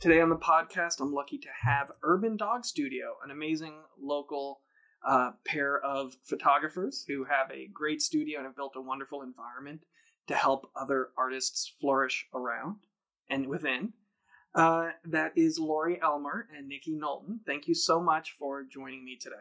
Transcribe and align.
Today 0.00 0.20
on 0.20 0.30
the 0.30 0.36
podcast, 0.36 1.00
I'm 1.00 1.12
lucky 1.12 1.36
to 1.36 1.48
have 1.62 1.92
Urban 2.02 2.38
Dog 2.38 2.64
Studio, 2.64 3.16
an 3.22 3.30
amazing 3.30 3.74
local 4.00 4.62
uh, 5.06 5.32
pair 5.44 5.78
of 5.78 6.16
photographers 6.22 7.04
who 7.08 7.24
have 7.24 7.50
a 7.50 7.68
great 7.72 8.00
studio 8.00 8.38
and 8.38 8.46
have 8.46 8.56
built 8.56 8.74
a 8.76 8.80
wonderful 8.80 9.22
environment 9.22 9.82
to 10.28 10.34
help 10.34 10.70
other 10.76 11.08
artists 11.16 11.72
flourish 11.80 12.26
around 12.34 12.76
and 13.28 13.48
within. 13.48 13.92
Uh, 14.54 14.90
that 15.04 15.32
is 15.34 15.58
Laurie 15.58 16.00
Elmer 16.02 16.46
and 16.56 16.68
Knicki 16.68 16.94
Knowlton. 16.94 17.40
Thank 17.46 17.66
you 17.66 17.74
so 17.74 18.00
much 18.00 18.34
for 18.38 18.62
joining 18.62 19.04
me 19.04 19.16
today. 19.20 19.36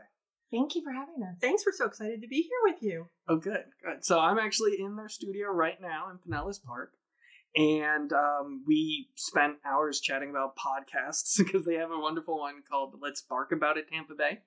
Thank 0.51 0.75
you 0.75 0.83
for 0.83 0.91
having 0.91 1.23
us. 1.23 1.37
Thanks. 1.39 1.63
We're 1.65 1.71
so 1.71 1.85
excited 1.85 2.21
to 2.21 2.27
be 2.27 2.41
here 2.41 2.73
with 2.73 2.81
you. 2.81 3.07
Oh, 3.27 3.37
good, 3.37 3.65
good. 3.83 4.03
So 4.03 4.19
I'm 4.19 4.37
actually 4.37 4.73
in 4.79 4.95
their 4.97 5.07
studio 5.07 5.47
right 5.47 5.79
now 5.81 6.09
in 6.09 6.17
Pinellas 6.17 6.61
Park, 6.61 6.91
and 7.55 8.11
um, 8.11 8.63
we 8.67 9.09
spent 9.15 9.57
hours 9.65 10.01
chatting 10.01 10.29
about 10.29 10.57
podcasts 10.57 11.37
because 11.37 11.65
they 11.65 11.75
have 11.75 11.91
a 11.91 11.99
wonderful 11.99 12.37
one 12.37 12.63
called 12.69 12.95
"Let's 13.01 13.21
Bark 13.21 13.53
About 13.53 13.77
It" 13.77 13.89
Tampa 13.89 14.13
Bay. 14.13 14.39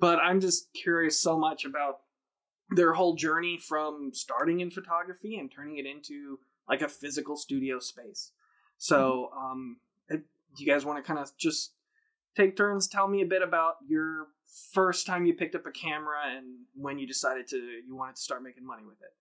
But 0.00 0.18
I'm 0.18 0.40
just 0.40 0.72
curious 0.72 1.20
so 1.20 1.38
much 1.38 1.64
about 1.64 2.00
their 2.70 2.94
whole 2.94 3.14
journey 3.14 3.58
from 3.58 4.10
starting 4.14 4.60
in 4.60 4.70
photography 4.70 5.36
and 5.36 5.50
turning 5.50 5.76
it 5.78 5.86
into 5.86 6.38
like 6.68 6.82
a 6.82 6.88
physical 6.88 7.36
studio 7.36 7.78
space. 7.80 8.32
So, 8.78 9.30
um, 9.36 9.78
do 10.08 10.64
you 10.64 10.66
guys 10.66 10.84
want 10.84 10.98
to 10.98 11.06
kind 11.06 11.18
of 11.18 11.36
just 11.36 11.74
take 12.36 12.56
turns? 12.56 12.88
Tell 12.88 13.08
me 13.08 13.22
a 13.22 13.26
bit 13.26 13.42
about 13.42 13.76
your 13.86 14.28
first 14.72 15.06
time 15.06 15.26
you 15.26 15.34
picked 15.34 15.54
up 15.54 15.66
a 15.66 15.70
camera 15.70 16.18
and 16.36 16.46
when 16.74 16.98
you 16.98 17.06
decided 17.06 17.46
to 17.48 17.56
you 17.56 17.94
wanted 17.94 18.16
to 18.16 18.22
start 18.22 18.42
making 18.42 18.66
money 18.66 18.82
with 18.84 19.00
it. 19.00 19.14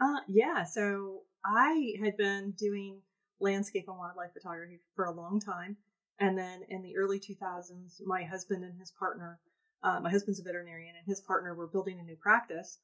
Uh, 0.00 0.20
yeah. 0.28 0.64
So 0.64 1.22
I 1.44 1.94
had 2.02 2.16
been 2.16 2.52
doing 2.58 3.00
landscape 3.40 3.84
and 3.88 3.98
wildlife 3.98 4.32
photography 4.32 4.80
for 4.94 5.04
a 5.04 5.12
long 5.12 5.40
time, 5.40 5.76
and 6.18 6.36
then 6.36 6.62
in 6.68 6.82
the 6.82 6.96
early 6.96 7.20
2000s, 7.20 8.00
my 8.04 8.24
husband 8.24 8.64
and 8.64 8.78
his 8.78 8.90
partner, 8.90 9.38
uh, 9.84 10.00
my 10.00 10.10
husband's 10.10 10.40
a 10.40 10.42
veterinarian, 10.42 10.94
and 10.96 11.06
his 11.06 11.20
partner 11.20 11.54
were 11.54 11.68
building 11.68 12.00
a 12.00 12.02
new 12.02 12.16
practice, 12.16 12.78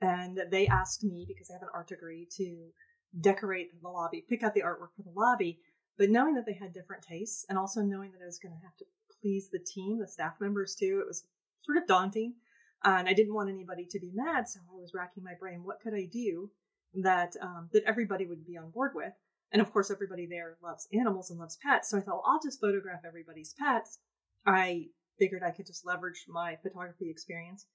and 0.00 0.38
they 0.50 0.66
asked 0.66 1.04
me 1.04 1.24
because 1.26 1.48
I 1.50 1.54
have 1.54 1.62
an 1.62 1.68
art 1.72 1.88
degree 1.88 2.26
to 2.36 2.70
decorate 3.20 3.68
the 3.80 3.88
lobby, 3.88 4.24
pick 4.28 4.42
out 4.42 4.54
the 4.54 4.62
artwork 4.62 4.94
for 4.96 5.02
the 5.02 5.12
lobby. 5.14 5.60
But 5.96 6.10
knowing 6.10 6.34
that 6.34 6.46
they 6.46 6.54
had 6.54 6.72
different 6.72 7.02
tastes, 7.02 7.46
and 7.48 7.58
also 7.58 7.82
knowing 7.82 8.12
that 8.12 8.22
I 8.22 8.26
was 8.26 8.38
going 8.38 8.54
to 8.54 8.64
have 8.64 8.76
to 8.78 8.84
please 9.22 9.50
the 9.50 9.58
team, 9.58 9.98
the 9.98 10.08
staff 10.08 10.34
members 10.40 10.74
too, 10.74 11.00
it 11.02 11.06
was 11.06 11.24
sort 11.62 11.78
of 11.78 11.86
daunting. 11.86 12.34
And 12.82 13.08
I 13.08 13.12
didn't 13.12 13.34
want 13.34 13.50
anybody 13.50 13.86
to 13.90 14.00
be 14.00 14.10
mad, 14.14 14.48
so 14.48 14.60
I 14.60 14.80
was 14.80 14.94
racking 14.94 15.22
my 15.22 15.34
brain. 15.38 15.62
What 15.62 15.80
could 15.82 15.92
I 15.94 16.08
do 16.10 16.50
that 16.94 17.34
um, 17.42 17.68
that 17.72 17.84
everybody 17.84 18.26
would 18.26 18.46
be 18.46 18.56
on 18.56 18.70
board 18.70 18.92
with? 18.94 19.12
And 19.52 19.60
of 19.60 19.72
course, 19.72 19.90
everybody 19.90 20.26
there 20.26 20.56
loves 20.62 20.88
animals 20.92 21.30
and 21.30 21.38
loves 21.38 21.58
pets. 21.62 21.90
So 21.90 21.98
I 21.98 22.00
thought, 22.00 22.22
well, 22.22 22.24
I'll 22.26 22.40
just 22.42 22.60
photograph 22.60 23.00
everybody's 23.04 23.54
pets. 23.58 23.98
I 24.46 24.86
figured 25.20 25.42
I 25.44 25.52
could 25.52 25.66
just 25.66 25.86
leverage 25.86 26.24
my 26.28 26.56
photography 26.62 27.08
experience 27.10 27.66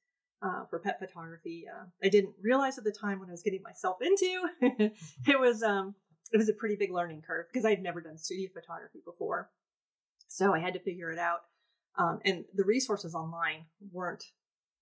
uh, 0.42 0.66
for 0.70 0.80
pet 0.80 1.00
photography. 1.00 1.66
Uh, 1.74 1.86
I 2.04 2.10
didn't 2.10 2.34
realize 2.42 2.78
at 2.78 2.84
the 2.84 2.92
time 2.92 3.20
when 3.20 3.30
I 3.30 3.32
was 3.32 3.44
getting 3.44 3.62
myself 3.64 3.98
into 4.02 4.32
it 5.28 5.40
was 5.40 5.64
um, 5.64 5.96
it 6.34 6.38
was 6.38 6.50
a 6.50 6.54
pretty 6.54 6.76
big 6.76 6.92
learning 6.92 7.22
curve 7.26 7.46
because 7.52 7.66
I'd 7.66 7.82
never 7.82 8.02
done 8.02 8.18
studio 8.18 8.50
photography 8.54 9.00
before. 9.06 9.50
So 10.28 10.54
I 10.54 10.60
had 10.60 10.74
to 10.74 10.80
figure 10.80 11.12
it 11.12 11.20
out. 11.20 11.42
Um, 11.98 12.20
and 12.26 12.44
the 12.54 12.66
resources 12.66 13.16
online 13.16 13.66
weren't 13.94 14.26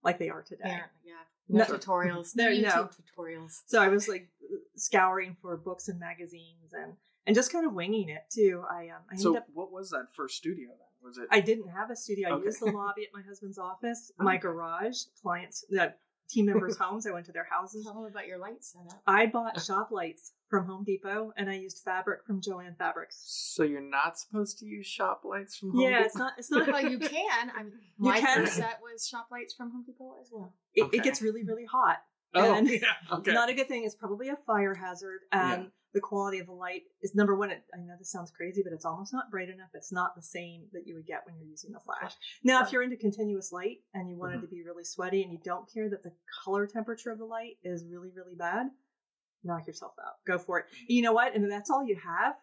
like 0.03 0.17
they 0.17 0.29
are 0.29 0.41
today. 0.41 0.63
Yeah, 0.65 0.85
yeah. 1.05 1.13
No, 1.49 1.59
No- 1.59 1.77
tutorials. 1.77 2.31
There- 2.35 2.51
YouTube 2.51 2.63
no. 2.63 2.89
tutorials. 3.17 3.61
So 3.67 3.79
I 3.81 3.89
was 3.89 4.07
like 4.07 4.29
scouring 4.75 5.35
for 5.41 5.55
books 5.57 5.87
and 5.89 5.99
magazines 5.99 6.73
and 6.73 6.93
and 7.25 7.35
just 7.35 7.51
kind 7.53 7.65
of 7.65 7.73
winging 7.73 8.09
it 8.09 8.23
too. 8.33 8.63
I 8.69 8.89
um 8.89 9.03
I 9.11 9.15
So, 9.15 9.29
ended 9.29 9.43
up 9.43 9.47
what 9.53 9.71
was 9.71 9.91
that 9.91 10.07
first 10.15 10.35
studio 10.37 10.69
then? 10.69 10.92
Was 11.03 11.17
it? 11.17 11.27
I 11.31 11.41
didn't 11.41 11.67
have 11.69 11.89
a 11.91 11.95
studio. 11.95 12.29
I 12.29 12.31
Okay. 12.33 12.45
used 12.45 12.61
the 12.61 12.71
lobby 12.71 13.03
at 13.03 13.09
my 13.13 13.21
husband's 13.27 13.57
office, 13.57 14.11
Oh, 14.19 14.23
my 14.23 14.37
garage, 14.37 14.99
clients, 15.21 15.65
uh, 15.79 15.87
team 16.29 16.45
members' 16.45 16.77
homes. 16.81 17.05
I 17.05 17.11
went 17.11 17.25
to 17.25 17.31
their 17.31 17.47
houses. 17.49 17.83
Tell 17.83 17.93
them 17.93 18.05
about 18.05 18.27
your 18.27 18.37
light 18.37 18.63
setup. 18.63 19.01
I 19.05 19.25
bought 19.27 19.61
shop 19.65 19.89
lights 19.91 20.31
from 20.49 20.65
Home 20.67 20.83
Depot 20.83 21.33
and 21.35 21.49
I 21.49 21.55
used 21.55 21.79
fabric 21.83 22.25
from 22.25 22.39
Jo-Ann 22.41 22.75
Fabrics. 22.77 23.21
so 23.25 23.63
you're 23.63 23.81
not 23.81 24.17
supposed 24.19 24.59
to 24.59 24.65
use 24.65 24.85
shop 24.85 25.21
lights 25.25 25.57
from 25.57 25.71
Home 25.71 25.81
Yeah, 25.81 25.89
Depot? 25.89 25.99
Yeah, 25.99 26.05
it's 26.05 26.15
not. 26.15 26.33
It's 26.37 26.51
not. 26.51 26.67
well, 26.71 26.89
you 26.89 26.99
can. 26.99 27.51
I 27.55 27.63
mean, 27.63 27.73
You 27.99 28.09
my 28.11 28.19
can. 28.19 28.47
set 28.47 28.79
was 28.81 29.07
shop 29.07 29.27
lights 29.31 29.53
from 29.53 29.71
Home 29.71 29.83
Depot 29.85 30.15
as 30.21 30.29
well. 30.31 30.53
It, 30.73 30.83
Okay. 30.83 30.97
it 30.97 31.03
gets 31.03 31.21
really, 31.21 31.43
really 31.43 31.65
hot. 31.65 31.97
Oh, 32.35 32.53
and 32.53 32.67
yeah. 32.69 32.79
Okay. 33.11 33.31
Not 33.33 33.49
a 33.49 33.53
good 33.53 33.67
thing. 33.67 33.83
It's 33.83 33.93
probably 33.95 34.29
a 34.29 34.35
fire 34.35 34.73
hazard, 34.73 35.19
and 35.31 35.63
Yeah. 35.63 35.69
The 35.93 35.99
quality 36.01 36.39
of 36.39 36.47
the 36.47 36.53
light 36.53 36.83
is 37.01 37.13
number 37.15 37.35
one. 37.35 37.51
It, 37.51 37.63
I 37.73 37.77
know 37.77 37.93
this 37.99 38.11
sounds 38.11 38.31
crazy, 38.31 38.61
but 38.63 38.73
it's 38.73 38.85
almost 38.85 39.13
not 39.13 39.29
bright 39.29 39.49
enough. 39.49 39.69
It's 39.73 39.91
not 39.91 40.15
the 40.15 40.21
same 40.21 40.63
that 40.73 40.87
you 40.87 40.95
would 40.95 41.05
get 41.05 41.21
when 41.25 41.35
you're 41.37 41.47
using 41.47 41.71
the 41.71 41.79
flash. 41.79 42.13
Now, 42.43 42.63
if 42.63 42.71
you're 42.71 42.83
into 42.83 42.97
continuous 42.97 43.51
light 43.51 43.77
and 43.93 44.09
you 44.09 44.17
want 44.17 44.33
it 44.33 44.37
Mhm. 44.37 44.41
to 44.41 44.47
be 44.47 44.63
really 44.63 44.83
sweaty 44.83 45.21
and 45.23 45.31
you 45.31 45.39
don't 45.43 45.71
care 45.71 45.89
that 45.89 46.03
the 46.03 46.13
color 46.43 46.65
temperature 46.67 47.11
of 47.11 47.19
the 47.19 47.25
light 47.25 47.57
is 47.63 47.85
really, 47.85 48.09
really 48.15 48.35
bad, 48.35 48.67
knock 49.43 49.67
yourself 49.67 49.93
out. 49.99 50.15
Go 50.25 50.37
for 50.37 50.59
it. 50.59 50.65
You 50.87 51.01
know 51.03 51.13
what? 51.13 51.35
And 51.35 51.51
that's 51.51 51.69
all 51.69 51.83
you 51.85 51.95
have, 51.97 52.35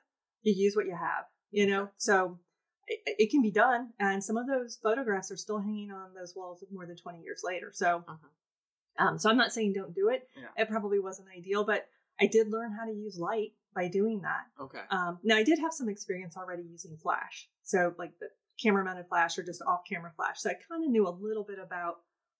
you 0.42 0.52
use 0.52 0.76
what 0.76 0.86
you 0.86 0.94
have. 0.94 1.24
You 1.50 1.66
know, 1.66 1.90
so 1.96 2.38
it, 2.86 3.00
it 3.18 3.30
can 3.30 3.42
be 3.42 3.50
done. 3.50 3.92
And 3.98 4.22
some 4.22 4.36
of 4.36 4.46
those 4.46 4.76
photographs 4.80 5.32
are 5.32 5.36
still 5.36 5.58
hanging 5.58 5.90
on 5.90 6.14
those 6.14 6.34
walls 6.36 6.62
more 6.70 6.86
than 6.86 6.96
20 6.96 7.20
years 7.22 7.42
later. 7.44 7.72
So, 7.72 8.04
Uh-huh. 8.06 9.04
um, 9.04 9.18
so 9.18 9.28
I'm 9.28 9.36
not 9.36 9.52
saying 9.52 9.72
don't 9.72 9.94
do 9.94 10.08
it. 10.10 10.28
Yeah. 10.36 10.62
It 10.62 10.68
probably 10.68 11.00
wasn't 11.00 11.28
ideal, 11.36 11.64
but 11.64 11.88
I 12.20 12.26
did 12.26 12.50
learn 12.50 12.72
how 12.72 12.84
to 12.84 12.92
use 12.92 13.19
light 13.19 13.53
by 13.75 13.88
doing 13.88 14.22
that. 14.22 14.62
Okay. 14.62 14.81
Um, 14.91 15.19
now 15.22 15.36
I 15.36 15.42
did 15.42 15.58
have 15.58 15.72
some 15.72 15.88
experience 15.88 16.36
already 16.36 16.62
using 16.62 16.97
flash, 16.97 17.48
so 17.62 17.94
like 17.98 18.12
the 18.20 18.28
camera 18.62 18.84
mounted 18.84 19.06
flash 19.08 19.38
or 19.38 19.42
just 19.42 19.62
off 19.66 19.81
camera 19.88 20.12
flash. 20.16 20.41
So 20.41 20.50
I 20.50 20.54
kind 20.70 20.84
of 20.84 20.91
knew 20.91 21.09
a 21.09 21.10
little 21.10 21.44
bit 21.44 21.59
about 21.59 21.97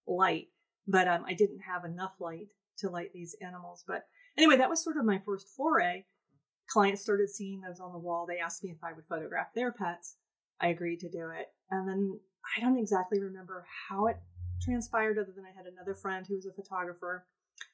light, 0.07 0.49
but 0.87 1.09
um, 1.09 1.25
I 1.27 1.35
didn't 1.35 1.61
have 1.61 1.85
enough 1.85 2.13
light 2.21 2.49
to 2.79 2.91
light 2.91 3.13
these 3.13 3.37
animals. 3.41 3.85
But 3.87 4.07
anyway, 4.37 4.57
that 4.57 4.71
was 4.71 4.83
sort 4.83 4.97
of 4.97 5.05
my 5.05 5.19
first 5.19 5.49
foray. 5.57 6.05
Clients 6.69 7.03
started 7.03 7.29
seeing 7.29 7.61
those 7.61 7.81
on 7.81 7.93
the 7.93 7.99
wall. 7.99 8.27
They 8.27 8.39
asked 8.39 8.63
me 8.63 8.71
if 8.71 8.85
I 8.85 8.93
would 8.93 9.07
photograph 9.07 9.49
their 9.55 9.73
pets. 9.73 10.17
I 10.61 10.69
agreed 10.69 11.01
to 11.01 11.09
do 11.09 11.31
it, 11.31 11.47
and 11.71 11.89
then 11.89 12.21
I 12.57 12.61
don't 12.61 12.79
exactly 12.79 13.19
remember 13.19 13.65
how 13.89 14.07
it 14.07 14.19
transpired, 14.63 15.19
other 15.19 15.33
than 15.35 15.47
I 15.47 15.57
had 15.57 15.67
another 15.67 15.95
friend 15.95 16.27
who 16.27 16.37
was 16.37 16.47
a 16.47 16.53
photographer. 16.53 17.27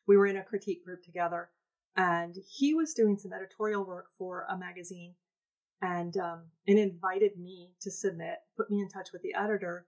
We 0.07 0.17
were 0.17 0.27
in 0.27 0.37
a 0.37 0.45
critique 0.45 0.85
group 0.85 1.03
together, 1.03 1.51
and 1.97 2.37
he 2.49 2.75
was 2.75 2.95
doing 2.95 3.17
some 3.17 3.33
editorial 3.33 3.85
work 3.85 4.07
for 4.17 4.47
a 4.51 4.57
magazine 4.57 5.15
and 5.83 6.17
um, 6.17 6.45
and 6.67 6.79
invited 6.79 7.39
me 7.39 7.71
to 7.81 7.91
submit, 7.91 8.39
put 8.57 8.71
me 8.71 8.81
in 8.81 8.89
touch 8.89 9.09
with 9.13 9.23
the 9.23 9.35
editor, 9.35 9.87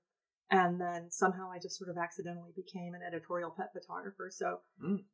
and 0.51 0.81
then 0.81 1.11
somehow 1.11 1.51
I 1.51 1.59
just 1.59 1.77
sort 1.79 1.91
of 1.91 1.99
accidentally 1.99 2.53
became 2.57 2.95
an 2.95 3.03
editorial 3.07 3.51
pet 3.51 3.71
photographer. 3.73 4.31
So 4.31 4.61
Mm. 4.83 5.05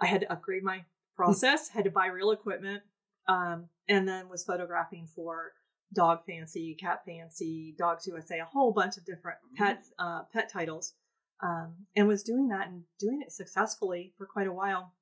I 0.00 0.06
had 0.06 0.22
to 0.22 0.32
upgrade 0.32 0.62
my 0.62 0.84
process, 1.16 1.68
had 1.68 1.84
to 1.84 1.90
buy 1.90 2.06
real 2.06 2.30
equipment, 2.30 2.82
um, 3.28 3.68
and 3.88 4.08
then 4.08 4.28
was 4.28 4.44
photographing 4.44 5.06
for 5.06 5.52
Dog 5.92 6.24
Fancy, 6.24 6.74
Cat 6.74 7.02
Fancy, 7.04 7.74
Dogs 7.76 8.06
USA, 8.06 8.38
a 8.40 8.44
whole 8.44 8.72
bunch 8.72 8.96
of 8.96 9.04
different 9.04 9.38
pet 9.56 9.84
uh, 9.98 10.22
pet 10.32 10.50
titles, 10.50 10.94
um, 11.42 11.74
and 11.96 12.08
was 12.08 12.22
doing 12.22 12.48
that 12.48 12.68
and 12.68 12.84
doing 12.98 13.20
it 13.22 13.32
successfully 13.32 14.12
for 14.16 14.26
quite 14.26 14.46
a 14.46 14.52
while. 14.52 14.94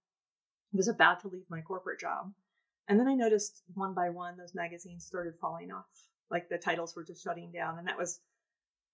Was 0.73 0.89
about 0.89 1.21
to 1.21 1.29
leave 1.29 1.47
my 1.49 1.61
corporate 1.61 2.01
job, 2.01 2.33
and 2.89 3.01
then 3.01 3.09
I 3.09 3.15
noticed 3.15 3.63
one 3.75 3.95
by 3.95 4.11
one 4.11 4.37
those 4.37 4.55
magazines 4.55 5.07
started 5.07 5.35
falling 5.41 5.71
off. 5.71 5.87
Like 6.31 6.49
the 6.49 6.59
titles 6.59 6.95
were 6.95 7.05
just 7.05 7.25
shutting 7.25 7.51
down, 7.53 7.79
and 7.79 7.89
that 7.89 7.99
was 7.99 8.21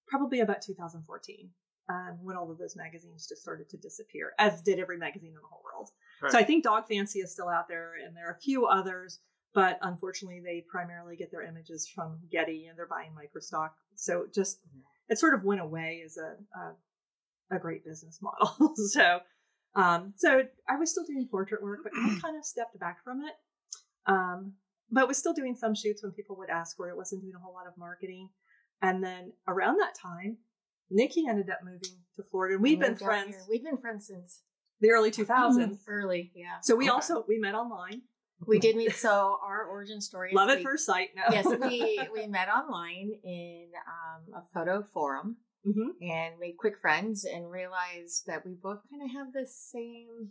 probably 0.06 0.41
about 0.41 0.62
2014 0.62 1.50
um, 1.88 2.19
when 2.23 2.37
all 2.37 2.50
of 2.50 2.59
those 2.59 2.76
magazines 2.76 3.26
just 3.29 3.43
started 3.43 3.69
to 3.71 3.76
disappear, 3.76 4.32
as 4.38 4.62
did 4.62 4.79
every 4.79 4.99
magazine 4.99 5.31
in 5.31 5.35
the 5.35 5.49
whole 5.49 5.62
world. 5.65 5.91
So 6.31 6.38
I 6.38 6.44
think 6.44 6.65
Dog 6.65 6.87
Fancy 6.88 7.21
is 7.21 7.32
still 7.32 7.49
out 7.49 7.69
there, 7.69 7.93
and 8.05 8.17
there 8.17 8.29
are 8.29 8.32
a 8.32 8.41
few 8.41 8.67
others, 8.67 9.19
but 9.53 9.79
unfortunately, 9.82 10.41
they 10.41 10.65
primarily 10.70 11.17
get 11.17 11.31
their 11.31 11.43
images 11.43 11.87
from 11.93 12.19
Getty, 12.31 12.67
and 12.67 12.79
they're 12.79 12.87
buying 12.87 13.11
microstock. 13.11 13.70
So 13.94 14.23
it 14.23 14.35
just 14.35 14.61
it 15.09 15.19
sort 15.19 15.35
of 15.35 15.44
went 15.44 15.61
away 15.61 16.03
as 16.05 16.17
a 16.17 16.37
a, 16.59 17.56
a 17.56 17.59
great 17.59 17.85
business 17.85 18.20
model. 18.23 18.75
so 18.93 19.20
um, 19.76 20.12
so 20.17 20.43
I 20.69 20.76
was 20.76 20.91
still 20.91 21.05
doing 21.05 21.26
portrait 21.31 21.62
work, 21.62 21.81
but 21.82 21.93
I 21.94 22.19
kind 22.21 22.37
of 22.37 22.44
stepped 22.44 22.79
back 22.79 23.03
from 23.05 23.21
it. 23.23 23.32
Um, 24.06 24.53
but 24.91 25.09
was 25.09 25.17
still 25.19 25.32
doing 25.32 25.55
some 25.56 25.75
shoots 25.75 26.03
when 26.03 26.12
people 26.12 26.37
would 26.37 26.50
ask 26.50 26.76
for 26.76 26.88
it. 26.88 26.97
Wasn't 26.97 27.23
doing 27.23 27.35
a 27.35 27.38
whole 27.43 27.55
lot 27.55 27.67
of 27.67 27.76
marketing. 27.76 28.29
And 28.82 29.03
then 29.03 29.32
around 29.49 29.79
that 29.79 29.94
time, 30.00 30.37
Knicki 30.91 31.25
ended 31.29 31.49
up 31.50 31.61
moving 31.65 31.99
to 32.17 32.23
Florida, 32.31 32.55
and 32.55 32.62
we've 32.62 32.79
been 32.79 32.97
friends. 32.97 33.29
here. 33.31 33.41
We've 33.49 33.65
been 33.65 33.79
friends 33.79 34.06
since 34.06 34.43
the 34.81 34.91
early 34.91 35.11
2000s. 35.11 35.79
Early, 35.88 36.31
yeah. 36.35 36.61
So 36.62 36.77
we 36.77 36.85
Okay. 36.85 36.91
also 36.93 37.25
we 37.27 37.38
met 37.38 37.55
online. 37.55 38.03
We 38.47 38.59
did 38.59 38.77
meet. 38.77 38.94
So 38.94 39.38
our 39.43 39.65
origin 39.65 40.00
story. 40.00 40.32
Love 40.35 40.50
at 40.50 40.59
we- 40.59 40.65
first 40.65 40.85
sight. 40.85 41.11
No. 41.17 41.23
yes, 41.31 41.47
we 41.47 41.99
we 42.12 42.27
met 42.27 42.49
online 42.49 43.12
in 43.25 43.69
um, 43.88 44.35
a 44.35 44.43
photo 44.53 44.85
forum 44.93 45.38
hmm 45.64 45.90
and 46.02 46.38
made 46.38 46.56
quick 46.58 46.78
friends 46.78 47.25
and 47.25 47.50
realized 47.50 48.26
that 48.26 48.44
we 48.44 48.52
both 48.52 48.81
kind 48.90 49.02
of 49.02 49.11
have 49.12 49.32
the 49.32 49.46
same 49.46 50.31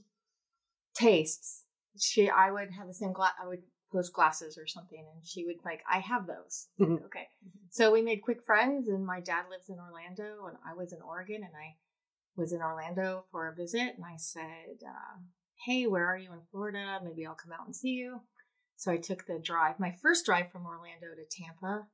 tastes. 0.95 1.65
She, 1.97 2.29
I 2.29 2.51
would 2.51 2.71
have 2.71 2.87
the 2.87 2.93
same 2.93 3.13
glass. 3.13 3.33
I 3.41 3.47
would 3.47 3.63
post 3.91 4.13
glasses 4.13 4.57
or 4.57 4.65
something, 4.67 4.99
and 4.99 5.25
she 5.25 5.45
would 5.45 5.57
like, 5.63 5.81
I 5.91 5.99
have 5.99 6.27
those. 6.27 6.67
Mhm. 6.79 7.03
Okay, 7.05 7.27
so 7.69 7.91
we 7.91 8.01
made 8.01 8.21
quick 8.23 8.43
friends, 8.43 8.87
and 8.87 9.05
my 9.05 9.19
dad 9.19 9.45
lives 9.49 9.69
in 9.69 9.77
Orlando, 9.79 10.47
and 10.47 10.57
I 10.67 10.73
was 10.73 10.93
in 10.93 11.01
Oregon, 11.01 11.43
and 11.43 11.53
I 11.55 11.77
was 12.35 12.53
in 12.53 12.61
Orlando 12.61 13.25
for 13.31 13.47
a 13.47 13.55
visit, 13.55 13.95
and 13.95 14.05
I 14.05 14.17
said, 14.17 14.77
uh, 14.87 15.19
"Hey, 15.65 15.87
where 15.87 16.07
are 16.07 16.17
you 16.17 16.33
in 16.33 16.41
Florida? 16.51 16.99
Maybe 17.03 17.25
I'll 17.25 17.35
come 17.35 17.51
out 17.53 17.65
and 17.67 17.75
see 17.75 17.91
you." 17.91 18.21
So 18.77 18.91
I 18.91 18.97
took 18.97 19.25
the 19.27 19.39
drive, 19.39 19.79
my 19.79 19.91
first 19.91 20.25
drive 20.25 20.51
from 20.51 20.65
Orlando 20.65 21.07
to 21.15 21.25
Tampa, 21.29 21.87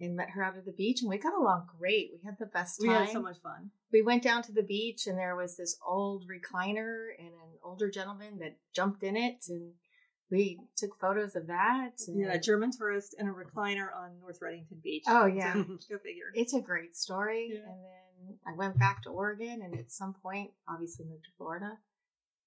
and 0.00 0.14
met 0.16 0.30
her 0.30 0.42
out 0.44 0.56
at 0.56 0.64
the 0.66 0.72
beach, 0.72 1.00
and 1.00 1.08
we 1.08 1.18
got 1.18 1.32
along 1.34 1.68
great. 1.78 2.10
We 2.12 2.20
had 2.24 2.36
the 2.38 2.46
best 2.46 2.80
time. 2.80 2.88
We 2.88 2.94
had 2.94 3.08
so 3.10 3.22
much 3.22 3.38
fun. 3.42 3.70
we 3.92 4.02
went 4.02 4.22
down 4.22 4.42
to 4.42 4.52
the 4.52 4.62
beach 4.62 5.06
and 5.06 5.16
there 5.18 5.34
was 5.36 5.56
this 5.56 5.78
old 5.86 6.24
recliner 6.28 7.08
and 7.18 7.28
an 7.28 7.58
older 7.64 7.90
gentleman 7.90 8.38
that 8.40 8.56
jumped 8.74 9.02
in 9.02 9.16
it 9.16 9.44
and 9.48 9.72
we 10.30 10.58
took 10.76 10.98
photos 11.00 11.34
of 11.36 11.46
that. 11.46 11.92
and- 12.08 12.20
Yeah, 12.20 12.32
a 12.34 12.38
German 12.40 12.72
tourist 12.72 13.14
in 13.18 13.28
a 13.28 13.32
recliner 13.32 13.88
on 13.96 14.18
North 14.20 14.40
Redington 14.40 14.82
Beach. 14.82 15.04
Oh, 15.06 15.24
yeah. 15.26 15.52
So, 15.54 15.62
go 15.88 15.98
figure. 15.98 16.30
It's 16.34 16.52
a 16.52 16.60
great 16.60 16.96
story. 16.96 17.50
Yeah. 17.52 17.60
And 17.60 17.78
then 17.84 18.38
I 18.46 18.56
went 18.56 18.76
back 18.78 19.02
to 19.04 19.10
Oregon 19.10 19.62
and 19.62 19.78
at 19.78 19.90
some 19.92 20.14
point, 20.14 20.50
obviously 20.68 21.06
moved 21.06 21.24
to 21.24 21.30
Florida 21.38 21.78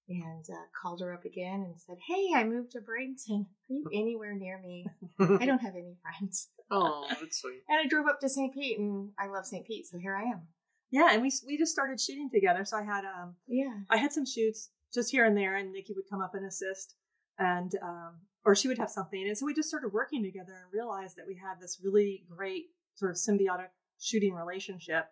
and 0.09 0.45
uh, 0.51 0.55
called 0.81 0.99
her 1.01 1.13
up 1.13 1.23
again 1.25 1.61
and 1.63 1.79
said, 1.79 1.97
Hey, 2.07 2.31
I 2.35 2.43
moved 2.43 2.71
to 2.71 2.79
Bradenton. 2.79 3.45
Are 3.45 3.73
you 3.73 3.89
anywhere 3.93 4.33
near 4.35 4.59
me? 4.61 4.85
I 5.19 5.45
don't 5.45 5.61
have 5.61 5.75
any 5.75 5.95
friends. 6.03 6.49
Oh, 6.71 7.05
that's 7.09 7.41
sweet. 7.41 7.63
And 7.67 7.79
I 7.79 7.87
drove 7.87 8.07
up 8.07 8.19
to 8.21 8.29
St. 8.29 8.53
Pete 8.53 8.79
and 8.79 9.11
I 9.17 9.27
love 9.27 9.45
St. 9.45 9.65
Pete. 9.65 9.87
So 9.87 9.97
here 9.97 10.15
I 10.15 10.23
am. 10.23 10.47
Yeah, 10.91 11.09
and 11.11 11.21
we 11.21 11.31
we 11.45 11.57
just 11.57 11.71
started 11.71 11.99
shooting 11.99 12.29
together. 12.33 12.65
So 12.65 12.77
I 12.77 12.83
had 12.83 13.05
um 13.05 13.35
Yeah. 13.47 13.81
I 13.89 13.97
had 13.97 14.11
some 14.11 14.25
shoots 14.25 14.71
just 14.93 15.11
here 15.11 15.25
and 15.25 15.37
there, 15.37 15.55
and 15.55 15.71
Knicki 15.71 15.93
would 15.95 16.09
come 16.09 16.21
up 16.21 16.33
and 16.33 16.45
assist, 16.45 16.95
and 17.37 17.71
um, 17.81 18.21
or 18.43 18.55
she 18.55 18.67
would 18.67 18.79
have 18.79 18.89
something, 18.89 19.21
and 19.27 19.37
so 19.37 19.45
we 19.45 19.53
just 19.53 19.69
started 19.69 19.93
working 19.93 20.23
together 20.23 20.53
and 20.53 20.73
realized 20.73 21.15
that 21.17 21.27
we 21.27 21.35
had 21.35 21.59
this 21.59 21.79
really 21.83 22.25
great 22.27 22.65
sort 22.95 23.11
of 23.11 23.17
symbiotic 23.17 23.67
shooting 23.99 24.33
relationship. 24.33 25.05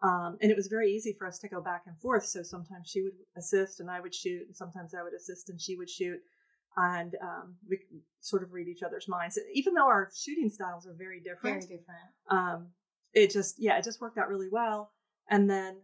Um, 0.00 0.38
and 0.40 0.50
it 0.50 0.56
was 0.56 0.68
very 0.68 0.92
easy 0.92 1.14
for 1.18 1.26
us 1.26 1.40
to 1.40 1.48
go 1.48 1.60
back 1.60 1.82
and 1.86 1.98
forth. 2.00 2.24
So 2.24 2.44
sometimes 2.44 2.88
she 2.88 3.02
would 3.02 3.14
assist 3.36 3.80
and 3.80 3.90
I 3.90 4.00
would 4.00 4.14
shoot, 4.14 4.46
and 4.46 4.56
sometimes 4.56 4.94
I 4.94 5.02
would 5.02 5.12
assist 5.12 5.50
and 5.50 5.60
she 5.60 5.76
would 5.76 5.90
shoot. 5.90 6.20
And 6.80 7.16
um, 7.20 7.56
we 7.68 7.80
sort 8.20 8.44
of 8.44 8.52
read 8.52 8.68
each 8.68 8.84
other's 8.84 9.08
minds. 9.08 9.36
Even 9.52 9.74
though 9.74 9.88
our 9.88 10.10
shooting 10.16 10.48
styles 10.48 10.86
are 10.86 10.94
very 10.94 11.18
different, 11.18 11.66
Very 11.66 11.78
different. 11.78 12.08
um, 12.30 12.68
it 13.14 13.30
just 13.32 13.56
yeah 13.58 13.76
it 13.78 13.84
just 13.84 14.00
worked 14.00 14.18
out 14.18 14.28
really 14.28 14.48
well 14.52 14.92
and 15.30 15.48
then 15.50 15.78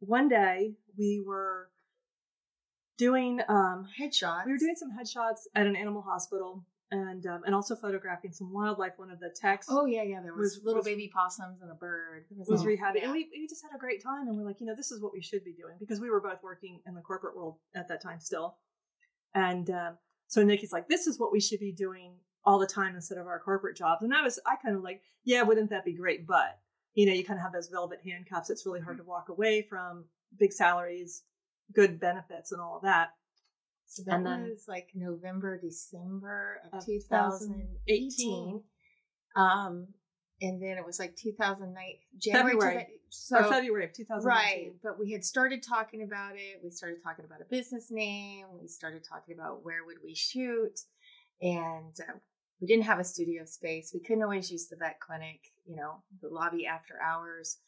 one 0.00 0.28
day 0.28 0.72
we 0.98 1.22
were 1.24 1.68
doing 2.98 3.40
um, 3.48 3.86
Headshots. 4.00 4.46
we 4.46 4.52
were 4.52 4.58
doing 4.58 4.76
some 4.76 4.90
headshots 4.98 5.40
at 5.54 5.66
an 5.66 5.76
animal 5.76 6.02
hospital 6.02 6.64
and 6.90 7.24
um, 7.26 7.42
and 7.44 7.54
also 7.54 7.76
photographing 7.76 8.32
some 8.32 8.52
wildlife 8.52 8.94
one 8.96 9.10
of 9.10 9.20
the 9.20 9.30
techs 9.40 9.66
Oh 9.70 9.84
yeah, 9.86 10.02
yeah. 10.02 10.20
There 10.22 10.34
was, 10.34 10.56
was- 10.56 10.64
little 10.64 10.78
was- 10.80 10.86
baby 10.86 11.10
possums 11.14 11.60
and 11.62 11.70
a 11.70 11.74
bird. 11.74 12.24
Was 12.36 12.48
all- 12.60 12.66
rehabbing 12.66 12.96
yeah. 12.96 13.04
and 13.04 13.12
we, 13.12 13.28
we 13.32 13.46
just 13.48 13.62
had 13.62 13.74
a 13.76 13.78
great 13.78 14.02
time 14.02 14.26
and 14.28 14.36
we're 14.36 14.44
like 14.44 14.60
you 14.60 14.66
know 14.66 14.74
this 14.74 14.90
is 14.90 15.00
what 15.02 15.12
we 15.12 15.22
should 15.22 15.44
be 15.44 15.52
doing 15.52 15.76
because 15.78 16.00
we 16.00 16.10
were 16.10 16.20
both 16.20 16.42
working 16.42 16.80
in 16.86 16.94
the 16.94 17.00
corporate 17.02 17.36
world 17.36 17.56
at 17.74 17.88
that 17.88 18.02
time 18.02 18.20
still 18.20 18.56
and 19.34 19.70
um, 19.70 19.96
so 20.30 20.42
knicki's 20.42 20.72
like 20.72 20.88
this 20.88 21.06
is 21.06 21.18
what 21.18 21.32
we 21.32 21.40
should 21.40 21.60
be 21.60 21.72
doing 21.72 22.14
all 22.44 22.58
the 22.58 22.66
time 22.66 22.94
instead 22.94 23.18
of 23.18 23.26
our 23.26 23.38
corporate 23.38 23.76
jobs. 23.76 24.02
And 24.02 24.14
i 24.14 24.22
was 24.22 24.40
i 24.46 24.56
kind 24.56 24.74
of 24.76 24.82
like 24.82 25.02
yeah 25.24 25.42
wouldn't 25.42 25.70
that 25.70 25.84
be 25.84 25.92
great? 25.92 26.26
But 26.26 26.58
you 26.94 27.04
know 27.06 27.12
you 27.12 27.24
kind 27.24 27.38
of 27.38 27.42
have 27.42 27.52
those 27.52 27.68
velvet 27.68 28.00
handcuffs. 28.02 28.48
It's 28.48 28.64
really 28.64 28.80
hard 28.80 28.96
to 28.98 29.04
walk 29.04 29.28
away 29.28 29.66
from 29.68 30.04
big 30.38 30.52
salaries 30.52 31.22
good 31.72 32.00
benefits 32.00 32.52
and 32.52 32.60
all 32.60 32.76
of 32.76 32.82
that. 32.82 33.10
So 33.86 34.02
that 34.06 34.22
then- 34.24 34.48
was 34.48 34.64
like 34.68 34.88
November, 34.94 35.58
December 35.60 36.60
of 36.72 36.78
Of 36.78 36.86
2018. 36.86 38.62
Um, 39.36 39.88
and 40.42 40.62
then 40.62 40.78
it 40.78 40.84
was 40.86 40.98
like 40.98 41.16
2009, 41.16 41.74
January. 42.18 42.52
February. 42.52 42.86
two- 42.88 42.96
so 43.12 43.38
or 43.38 43.44
february 43.44 43.84
of 43.86 43.92
2019 43.92 44.24
right, 44.24 44.72
but 44.84 44.96
we 44.98 45.10
had 45.10 45.24
started 45.24 45.64
talking 45.64 46.02
about 46.04 46.36
it. 46.36 46.60
We 46.62 46.70
started 46.70 47.02
talking 47.02 47.24
about 47.24 47.40
a 47.40 47.44
business 47.44 47.90
name. 47.90 48.46
We 48.60 48.68
started 48.68 49.02
talking 49.02 49.34
about 49.34 49.64
where 49.64 49.84
would 49.84 49.96
we 50.04 50.14
shoot, 50.14 50.78
and 51.42 51.92
uh, 52.08 52.12
we 52.60 52.66
didn't 52.68 52.84
have 52.84 52.98
a 53.00 53.04
studio 53.04 53.44
space. 53.46 53.90
We 53.92 54.00
couldn't 54.00 54.22
always 54.22 54.50
use 54.52 54.68
the 54.68 54.76
vet 54.76 55.00
clinic, 55.00 55.40
you 55.66 55.74
know, 55.76 56.02
the 56.22 56.28
lobby 56.28 56.66
after 56.66 56.94
hours. 57.02 57.58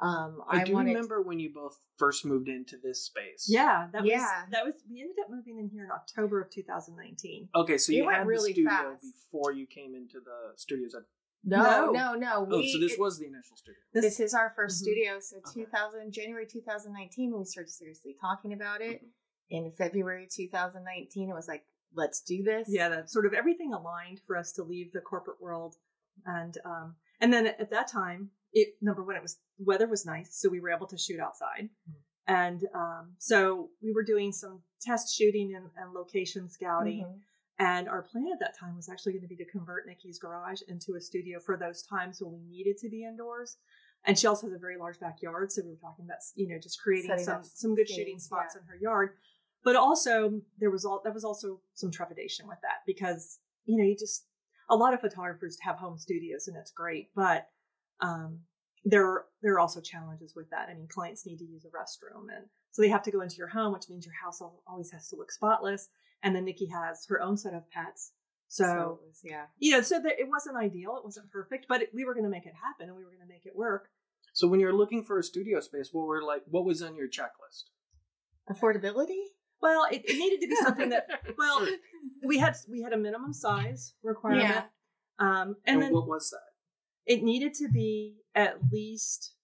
Um, 0.00 0.42
I, 0.48 0.60
I, 0.60 0.64
do 0.64 0.74
wanted. 0.74 0.90
remember 0.94 1.22
when 1.22 1.38
you 1.40 1.52
both 1.52 1.76
first 1.96 2.24
moved 2.24 2.48
into 2.48 2.76
this 2.80 3.04
space. 3.04 3.46
yeah 3.48 3.88
that 3.92 4.02
was 4.02 4.10
Yeah. 4.10 4.44
that 4.52 4.64
was 4.64 4.74
we 4.88 5.00
ended 5.00 5.16
up 5.24 5.28
moving 5.28 5.58
in 5.58 5.68
here 5.68 5.84
in 5.86 5.90
october 5.90 6.40
of 6.40 6.48
2019 6.50 7.48
Okay, 7.52 7.78
so 7.78 7.90
It 7.92 7.96
you 7.96 8.08
had 8.08 8.24
really 8.24 8.50
the 8.52 8.62
studio 8.62 8.70
fast. 8.70 9.04
before 9.32 9.50
you 9.52 9.66
came 9.66 9.96
into 9.96 10.20
the 10.20 10.56
studios 10.56 10.94
at. 10.94 11.02
No, 11.44 11.92
No. 11.92 11.92
no, 11.92 12.14
no. 12.14 12.46
Oh, 12.50 12.58
we, 12.58 12.72
so 12.72 12.78
this 12.78 12.92
it- 12.94 13.00
was 13.00 13.18
the 13.18 13.26
initial 13.26 13.56
studio. 13.56 13.80
this, 13.92 14.20
is 14.20 14.34
our 14.34 14.50
1st 14.56 14.76
Mhm. 14.76 14.82
studio. 14.82 15.20
So 15.20 15.36
Okay. 15.38 15.64
2000 15.64 16.12
January 16.12 16.46
2019, 16.46 17.36
we 17.36 17.44
started 17.44 17.70
seriously 17.70 18.14
talking 18.20 18.52
about 18.52 18.80
it. 18.82 19.02
Mhm. 19.02 19.08
In 19.50 19.70
February 19.72 20.26
2019, 20.30 21.30
it 21.30 21.34
was 21.34 21.48
like, 21.48 21.64
let's 21.94 22.20
do 22.20 22.42
this. 22.42 22.68
yeah 22.68 22.90
that 22.90 23.08
sort 23.08 23.24
of 23.24 23.32
everything 23.32 23.72
aligned 23.72 24.20
for 24.26 24.36
us 24.36 24.52
to 24.52 24.62
leave 24.62 24.92
the 24.92 25.00
corporate 25.00 25.40
world 25.40 25.76
and 26.26 26.58
um 26.66 26.96
and 27.18 27.32
then 27.32 27.46
at 27.46 27.70
that 27.70 27.88
time 27.88 28.30
it 28.52 28.76
number 28.82 29.02
one 29.02 29.16
it 29.16 29.22
was 29.22 29.38
weather 29.58 29.86
was 29.88 30.04
nice 30.04 30.34
so 30.38 30.50
we 30.50 30.60
were 30.60 30.68
able 30.70 30.86
to 30.86 30.98
shoot 30.98 31.18
outside 31.18 31.70
Mhm. 31.88 31.94
and 32.26 32.68
um 32.74 33.14
so 33.16 33.70
we 33.80 33.90
were 33.90 34.02
doing 34.02 34.32
some 34.32 34.62
test 34.82 35.16
shooting 35.16 35.54
and, 35.54 35.70
and 35.76 35.94
location 35.94 36.50
scouting 36.50 37.06
Mhm. 37.06 37.20
And 37.58 37.88
our 37.88 38.02
plan 38.02 38.28
at 38.32 38.38
that 38.40 38.56
time 38.56 38.76
was 38.76 38.88
actually 38.88 39.12
going 39.12 39.22
to 39.22 39.28
be 39.28 39.36
to 39.36 39.44
convert 39.44 39.86
knicki's 39.86 40.18
garage 40.18 40.60
into 40.68 40.94
a 40.94 41.00
studio 41.00 41.40
for 41.40 41.56
those 41.56 41.82
times 41.82 42.20
when 42.20 42.32
we 42.32 42.44
needed 42.48 42.78
to 42.78 42.88
be 42.88 43.04
indoors. 43.04 43.56
And 44.04 44.16
she 44.16 44.28
also 44.28 44.46
has 44.46 44.54
a 44.54 44.58
very 44.58 44.78
large 44.78 45.00
backyard 45.00 45.50
so 45.50 45.62
we 45.64 45.70
were 45.70 45.76
talking 45.76 46.04
about 46.04 46.18
you 46.36 46.48
know 46.48 46.58
just 46.58 46.80
creating 46.80 47.10
Setting 47.10 47.24
some 47.24 47.42
some 47.42 47.74
good 47.74 47.88
shooting 47.88 48.14
things, 48.14 48.24
spots 48.24 48.54
yeah. 48.54 48.62
in 48.62 48.68
her 48.68 48.76
yard. 48.80 49.10
But 49.64 49.74
also 49.74 50.40
there 50.58 50.70
was 50.70 50.84
all 50.84 51.00
there 51.02 51.12
was 51.12 51.24
also 51.24 51.60
some 51.74 51.90
trepidation 51.90 52.46
with 52.46 52.58
that 52.62 52.82
because 52.86 53.40
you 53.66 53.76
know 53.76 53.84
you 53.84 53.96
just 53.96 54.26
a 54.70 54.76
lot 54.76 54.94
of 54.94 55.00
photographers 55.00 55.58
have 55.62 55.76
home 55.76 55.98
studios 55.98 56.46
and 56.46 56.56
it's 56.56 56.70
great 56.70 57.08
but 57.16 57.48
um 58.00 58.40
there 58.84 59.04
are 59.06 59.24
there 59.42 59.54
are 59.54 59.60
also 59.60 59.80
challenges 59.80 60.34
with 60.36 60.48
that. 60.50 60.68
I 60.70 60.74
mean 60.74 60.86
clients 60.88 61.26
need 61.26 61.38
to 61.38 61.44
use 61.44 61.64
a 61.64 61.68
restroom 61.68 62.28
and 62.34 62.46
so 62.78 62.82
they 62.82 62.88
have 62.88 63.02
to 63.02 63.10
go 63.10 63.20
into 63.22 63.34
your 63.36 63.48
home 63.48 63.72
which 63.72 63.88
means 63.88 64.06
your 64.06 64.14
house 64.24 64.40
always 64.68 64.92
has 64.92 65.08
to 65.08 65.16
look 65.16 65.32
spotless 65.32 65.88
and 66.22 66.36
then 66.36 66.44
knicki 66.44 66.66
has 66.66 67.04
her 67.08 67.20
own 67.20 67.36
set 67.36 67.52
of 67.54 67.68
pets 67.70 68.12
so, 68.50 68.64
it 69.02 69.06
was, 69.08 69.20
yeah. 69.24 69.46
you 69.58 69.72
know 69.72 69.80
so 69.80 70.00
that 70.00 70.12
it 70.20 70.28
wasn't 70.28 70.56
ideal 70.56 70.96
it 70.96 71.04
wasn't 71.04 71.28
perfect 71.32 71.66
but 71.68 71.82
it, 71.82 71.90
we 71.92 72.04
were 72.04 72.14
going 72.14 72.24
to 72.24 72.30
make 72.30 72.46
it 72.46 72.54
happen 72.54 72.86
and 72.88 72.96
we 72.96 73.02
were 73.04 73.10
going 73.10 73.26
to 73.26 73.34
make 73.34 73.44
it 73.46 73.56
work 73.56 73.88
So 74.32 74.46
when 74.46 74.60
you're 74.60 74.72
looking 74.72 75.02
for 75.02 75.18
a 75.18 75.22
studio 75.24 75.58
space, 75.60 75.88
what 75.92 76.06
were 76.06 76.22
like 76.22 76.42
what 76.46 76.64
was 76.64 76.80
on 76.82 76.94
your 76.94 77.08
checklist? 77.08 77.64
Affordability? 78.48 79.22
well 79.60 79.86
it, 79.90 80.02
it 80.06 80.16
needed 80.16 80.40
to 80.40 80.46
be 80.46 80.56
something 80.56 80.88
that 80.90 81.08
well 81.36 81.66
we 82.24 82.38
had 82.38 82.54
we 82.70 82.80
had 82.80 82.92
a 82.92 82.96
minimum 82.96 83.32
size 83.32 83.94
requirement 84.04 84.48
Yeah. 84.48 84.62
um 85.18 85.56
and, 85.66 85.74
And 85.74 85.82
then 85.82 85.92
what 85.92 86.06
was 86.08 86.30
that? 86.30 87.12
it 87.12 87.22
needed 87.24 87.54
to 87.54 87.68
be 87.68 88.18
at 88.34 88.58
least 88.72 89.34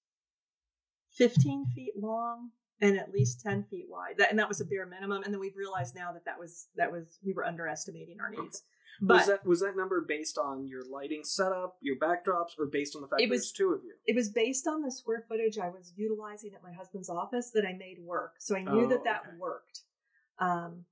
15 1.16 1.66
feet 1.74 1.92
long 1.96 2.50
and 2.84 2.98
at 2.98 3.10
least 3.12 3.40
10 3.40 3.64
feet 3.70 3.86
wide 3.88 4.14
that, 4.18 4.30
and 4.30 4.38
that 4.38 4.48
was 4.48 4.60
a 4.60 4.64
bare 4.64 4.86
minimum 4.86 5.22
and 5.24 5.32
then 5.32 5.40
we've 5.40 5.56
realized 5.56 5.94
now 5.94 6.12
that 6.12 6.24
that 6.24 6.38
was 6.38 6.68
that 6.76 6.90
was 6.92 7.18
we 7.24 7.32
were 7.32 7.44
underestimating 7.44 8.18
our 8.20 8.30
needs 8.30 8.62
but 9.00 9.14
was 9.18 9.26
that 9.26 9.46
was 9.46 9.60
that 9.60 9.76
number 9.76 10.00
based 10.06 10.38
on 10.38 10.68
your 10.68 10.82
lighting 10.88 11.22
setup, 11.24 11.76
your 11.80 11.96
backdrops, 11.96 12.52
or 12.58 12.66
based 12.66 12.94
on 12.94 13.02
the 13.02 13.08
fact 13.08 13.20
It 13.22 13.28
was- 13.28 13.40
there's 13.40 13.52
two 13.52 13.70
of 13.72 13.82
you? 13.82 13.94
it 14.06 14.14
was 14.14 14.28
based 14.28 14.68
on 14.68 14.82
the 14.82 14.90
square 14.92 15.24
footage 15.28 15.58
I 15.58 15.68
was 15.68 15.92
utilizing 15.96 16.54
at 16.54 16.62
my 16.62 16.72
husband's 16.72 17.08
office 17.10 17.50
that 17.54 17.64
I 17.66 17.72
made 17.72 17.98
work. 18.00 18.34
So 18.38 18.54
I 18.56 18.62
knew 18.62 18.84
Oh, 18.84 18.88
that 18.88 19.02
that 19.02 19.22
okay. 19.26 19.36
worked. 19.38 19.80
Um, 20.38 20.84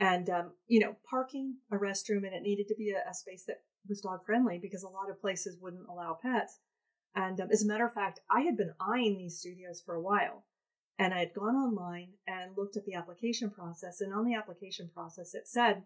and, 0.00 0.28
um, 0.30 0.52
you 0.66 0.80
know, 0.80 0.96
parking, 1.08 1.58
a 1.70 1.76
restroom, 1.76 2.24
and 2.26 2.34
it 2.34 2.42
needed 2.42 2.66
to 2.68 2.74
be 2.74 2.90
a, 2.90 3.08
a 3.08 3.14
space 3.14 3.44
that 3.44 3.62
was 3.88 4.00
dog 4.00 4.24
friendly 4.24 4.58
because 4.58 4.82
a 4.82 4.88
lot 4.88 5.10
of 5.10 5.20
places 5.20 5.58
wouldn't 5.60 5.86
allow 5.88 6.18
pets. 6.20 6.60
And 7.14 7.38
um, 7.42 7.48
as 7.52 7.62
a 7.62 7.66
matter 7.66 7.84
of 7.84 7.92
fact, 7.92 8.20
I 8.30 8.40
had 8.40 8.56
been 8.56 8.72
eyeing 8.80 9.18
these 9.18 9.38
studios 9.38 9.82
for 9.84 9.94
a 9.94 10.00
while. 10.02 10.44
And 10.98 11.12
I 11.12 11.18
had 11.20 11.34
gone 11.34 11.56
online 11.56 12.12
and 12.26 12.56
looked 12.56 12.76
at 12.76 12.84
the 12.84 12.94
application 12.94 13.50
process. 13.50 14.00
And 14.00 14.14
on 14.14 14.24
the 14.24 14.34
application 14.34 14.90
process, 14.94 15.34
it 15.34 15.48
said 15.48 15.82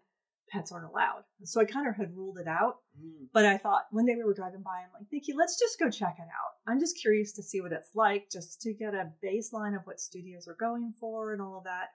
pets 0.50 0.70
aren't 0.72 0.90
allowed. 0.90 1.24
So 1.44 1.60
I 1.60 1.64
kind 1.64 1.88
of 1.88 1.96
had 1.96 2.14
ruled 2.16 2.38
it 2.38 2.48
out. 2.48 2.76
Hmm. 2.98 3.24
But 3.32 3.46
I 3.46 3.56
thought 3.58 3.84
one 3.90 4.06
day 4.06 4.14
we 4.16 4.24
were 4.24 4.34
driving 4.34 4.62
by, 4.62 4.80
I'm 4.84 4.92
like, 4.92 5.06
Knicki, 5.10 5.32
let's 5.36 5.58
just 5.58 5.78
go 5.78 5.90
check 5.90 6.16
it 6.18 6.22
out. 6.22 6.70
I'm 6.70 6.80
just 6.80 7.00
curious 7.00 7.32
to 7.34 7.42
see 7.42 7.60
what 7.60 7.72
it's 7.72 7.90
like, 7.94 8.28
just 8.30 8.60
to 8.62 8.74
get 8.74 8.94
a 8.94 9.10
baseline 9.24 9.74
of 9.76 9.82
what 9.84 10.00
studios 10.00 10.46
are 10.48 10.56
going 10.58 10.92
for 11.00 11.32
and 11.32 11.40
all 11.40 11.58
of 11.58 11.64
that. 11.64 11.88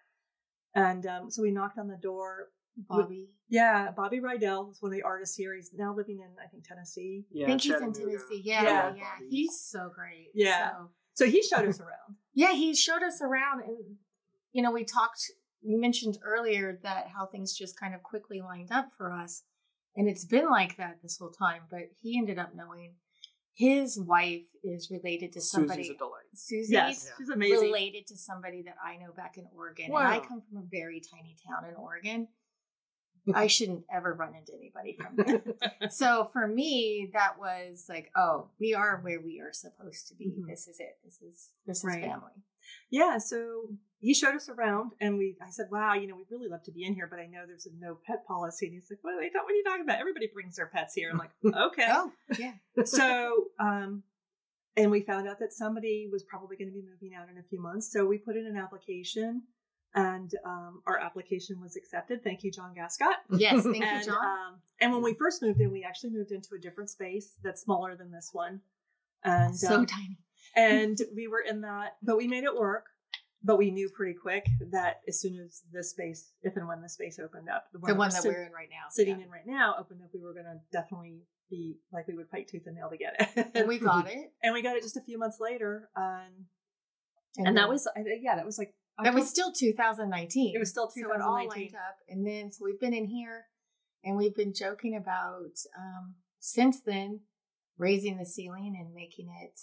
And 0.75 1.05
um, 1.05 1.29
so 1.29 1.41
we 1.43 1.51
knocked 1.51 1.77
on 1.77 1.88
the 1.88 1.98
door. 2.01 2.48
Bobby. 2.89 3.29
Yeah, 3.50 3.91
Bobby 3.91 4.20
Rydell 4.20 4.67
was 4.67 4.77
one 4.82 4.91
of 4.91 4.96
the 4.96 5.03
artists 5.03 5.36
here. 5.36 5.53
He's 5.55 5.70
now 5.77 5.93
living 5.96 6.17
in, 6.20 6.32
I 6.43 6.48
think, 6.48 6.63
Tennessee. 6.67 7.25
Yeah, 7.32 7.46
I 7.46 7.50
think 7.50 7.62
he's 7.62 7.74
in 7.74 7.93
Tennessee. 7.93 8.41
Yeah, 8.43 8.63
Yeah. 8.63 8.93
yeah, 8.96 9.03
He's 9.29 9.60
so 9.62 9.91
great. 9.93 10.29
Yeah. 10.34 10.72
So- 10.72 10.89
So 11.13 11.25
he 11.25 11.41
showed 11.43 11.67
us 11.67 11.79
around. 11.79 12.15
yeah, 12.34 12.53
he 12.53 12.75
showed 12.75 13.03
us 13.03 13.22
around, 13.22 13.63
and 13.63 13.77
you 14.51 14.62
know, 14.62 14.72
we 14.72 14.84
talked. 14.84 15.22
You 15.62 15.79
mentioned 15.79 16.17
earlier 16.24 16.79
that 16.84 17.08
how 17.15 17.25
things 17.25 17.58
just 17.58 17.79
kind 17.79 17.96
of 17.96 18.03
quickly 18.03 18.41
lined 18.41 18.72
up 18.72 18.89
for 18.98 19.13
us, 19.13 19.43
and 19.96 20.10
it's 20.10 20.25
been 20.25 20.50
like 20.50 20.77
that 20.77 20.98
this 21.01 21.17
whole 21.17 21.32
time. 21.32 21.63
But 21.70 21.91
he 22.01 22.17
ended 22.17 22.38
up 22.38 22.53
knowing 22.55 22.96
his 23.55 24.00
wife 24.00 24.46
is 24.63 24.89
related 24.89 25.32
to 25.34 25.41
somebody. 25.41 25.84
Susie's 25.84 25.96
a 25.96 25.98
delight. 25.98 26.12
Susie's 26.34 26.72
Yes, 26.72 27.12
she's 27.17 27.29
amazing. 27.29 27.60
related 27.60 28.08
to 28.08 28.17
somebody 28.17 28.63
that 28.63 28.75
I 28.84 28.98
know 28.98 29.13
back 29.15 29.38
in 29.38 29.46
Oregon. 29.55 29.86
And 29.88 29.98
I 29.98 30.20
come 30.20 30.41
from 30.41 30.58
a 30.58 30.65
very 30.70 31.01
tiny 31.01 31.36
town 31.48 31.70
in 31.70 31.75
Oregon. 31.75 32.27
I 33.34 33.48
shouldn't 33.48 33.86
ever 33.94 34.13
run 34.13 34.34
into 34.36 34.53
anybody 34.53 34.98
from 35.00 35.15
there. 35.15 35.89
so 35.89 36.30
for 36.34 36.48
me, 36.48 37.10
that 37.13 37.39
was 37.39 37.86
like, 37.88 38.12
oh, 38.15 38.48
we 38.60 38.74
are 38.74 39.00
where 39.01 39.22
we 39.22 39.39
are 39.39 39.53
supposed 39.53 40.08
to 40.10 40.15
be. 40.15 40.25
Mhm. 40.27 40.48
This 40.48 40.68
is 40.68 40.80
it. 40.80 40.98
This 41.06 41.22
is 41.22 41.50
this 41.65 41.84
Right. 41.86 42.00
is 42.00 42.06
family. 42.06 42.32
Yeah, 42.89 43.18
so 43.18 43.70
he 44.00 44.13
showed 44.13 44.36
us 44.36 44.50
around, 44.50 44.92
and 45.00 45.18
we. 45.18 45.36
I 45.42 45.50
said, 45.50 45.68
"Wow, 45.72 45.94
you 45.94 46.08
know, 46.08 46.15
we'd 46.15 46.32
really 46.32 46.48
love 46.50 46.63
to 46.63 46.72
be 46.72 46.84
in 46.86 46.94
here, 46.94 47.08
but 47.08 47.20
I 47.20 47.25
know 47.27 47.46
there's 47.46 47.65
a 47.65 47.70
no 47.77 47.98
pet 48.06 48.25
policy." 48.27 48.65
And 48.68 48.74
he's 48.75 48.89
like, 48.89 49.00
"What 49.01 49.15
are, 49.15 49.20
they, 49.22 49.30
what 49.34 49.51
are 49.51 49.56
you 49.56 49.63
talking 49.63 49.84
about? 49.84 50.00
Everybody 50.00 50.27
brings 50.34 50.56
their 50.56 50.68
pets 50.68 50.94
here." 50.94 51.10
I'm 51.12 51.18
like, 51.18 51.32
"Okay." 51.46 51.88
Oh, 51.89 52.12
yeah. 52.39 52.53
so, 52.86 53.46
um, 53.60 54.03
and 54.77 54.92
we 54.92 55.01
found 55.01 55.27
out 55.27 55.39
that 55.39 55.53
somebody 55.53 56.08
was 56.12 56.24
probably 56.24 56.56
going 56.58 56.70
to 56.70 56.74
be 56.74 56.82
moving 56.84 57.15
out 57.15 57.30
in 57.30 57.38
a 57.38 57.44
few 57.44 57.62
months, 57.62 57.92
so 57.92 58.06
we 58.06 58.18
put 58.18 58.36
in 58.38 58.46
an 58.46 58.58
application, 58.58 59.44
and 59.95 60.31
um, 60.45 60.81
our 60.88 60.97
application 60.97 61.59
was 61.62 61.75
accepted. 61.75 62.23
Thank 62.23 62.43
you, 62.43 62.51
John 62.51 62.73
Gascott. 62.75 63.15
Yes, 63.38 63.63
thank 63.63 63.81
and, 63.83 64.00
you, 64.05 64.12
John. 64.12 64.25
Um, 64.25 64.55
and 64.81 64.91
when 64.93 65.01
we 65.03 65.13
first 65.13 65.41
moved 65.41 65.59
in, 65.62 65.71
we 65.71 65.83
actually 65.83 66.12
moved 66.12 66.31
into 66.31 66.50
a 66.55 66.59
different 66.59 66.89
space 66.89 67.33
that's 67.43 67.62
smaller 67.62 67.95
than 67.95 68.12
this 68.12 68.29
one, 68.33 68.62
and 69.23 69.55
so 69.55 69.75
um, 69.75 69.85
tiny. 69.85 70.17
and 70.55 70.97
we 71.15 71.27
were 71.27 71.41
in 71.41 71.62
that, 71.62 71.97
but 72.01 72.17
we 72.17 72.27
made 72.27 72.43
it 72.43 72.55
work. 72.55 72.85
But 73.45 73.57
we 73.57 73.71
knew 73.71 73.89
pretty 73.89 74.13
quick 74.17 74.45
that 74.71 75.01
as 75.05 75.19
soon 75.19 75.38
as 75.38 75.63
this 75.73 75.89
space, 75.89 76.31
if 76.43 76.55
and 76.55 76.65
when 76.65 76.81
the 76.81 76.88
space 76.88 77.19
opened 77.19 77.50
up, 77.50 77.65
The 77.73 77.93
one 77.93 78.09
that 78.09 78.21
sit- 78.23 78.31
we're 78.33 78.43
in 78.43 78.53
right 78.53 78.69
now. 78.69 78.88
sitting 78.89 79.19
yeah. 79.19 79.25
in 79.25 79.29
right 79.29 79.45
now 79.45 79.75
opened 79.77 80.00
up, 80.01 80.12
we 80.13 80.21
were 80.21 80.31
going 80.33 80.45
to 80.45 80.59
definitely 80.71 81.23
be 81.50 81.75
like 81.91 82.07
we 82.07 82.15
would 82.15 82.29
fight 82.29 82.47
tooth 82.47 82.62
and 82.67 82.77
nail 82.77 82.89
to 82.89 82.95
get 82.95 83.15
it. 83.35 83.51
And 83.53 83.67
we 83.67 83.79
got 83.79 84.09
it. 84.09 84.31
and 84.41 84.53
we 84.53 84.62
got 84.62 84.77
it 84.77 84.81
just 84.81 84.95
a 84.95 85.01
few 85.01 85.19
months 85.19 85.39
later, 85.41 85.89
um, 85.97 86.47
And, 87.38 87.47
and, 87.50 87.57
that 87.57 87.67
was 87.67 87.85
I 87.97 88.03
think- 88.03 88.21
yeah, 88.23 88.38
that 88.38 88.45
was 88.45 88.57
like 88.57 88.73
that 89.01 89.13
was 89.13 89.29
still 89.29 89.51
2019. 89.51 90.55
It 90.55 90.59
was 90.59 90.69
still 90.69 90.89
So 90.89 91.00
it 91.01 91.21
all 91.21 91.38
2019. 91.39 91.50
lined 91.50 91.75
up, 91.75 91.97
and 92.09 92.25
then 92.27 92.51
so 92.51 92.65
we've 92.65 92.79
been 92.79 92.93
in 92.93 93.07
here, 93.07 93.45
and 94.03 94.17
we've 94.17 94.35
been 94.35 94.53
joking 94.53 94.95
about 94.95 95.55
um, 95.77 96.15
since 96.39 96.79
then 96.81 97.21
raising 97.77 98.17
the 98.17 98.25
ceiling 98.25 98.75
and 98.79 98.93
making 98.93 99.29
it 99.43 99.59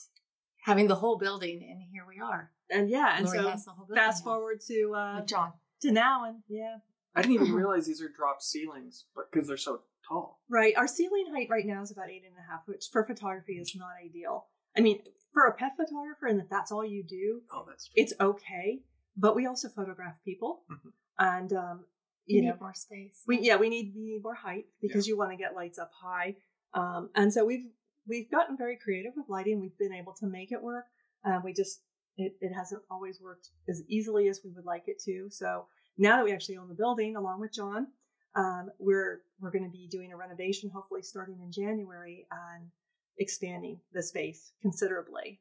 having 0.65 0.89
the 0.89 0.97
whole 0.97 1.17
building, 1.19 1.61
and 1.71 1.81
here 1.93 2.05
we 2.07 2.21
are. 2.21 2.51
and 2.71 2.91
yeah, 2.91 3.15
and 3.17 3.25
Laurie 3.27 3.39
so 3.39 3.49
has 3.51 3.65
the 3.65 3.71
whole 3.73 3.87
building 3.87 4.03
fast 4.05 4.25
now. 4.25 4.31
forward 4.33 4.61
to 4.67 4.93
uh, 4.97 5.25
John. 5.25 5.53
to 5.83 5.91
now, 5.93 6.25
and 6.25 6.43
yeah, 6.49 6.79
I 7.15 7.23
didn't 7.23 7.35
even 7.35 7.53
realize 7.63 7.87
these 7.87 8.03
are 8.03 8.09
drop 8.15 8.43
ceilings, 8.43 9.05
but 9.15 9.31
because 9.31 9.47
they're 9.49 9.57
so 9.57 9.83
tall. 10.09 10.41
Right. 10.49 10.75
Our 10.77 10.89
ceiling 10.89 11.27
height 11.33 11.49
right 11.51 11.65
now 11.67 11.83
is 11.83 11.91
about 11.93 12.11
eight 12.11 12.25
and 12.27 12.35
a 12.37 12.51
half, 12.51 12.63
which 12.67 12.89
for 12.91 13.05
photography 13.05 13.55
is 13.55 13.75
not 13.77 13.91
ideal. 14.05 14.47
I 14.77 14.81
mean, 14.81 15.01
for 15.33 15.47
a 15.47 15.55
pet 15.55 15.73
photographer, 15.77 16.27
and 16.27 16.41
if 16.41 16.49
that's 16.49 16.71
all 16.73 16.85
you 16.85 17.05
do, 17.05 17.43
Oh, 17.53 17.65
that's 17.69 17.89
it's 17.95 18.13
okay. 18.21 18.81
But 19.17 19.35
we 19.37 19.47
also 19.47 19.69
photograph 19.69 20.23
people, 20.25 20.65
Mhm. 20.71 20.93
and 21.19 21.53
um, 21.53 21.87
You 22.27 22.37
you 22.37 22.43
need 22.43 22.49
know, 22.49 22.57
more 22.61 22.75
space. 22.75 23.23
we 23.27 23.41
yeah 23.41 23.57
we 23.57 23.69
need 23.69 23.95
we 23.95 24.03
need 24.05 24.23
more 24.23 24.35
height 24.35 24.67
because 24.81 25.07
you 25.09 25.17
want 25.17 25.31
to 25.33 25.37
get 25.37 25.55
lights 25.55 25.79
up 25.79 25.93
high. 25.93 26.37
Um, 26.75 27.11
and 27.15 27.33
so 27.33 27.45
we've 27.45 27.71
we've 28.07 28.31
gotten 28.31 28.57
very 28.57 28.77
creative 28.77 29.13
with 29.17 29.29
lighting. 29.29 29.61
We've 29.61 29.77
been 29.79 29.93
able 29.93 30.15
to 30.15 30.27
make 30.27 30.53
it 30.53 30.63
work. 30.63 30.87
Uh, 31.25 31.41
we 31.45 31.53
just 31.53 31.83
it, 32.17 32.37
it 32.41 32.53
hasn't 32.53 32.83
always 32.91 33.21
worked 33.21 33.51
as 33.69 33.83
easily 33.89 34.29
as 34.29 34.43
we 34.45 34.51
would 34.51 34.65
like 34.65 34.89
it 34.89 34.99
to. 35.05 35.29
So 35.31 35.67
now 35.97 36.17
that 36.17 36.25
we 36.25 36.33
actually 36.33 36.57
own 36.59 36.69
the 36.69 36.75
building, 36.75 37.17
along 37.17 37.41
with 37.41 37.53
John, 37.53 37.89
um, 38.35 38.71
we're 38.79 39.23
we're 39.41 39.51
going 39.51 39.65
to 39.65 39.71
be 39.71 39.89
doing 39.89 40.13
a 40.13 40.17
renovation, 40.17 40.71
hopefully 40.71 41.03
starting 41.03 41.41
in 41.41 41.51
January, 41.51 42.27
and 42.31 42.71
expanding 43.19 43.81
the 43.93 44.03
space 44.03 44.53
considerably. 44.63 45.41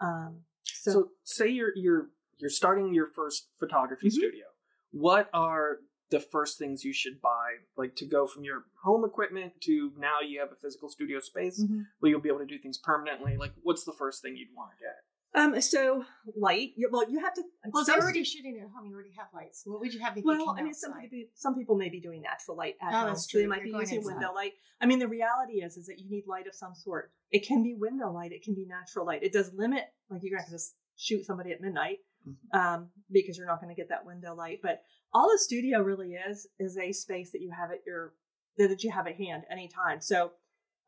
Um, 0.00 0.44
so, 0.64 0.90
So, 0.92 1.10
say 1.24 1.48
you're 1.48 1.72
you're 1.76 2.10
you're 2.40 2.50
starting 2.50 2.92
your 2.94 3.06
first 3.06 3.48
photography 3.58 4.08
Mhm. 4.08 4.12
studio. 4.12 4.46
What 4.92 5.28
are 5.32 5.78
the 6.10 6.20
first 6.20 6.58
things 6.58 6.84
you 6.84 6.92
should 6.92 7.20
buy, 7.20 7.58
like 7.76 7.94
to 7.96 8.04
go 8.06 8.26
from 8.26 8.42
your 8.42 8.64
home 8.82 9.04
equipment 9.04 9.52
to 9.62 9.92
now 9.96 10.20
you 10.20 10.40
have 10.40 10.50
a 10.50 10.56
physical 10.56 10.88
studio 10.88 11.20
space 11.20 11.62
Mhm. 11.62 11.86
where 12.00 12.10
you'll 12.10 12.20
be 12.20 12.28
able 12.28 12.40
to 12.40 12.46
do 12.46 12.58
things 12.58 12.78
permanently? 12.78 13.36
Like, 13.36 13.52
what's 13.62 13.84
the 13.84 13.92
first 13.92 14.20
thing 14.22 14.36
you'd 14.36 14.54
want 14.54 14.72
to 14.72 14.76
get? 14.84 14.96
um, 15.32 15.60
so 15.60 16.04
light. 16.34 16.72
you- 16.74 16.88
Well, 16.90 17.08
you 17.08 17.20
have 17.20 17.32
to. 17.34 17.44
Well, 17.72 17.84
so- 17.84 17.92
they're 17.92 18.02
already 18.02 18.24
shooting 18.24 18.58
at 18.58 18.68
home. 18.70 18.86
You 18.86 18.94
already 18.94 19.12
have 19.12 19.28
lights. 19.32 19.62
What 19.64 19.78
would 19.78 19.94
you 19.94 20.00
have 20.00 20.14
if 20.16 20.24
you 20.24 20.26
Well, 20.26 20.38
came 20.46 20.56
I 20.56 20.62
mean, 20.62 20.74
some 20.74 20.92
people, 20.98 21.30
some 21.36 21.54
people 21.54 21.76
may 21.76 21.88
be 21.88 22.00
doing 22.00 22.20
natural 22.22 22.56
light 22.56 22.76
at 22.80 22.92
Oh, 22.92 22.96
home. 22.96 23.06
that's 23.10 23.30
so 23.30 23.38
They 23.38 23.46
might 23.46 23.58
You're 23.64 23.74
be 23.78 23.78
using 23.78 23.98
inside. 23.98 24.14
window 24.14 24.32
light. 24.32 24.54
I 24.80 24.86
mean, 24.86 24.98
the 24.98 25.06
reality 25.06 25.62
is, 25.62 25.76
is 25.76 25.86
that 25.86 26.00
you 26.00 26.10
need 26.10 26.26
light 26.26 26.48
of 26.48 26.54
some 26.56 26.74
sort. 26.74 27.12
It 27.30 27.46
can 27.46 27.62
be 27.62 27.74
window 27.74 28.10
light. 28.10 28.32
It 28.32 28.42
can 28.42 28.54
be 28.56 28.66
natural 28.66 29.06
light. 29.06 29.22
It 29.22 29.32
does 29.32 29.54
limit, 29.54 29.84
like 30.08 30.24
you're 30.24 30.36
going 30.36 30.44
to 30.46 30.50
just 30.50 30.76
shoot 30.96 31.24
somebody 31.24 31.52
at 31.52 31.60
midnight 31.60 32.00
Mhm. 32.26 32.36
um, 32.58 32.90
because 33.10 33.36
you're 33.38 33.46
not 33.46 33.60
going 33.60 33.74
to 33.74 33.80
get 33.80 33.88
that 33.88 34.04
window 34.04 34.34
light. 34.34 34.60
But 34.62 34.82
all 35.12 35.32
a 35.34 35.38
studio 35.38 35.82
really 35.82 36.14
is 36.14 36.46
is 36.58 36.76
a 36.78 36.92
space 36.92 37.30
that 37.32 37.40
you 37.40 37.50
have 37.50 37.70
at 37.70 37.84
your 37.86 38.14
that 38.56 38.84
you 38.84 38.90
have 38.90 39.06
at 39.06 39.16
hand 39.16 39.44
anytime. 39.50 40.00
So 40.00 40.32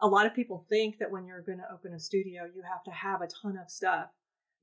a 0.01 0.07
lot 0.07 0.27
of 0.27 0.35
people 0.35 0.59
think 0.69 0.99
that 0.99 1.11
when 1.11 1.27
you're 1.27 1.43
going 1.43 1.59
to 1.59 1.73
open 1.73 1.95
a 1.95 1.99
studio, 2.01 2.45
you 2.45 2.63
have 2.63 2.83
to 2.85 2.91
have 2.91 3.23
a 3.23 3.29
ton 3.29 3.57
of 3.57 3.71
stuff. 3.71 4.11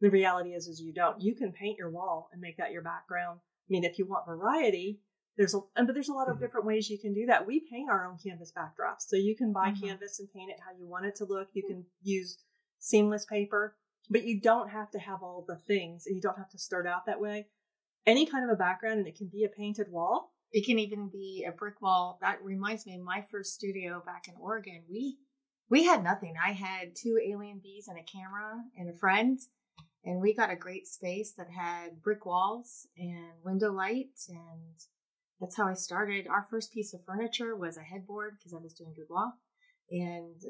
The 0.01 0.09
reality 0.09 0.53
is, 0.53 0.67
is 0.67 0.79
you 0.81 0.93
don't. 0.93 1.19
You 1.21 1.33
can 1.35 1.51
paint 1.51 1.77
your 1.77 1.89
wall 1.89 2.29
and 2.31 2.41
make 2.41 2.57
that 2.57 2.71
your 2.71 2.81
background. 2.83 3.39
I 3.41 3.67
mean, 3.69 3.83
if 3.83 3.97
you 3.97 4.05
want 4.05 4.25
variety, 4.25 5.01
there's 5.37 5.55
a 5.55 5.61
and 5.75 5.87
but 5.87 5.93
there's 5.93 6.09
a 6.09 6.13
lot 6.13 6.29
of 6.29 6.37
Mhm. 6.37 6.41
different 6.41 6.65
ways 6.67 6.89
you 6.89 6.99
can 6.99 7.13
do 7.13 7.25
that. 7.27 7.47
We 7.47 7.61
paint 7.61 7.89
our 7.89 8.05
own 8.05 8.17
canvas 8.17 8.51
backdrops, 8.51 9.01
so 9.07 9.15
you 9.15 9.35
can 9.35 9.51
buy 9.53 9.71
Mhm. 9.71 9.81
canvas 9.81 10.19
and 10.19 10.31
paint 10.31 10.51
it 10.51 10.59
how 10.59 10.71
you 10.71 10.85
want 10.85 11.05
it 11.05 11.15
to 11.15 11.25
look. 11.25 11.49
You 11.53 11.63
can 11.63 11.85
use 12.01 12.43
seamless 12.79 13.25
paper, 13.25 13.77
but 14.09 14.23
you 14.23 14.39
don't 14.39 14.69
have 14.69 14.91
to 14.91 14.99
have 14.99 15.21
all 15.21 15.45
the 15.47 15.55
things, 15.55 16.05
and 16.05 16.15
you 16.15 16.21
don't 16.21 16.37
have 16.37 16.49
to 16.49 16.57
start 16.57 16.87
out 16.87 17.05
that 17.05 17.21
way. 17.21 17.47
Any 18.05 18.25
kind 18.25 18.43
of 18.43 18.49
a 18.49 18.57
background, 18.57 18.99
and 18.99 19.07
it 19.07 19.17
can 19.17 19.27
be 19.27 19.43
a 19.43 19.49
painted 19.49 19.91
wall. 19.91 20.33
It 20.51 20.65
can 20.65 20.79
even 20.79 21.09
be 21.09 21.45
a 21.47 21.51
brick 21.51 21.81
wall. 21.81 22.17
That 22.21 22.43
reminds 22.43 22.85
me 22.85 22.97
my 22.97 23.23
first 23.29 23.53
studio 23.53 24.01
back 24.03 24.27
in 24.27 24.33
Oregon. 24.39 24.83
We 24.89 25.17
we 25.69 25.83
had 25.85 26.03
nothing. 26.03 26.33
I 26.43 26.53
had 26.53 26.95
two 26.95 27.19
AlienBees 27.23 27.87
and 27.87 27.99
a 27.99 28.03
camera 28.03 28.63
and 28.75 28.89
a 28.89 28.97
friend, 28.97 29.39
and 30.03 30.19
we 30.19 30.33
got 30.33 30.49
a 30.49 30.55
great 30.55 30.87
space 30.87 31.33
that 31.33 31.51
had 31.51 32.01
brick 32.01 32.25
walls 32.25 32.87
and 32.97 33.43
window 33.43 33.71
light, 33.71 34.19
and 34.27 34.73
that's 35.39 35.55
how 35.55 35.67
I 35.67 35.73
started. 35.75 36.27
Our 36.27 36.43
first 36.49 36.73
piece 36.73 36.95
of 36.95 37.05
furniture 37.05 37.55
was 37.55 37.77
a 37.77 37.81
headboard 37.81 38.37
because 38.37 38.53
I 38.53 38.63
was 38.63 38.73
doing 38.73 38.95
boudoir, 38.95 39.33
and 39.91 40.41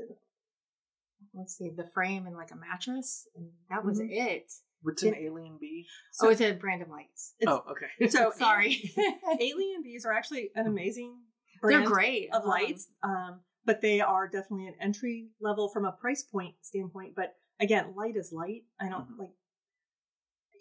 let's 1.33 1.55
see, 1.57 1.69
the 1.69 1.83
frame 1.93 2.25
and 2.27 2.35
like 2.35 2.51
a 2.51 2.55
mattress, 2.55 3.27
and 3.35 3.49
that 3.69 3.83
was 3.85 3.99
Mhm. 3.99 4.09
it. 4.11 4.51
What's 4.81 5.03
an 5.03 5.13
AlienBee? 5.13 5.85
oh, 6.21 6.29
it's 6.29 6.39
a 6.41 6.53
brand 6.53 6.81
of 6.81 6.89
lights. 6.89 7.35
It's- 7.39 7.53
oh, 7.65 7.71
okay. 7.71 7.87
So 8.09 8.31
Sorry, 8.35 8.71
AlienBees 9.41 10.05
are 10.05 10.13
actually 10.13 10.51
an 10.55 10.67
amazing 10.67 11.21
they're 11.61 11.83
great. 11.83 12.33
Of 12.33 12.45
lights, 12.45 12.87
um, 13.03 13.41
but 13.65 13.81
they 13.81 13.99
are 13.99 14.27
definitely 14.29 14.67
an 14.67 14.75
entry 14.79 15.31
level 15.41 15.67
from 15.69 15.83
a 15.85 15.91
price 15.91 16.23
point 16.23 16.55
standpoint. 16.61 17.15
But 17.15 17.35
again, 17.59 17.93
light 17.95 18.15
is 18.15 18.31
light. 18.31 18.63
I 18.79 18.87
don't 18.89 19.09
Mhm. 19.09 19.17
like. 19.19 19.35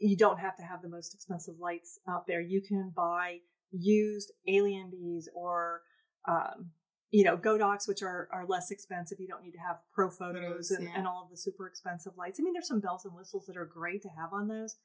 You 0.01 0.17
don't 0.17 0.39
have 0.39 0.57
to 0.57 0.63
have 0.63 0.83
the 0.83 0.89
most 0.89 1.15
expensive 1.15 1.59
lights 1.59 1.99
out 2.09 2.27
there. 2.27 2.41
You 2.41 2.61
can 2.63 2.91
buy 2.91 3.41
used 3.73 4.33
AlienBees 4.49 5.25
or, 5.35 5.83
um, 6.27 6.73
you 7.11 7.25
know, 7.25 7.37
Godox, 7.37 7.89
which 7.89 8.03
are 8.03 8.29
are 8.33 8.47
less 8.47 8.71
expensive. 8.71 9.19
You 9.21 9.29
don't 9.29 9.43
need 9.43 9.53
to 9.53 9.59
have 9.59 9.79
Profotos 9.97 10.19
Photos, 10.19 10.71
and, 10.71 10.85
yeah. 10.85 10.95
and 10.97 11.07
all 11.07 11.23
of 11.25 11.31
the 11.31 11.37
super 11.37 11.67
expensive 11.67 12.13
lights. 12.17 12.39
I 12.39 12.43
mean, 12.43 12.53
there's 12.53 12.69
some 12.69 12.81
bells 12.81 13.05
and 13.05 13.15
whistles 13.15 13.47
that 13.47 13.57
are 13.57 13.65
great 13.65 14.03
to 14.03 14.09
have 14.09 14.33
on 14.33 14.49
those, 14.49 14.77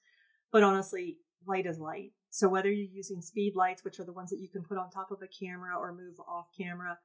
but 0.52 0.64
honestly, 0.64 1.18
light 1.46 1.66
is 1.66 1.80
light. 1.80 2.12
So 2.30 2.48
whether 2.48 2.72
you're 2.72 2.92
using 2.92 3.22
speed 3.22 3.54
lights, 3.56 3.84
which 3.84 4.00
are 4.00 4.06
the 4.06 4.14
ones 4.14 4.30
that 4.30 4.40
you 4.40 4.50
can 4.50 4.64
put 4.64 4.78
on 4.78 4.90
top 4.90 5.12
of 5.12 5.20
a 5.22 5.28
camera 5.28 5.78
or 5.78 5.94
move 5.94 6.16
off 6.28 6.48
camera, 6.58 6.98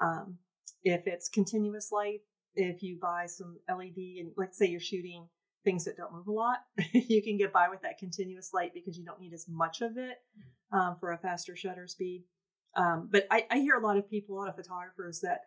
um, 0.00 0.38
if 0.84 1.06
it's 1.06 1.28
continuous 1.28 1.90
light, 1.90 2.20
if 2.54 2.82
you 2.82 2.98
buy 3.00 3.26
some 3.26 3.58
LED 3.68 3.96
and 4.18 4.32
let's 4.36 4.58
say 4.58 4.66
you're 4.66 4.80
shooting 4.80 5.28
things 5.64 5.84
that 5.84 5.96
don't 5.96 6.12
move 6.12 6.28
a 6.28 6.32
lot, 6.32 6.58
you 6.92 7.22
can 7.22 7.36
get 7.36 7.52
by 7.52 7.68
with 7.68 7.82
that 7.82 7.98
continuous 7.98 8.50
light 8.52 8.72
because 8.74 8.96
you 8.96 9.04
don't 9.04 9.20
need 9.20 9.32
as 9.32 9.46
much 9.48 9.80
of 9.80 9.96
it 9.96 10.18
um, 10.72 10.96
for 11.00 11.12
a 11.12 11.18
faster 11.18 11.56
shutter 11.56 11.86
speed. 11.86 12.24
Um, 12.74 13.08
but 13.10 13.26
I, 13.30 13.46
I 13.50 13.58
hear 13.58 13.74
a 13.74 13.84
lot 13.84 13.96
of 13.96 14.08
people, 14.08 14.36
a 14.36 14.38
lot 14.38 14.48
of 14.48 14.56
photographers 14.56 15.20
that 15.20 15.40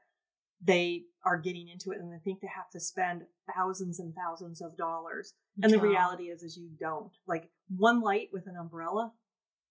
they 0.63 1.03
are 1.25 1.37
getting 1.37 1.69
into 1.69 1.91
it 1.91 1.99
and 1.99 2.11
they 2.11 2.19
think 2.23 2.41
they 2.41 2.49
have 2.53 2.69
to 2.71 2.79
spend 2.79 3.23
thousands 3.55 3.99
and 3.99 4.13
thousands 4.13 4.61
of 4.61 4.77
dollars. 4.77 5.33
And 5.61 5.71
the 5.71 5.79
reality 5.79 6.25
is, 6.25 6.43
is 6.43 6.57
you 6.57 6.69
don't. 6.79 7.11
Like 7.27 7.49
one 7.75 8.01
light 8.01 8.29
with 8.31 8.47
an 8.47 8.55
umbrella 8.55 9.11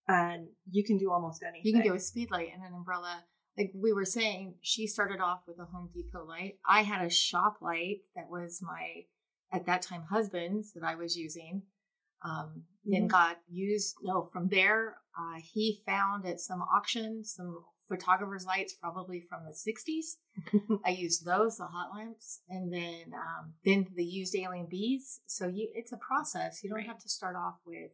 and 0.08 0.48
you 0.70 0.82
can 0.82 0.98
do 0.98 1.10
almost 1.10 1.42
anything. 1.42 1.62
You 1.64 1.72
can 1.74 1.82
do 1.82 1.94
a 1.94 2.00
speed 2.00 2.30
light 2.30 2.50
and 2.52 2.62
an 2.62 2.74
umbrella. 2.74 3.24
Like 3.56 3.72
we 3.74 3.92
were 3.92 4.04
saying, 4.04 4.54
she 4.62 4.86
started 4.86 5.20
off 5.20 5.42
with 5.46 5.58
a 5.58 5.64
Home 5.66 5.90
Depot 5.92 6.24
light. 6.24 6.54
I 6.66 6.82
had 6.82 7.04
a 7.04 7.10
shop 7.10 7.58
light 7.60 8.00
that 8.16 8.28
was 8.28 8.60
my, 8.62 9.04
at 9.52 9.66
that 9.66 9.82
time, 9.82 10.04
husband's 10.10 10.72
that 10.72 10.82
I 10.82 10.94
was 10.94 11.16
using. 11.16 11.62
Um, 12.22 12.64
Then 12.84 13.04
Mhm. 13.04 13.08
got 13.10 13.42
used. 13.46 13.96
No, 14.02 14.24
from 14.32 14.48
there, 14.48 14.96
uh, 15.18 15.34
he 15.42 15.82
found 15.84 16.24
at 16.26 16.40
some 16.40 16.62
auction 16.62 17.22
some 17.24 17.64
photographer's 17.88 18.46
lights, 18.46 18.72
probably 18.74 19.20
from 19.20 19.44
the 19.44 19.52
'60s. 19.52 20.16
I 20.84 20.90
used 20.90 21.24
those, 21.26 21.58
the 21.58 21.66
hot 21.66 21.90
lamps, 21.94 22.40
and 22.48 22.72
then 22.72 23.12
um, 23.14 23.54
then 23.64 23.88
the 23.94 24.04
used 24.04 24.34
AlienBees. 24.34 25.20
So 25.26 25.46
you, 25.46 25.70
it's 25.74 25.92
a 25.92 25.98
process. 25.98 26.62
You 26.62 26.70
don't 26.70 26.78
Right. 26.78 26.86
have 26.86 27.00
to 27.00 27.08
start 27.08 27.36
off 27.36 27.58
with 27.66 27.90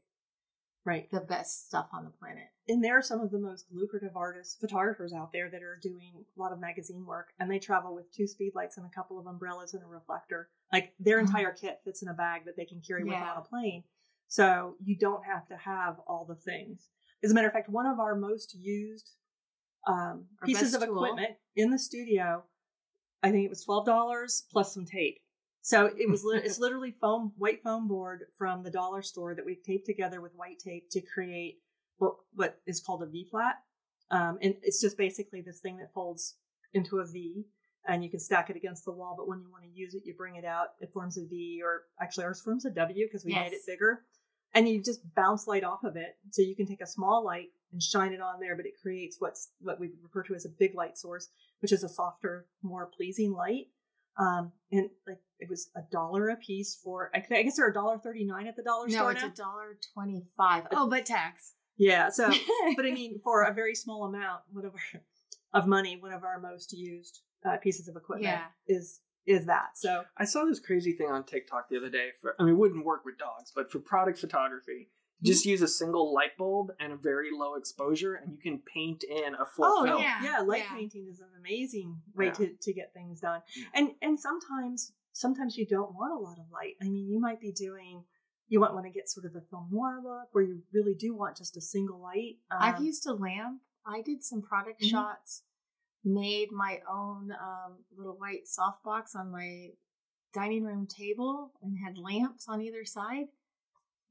right. 0.84 1.10
the 1.10 1.20
best 1.20 1.66
stuff 1.66 1.88
on 1.92 2.04
the 2.04 2.10
planet. 2.10 2.44
and 2.68 2.82
there 2.84 2.96
are 2.96 3.02
some 3.02 3.20
of 3.20 3.30
the 3.32 3.38
most 3.40 3.66
lucrative 3.72 4.16
artists, 4.16 4.56
photographers 4.60 5.12
out 5.12 5.32
there 5.32 5.48
that 5.50 5.62
are 5.62 5.78
doing 5.82 6.24
a 6.36 6.40
lot 6.40 6.52
of 6.52 6.60
magazine 6.60 7.04
work, 7.04 7.32
and 7.40 7.50
they 7.50 7.58
travel 7.58 7.92
with 7.94 8.10
two 8.12 8.24
speedlights 8.24 8.76
and 8.76 8.86
a 8.86 8.94
couple 8.94 9.18
of 9.18 9.26
umbrellas 9.26 9.74
and 9.74 9.82
a 9.82 9.86
reflector. 9.86 10.48
Like 10.72 10.94
their 11.00 11.18
Mhm. 11.18 11.26
entire 11.26 11.52
kit 11.52 11.80
fits 11.84 12.02
in 12.02 12.08
a 12.08 12.14
bag 12.14 12.44
that 12.44 12.56
they 12.56 12.64
can 12.66 12.80
carry 12.80 13.02
with 13.04 13.14
on 13.14 13.36
a 13.38 13.42
plane. 13.42 13.82
So 14.28 14.74
you 14.82 14.96
don't 14.96 15.24
have 15.24 15.46
to 15.48 15.56
have 15.56 15.96
all 16.06 16.24
the 16.24 16.34
things. 16.34 16.88
As 17.24 17.30
a 17.30 17.34
matter 17.34 17.46
of 17.46 17.52
fact, 17.52 17.68
one 17.68 17.86
of 17.86 17.98
our 17.98 18.14
most 18.14 18.56
used 18.58 19.10
um, 19.86 20.26
pieces 20.44 20.74
of 20.74 20.82
tool. 20.84 21.04
equipment 21.04 21.36
in 21.54 21.70
the 21.70 21.78
studio, 21.78 22.42
I 23.22 23.30
think 23.30 23.44
it 23.44 23.50
was 23.50 23.64
twelve 23.64 23.86
dollars 23.86 24.44
plus 24.52 24.74
some 24.74 24.84
tape. 24.84 25.20
So 25.62 25.86
it 25.86 26.08
was 26.08 26.24
li- 26.24 26.40
it's 26.44 26.58
literally 26.60 26.92
foam 27.00 27.32
white 27.36 27.62
foam 27.62 27.88
board 27.88 28.24
from 28.36 28.62
the 28.62 28.70
dollar 28.70 29.02
store 29.02 29.34
that 29.34 29.44
we've 29.44 29.62
taped 29.62 29.86
together 29.86 30.20
with 30.20 30.32
white 30.34 30.58
tape 30.58 30.90
to 30.90 31.00
create 31.00 31.58
what 31.98 32.14
what 32.34 32.60
is 32.66 32.80
called 32.80 33.02
a 33.02 33.06
V 33.06 33.26
flat, 33.30 33.56
um, 34.10 34.38
and 34.42 34.54
it's 34.62 34.80
just 34.80 34.98
basically 34.98 35.40
this 35.40 35.60
thing 35.60 35.78
that 35.78 35.92
folds 35.94 36.36
into 36.72 36.98
a 36.98 37.06
V, 37.06 37.46
and 37.88 38.02
you 38.04 38.10
can 38.10 38.20
stack 38.20 38.50
it 38.50 38.56
against 38.56 38.84
the 38.84 38.92
wall. 38.92 39.14
But 39.16 39.28
when 39.28 39.40
you 39.40 39.50
want 39.50 39.64
to 39.64 39.70
use 39.70 39.94
it, 39.94 40.02
you 40.04 40.14
bring 40.14 40.36
it 40.36 40.44
out. 40.44 40.68
It 40.80 40.92
forms 40.92 41.16
a 41.18 41.24
V, 41.26 41.60
or 41.64 41.82
actually 42.00 42.24
ours 42.24 42.40
forms 42.40 42.64
a 42.64 42.70
W 42.70 43.06
because 43.06 43.24
we 43.24 43.34
made 43.34 43.52
it 43.52 43.60
bigger, 43.66 44.02
and 44.54 44.68
you 44.68 44.82
just 44.82 45.00
bounce 45.14 45.46
light 45.46 45.64
off 45.64 45.84
of 45.84 45.96
it. 45.96 46.16
So 46.30 46.42
you 46.42 46.56
can 46.56 46.66
take 46.66 46.80
a 46.80 46.86
small 46.86 47.24
light 47.24 47.48
and 47.72 47.82
shine 47.82 48.12
it 48.12 48.20
on 48.20 48.40
there, 48.40 48.56
but 48.56 48.66
it 48.66 48.72
creates 48.80 49.16
what's 49.18 49.50
what 49.60 49.78
we 49.80 49.90
refer 50.02 50.22
to 50.24 50.34
as 50.34 50.44
a 50.44 50.50
big 50.50 50.74
light 50.74 50.96
source, 50.98 51.28
which 51.60 51.72
is 51.72 51.82
a 51.84 51.88
softer, 51.88 52.46
more 52.62 52.86
pleasing 52.86 53.32
light. 53.32 53.66
Um, 54.18 54.52
and 54.72 54.88
like 55.06 55.18
it 55.38 55.50
was 55.50 55.68
a 55.76 55.80
dollar 55.92 56.30
a 56.30 56.36
piece 56.36 56.74
for 56.82 57.10
I 57.14 57.18
I 57.34 57.42
guess 57.42 57.56
they're 57.56 57.68
a 57.68 57.74
dollar 57.74 57.98
thirty 57.98 58.24
nine 58.24 58.46
at 58.46 58.56
the 58.56 58.62
dollar 58.62 58.88
No, 58.88 58.94
store 58.94 59.12
it's 59.12 59.22
now. 59.22 59.28
a 59.28 59.30
dollar 59.32 59.78
twenty-five. 59.92 60.68
Oh, 60.72 60.88
but 60.88 61.04
tax. 61.04 61.52
Yeah, 61.76 62.08
so 62.08 62.30
but 62.76 62.86
I 62.86 62.92
mean, 62.92 63.20
for 63.22 63.42
a 63.42 63.52
very 63.52 63.74
small 63.74 64.04
amount, 64.04 64.40
one 64.50 64.64
of 64.64 64.72
our 64.72 65.02
of 65.52 65.66
money, 65.66 65.98
one 66.00 66.12
of 66.12 66.24
our 66.24 66.40
most 66.40 66.72
used 66.72 67.20
uh, 67.46 67.56
pieces 67.58 67.88
of 67.88 67.96
equipment 67.96 68.24
Yeah. 68.24 68.46
is 68.66 69.00
is 69.26 69.46
that. 69.46 69.76
So 69.76 70.04
I 70.16 70.24
saw 70.24 70.44
this 70.44 70.60
crazy 70.60 70.92
thing 70.92 71.08
on 71.10 71.24
TikTok 71.24 71.68
the 71.68 71.76
other 71.76 71.90
day. 71.90 72.10
For 72.20 72.34
I 72.38 72.44
mean, 72.44 72.54
it 72.54 72.58
wouldn't 72.58 72.84
work 72.84 73.04
with 73.04 73.18
dogs, 73.18 73.52
but 73.54 73.72
for 73.72 73.80
product 73.80 74.18
photography, 74.20 74.90
just 75.22 75.44
use 75.44 75.62
a 75.62 75.68
single 75.68 76.14
light 76.14 76.36
bulb 76.38 76.70
and 76.78 76.92
a 76.92 76.96
very 76.96 77.30
low 77.32 77.54
exposure, 77.54 78.14
and 78.14 78.30
you 78.32 78.38
can 78.38 78.60
paint 78.60 79.02
in 79.02 79.34
a 79.34 79.44
full 79.46 79.64
Oh, 79.64 79.84
film. 79.84 80.00
yeah. 80.02 80.22
yeah, 80.22 80.38
light 80.40 80.62
yeah. 80.68 80.74
painting 80.76 81.08
is 81.10 81.18
an 81.20 81.28
amazing 81.40 82.00
way 82.14 82.26
Yeah. 82.26 82.32
to 82.34 82.54
to 82.56 82.72
get 82.72 82.92
things 82.94 83.20
done. 83.20 83.42
Yeah. 83.56 83.64
And 83.74 83.94
and 84.00 84.20
sometimes 84.20 84.92
sometimes 85.12 85.56
you 85.56 85.66
don't 85.66 85.94
want 85.94 86.12
a 86.12 86.22
lot 86.22 86.38
of 86.38 86.50
light. 86.52 86.74
I 86.80 86.84
mean, 86.88 87.08
you 87.08 87.18
might 87.18 87.40
be 87.40 87.50
doing 87.52 88.04
you 88.48 88.60
might 88.60 88.72
want 88.72 88.84
to 88.86 88.92
get 88.92 89.08
sort 89.08 89.26
of 89.26 89.34
a 89.34 89.40
film 89.40 89.68
noir 89.72 90.00
look 90.04 90.28
where 90.32 90.44
you 90.44 90.62
really 90.72 90.94
do 90.94 91.12
want 91.16 91.36
just 91.36 91.56
a 91.56 91.60
single 91.60 91.98
light. 92.00 92.36
I've 92.48 92.76
Um, 92.76 92.84
used 92.84 93.04
a 93.04 93.12
lamp. 93.12 93.60
I 93.84 94.02
did 94.02 94.22
some 94.22 94.40
product 94.40 94.82
Mhm. 94.82 94.90
shots. 94.90 95.42
Made 96.08 96.52
my 96.52 96.78
own 96.88 97.32
um, 97.32 97.78
little 97.96 98.14
white 98.16 98.42
softbox 98.46 99.16
on 99.16 99.32
my 99.32 99.70
dining 100.32 100.62
room 100.64 100.86
table 100.86 101.50
and 101.62 101.76
had 101.84 101.98
lamps 101.98 102.46
on 102.48 102.62
either 102.62 102.84
side. 102.84 103.26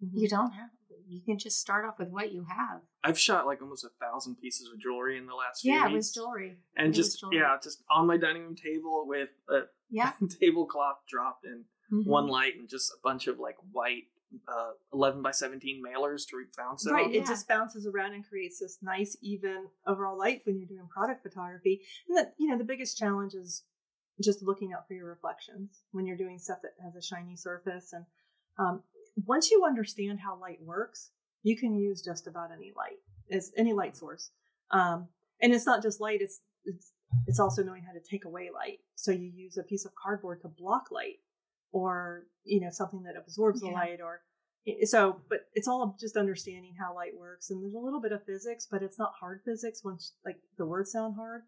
mhm. 0.03 0.09
You 0.13 0.27
don't 0.27 0.51
have. 0.51 0.69
You 1.07 1.21
can 1.21 1.37
just 1.39 1.57
start 1.59 1.85
off 1.85 1.97
with 1.97 2.09
what 2.09 2.33
you 2.33 2.45
have. 2.49 2.81
I've 3.03 3.17
shot 3.17 3.45
like 3.45 3.61
almost 3.61 3.85
a 3.85 3.89
thousand 4.01 4.35
pieces 4.35 4.69
of 4.73 4.77
jewelry 4.79 5.17
in 5.17 5.25
the 5.25 5.33
last 5.35 5.61
few 5.61 5.71
Yeah, 5.71 5.83
it 5.85 5.93
weeks. 5.93 5.95
was 5.95 6.11
jewelry. 6.15 6.57
and 6.75 6.87
It 6.89 6.91
just 6.91 7.19
jewelry. 7.21 7.37
yeah, 7.37 7.57
just 7.63 7.81
on 7.89 8.07
my 8.07 8.17
dining 8.17 8.41
room 8.43 8.55
table 8.55 9.05
with 9.07 9.29
a 9.49 9.61
Yeah. 9.89 10.11
tablecloth 10.41 10.97
dropped 11.07 11.45
in 11.45 11.63
Mhm. 11.91 12.05
one 12.07 12.27
light 12.27 12.55
and 12.57 12.67
just 12.67 12.91
a 12.91 12.97
bunch 13.03 13.27
of 13.27 13.39
like 13.39 13.55
white 13.71 14.07
uh, 14.47 14.71
11 14.93 15.21
by 15.21 15.31
17 15.31 15.81
mailers 15.83 16.27
to 16.27 16.43
bounce 16.57 16.85
it 16.85 16.91
Right, 16.91 17.05
off. 17.07 17.11
it 17.11 17.17
Yeah. 17.19 17.25
just 17.25 17.47
bounces 17.47 17.85
around 17.85 18.13
and 18.13 18.27
creates 18.27 18.59
this 18.59 18.79
nice, 18.81 19.17
even 19.21 19.67
overall 19.87 20.17
light 20.17 20.41
when 20.45 20.57
you're 20.57 20.67
doing 20.67 20.87
product 20.87 21.23
photography. 21.23 21.81
And 22.07 22.17
that 22.17 22.33
you 22.37 22.47
know, 22.47 22.57
the 22.57 22.63
biggest 22.63 22.97
challenge 22.97 23.33
is 23.33 23.63
just 24.21 24.41
looking 24.43 24.73
out 24.73 24.87
for 24.87 24.93
your 24.93 25.07
reflections 25.07 25.81
when 25.91 26.05
you're 26.05 26.17
doing 26.17 26.39
stuff 26.39 26.59
that 26.61 26.71
has 26.83 26.95
a 26.95 27.01
shiny 27.01 27.35
surface. 27.35 27.91
And 27.93 28.05
um, 28.57 28.83
once 29.25 29.51
you 29.51 29.63
understand 29.65 30.19
how 30.19 30.37
light 30.39 30.61
works, 30.61 31.11
you 31.43 31.57
can 31.57 31.75
use 31.75 32.01
just 32.01 32.27
about 32.27 32.51
any 32.51 32.71
light, 32.75 32.99
as 33.29 33.51
any 33.57 33.73
light 33.73 33.95
source. 33.95 34.31
Um, 34.71 35.09
and 35.41 35.53
it's 35.53 35.65
not 35.65 35.81
just 35.81 35.99
light; 35.99 36.21
it's 36.21 36.39
it's 36.63 36.93
it's 37.27 37.39
also 37.39 37.61
knowing 37.63 37.83
how 37.83 37.91
to 37.93 37.99
take 37.99 38.25
away 38.25 38.49
light. 38.53 38.79
So 38.95 39.11
you 39.11 39.29
use 39.33 39.57
a 39.57 39.63
piece 39.63 39.85
of 39.85 39.91
cardboard 40.01 40.41
to 40.41 40.47
block 40.47 40.89
light, 40.91 41.17
or 41.75 42.23
you 42.45 42.61
know 42.61 42.69
something 42.71 43.03
that 43.03 43.17
absorbs 43.17 43.59
the 43.59 43.67
Yeah. 43.67 43.73
light, 43.73 43.99
or 43.99 44.21
so. 44.85 45.21
But 45.27 45.41
it's 45.53 45.67
all 45.67 45.97
just 45.99 46.15
understanding 46.15 46.75
how 46.79 46.95
light 46.95 47.17
works, 47.17 47.49
and 47.49 47.61
there's 47.61 47.73
a 47.73 47.79
little 47.79 47.99
bit 47.99 48.13
of 48.13 48.23
physics, 48.25 48.65
but 48.65 48.81
it's 48.81 48.97
not 48.97 49.11
hard 49.19 49.41
physics. 49.43 49.83
Once 49.83 50.13
like 50.23 50.37
the 50.57 50.65
words 50.65 50.93
sound 50.93 51.15
hard, 51.15 51.41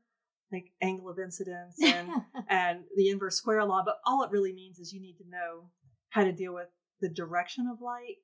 like 0.51 0.73
angle 0.81 1.07
of 1.07 1.17
incidence 1.17 1.81
and 1.81 2.09
and 2.49 2.83
the 2.97 3.07
inverse 3.09 3.37
square 3.37 3.63
law. 3.63 3.83
But 3.85 3.99
all 4.05 4.21
it 4.23 4.31
really 4.31 4.51
means 4.51 4.79
is 4.79 4.91
you 4.91 4.99
need 4.99 5.17
to 5.19 5.29
know 5.29 5.69
how 6.09 6.25
to 6.25 6.33
deal 6.33 6.53
with 6.53 6.67
the 6.99 7.07
direction 7.09 7.67
of 7.67 7.79
light 7.79 8.17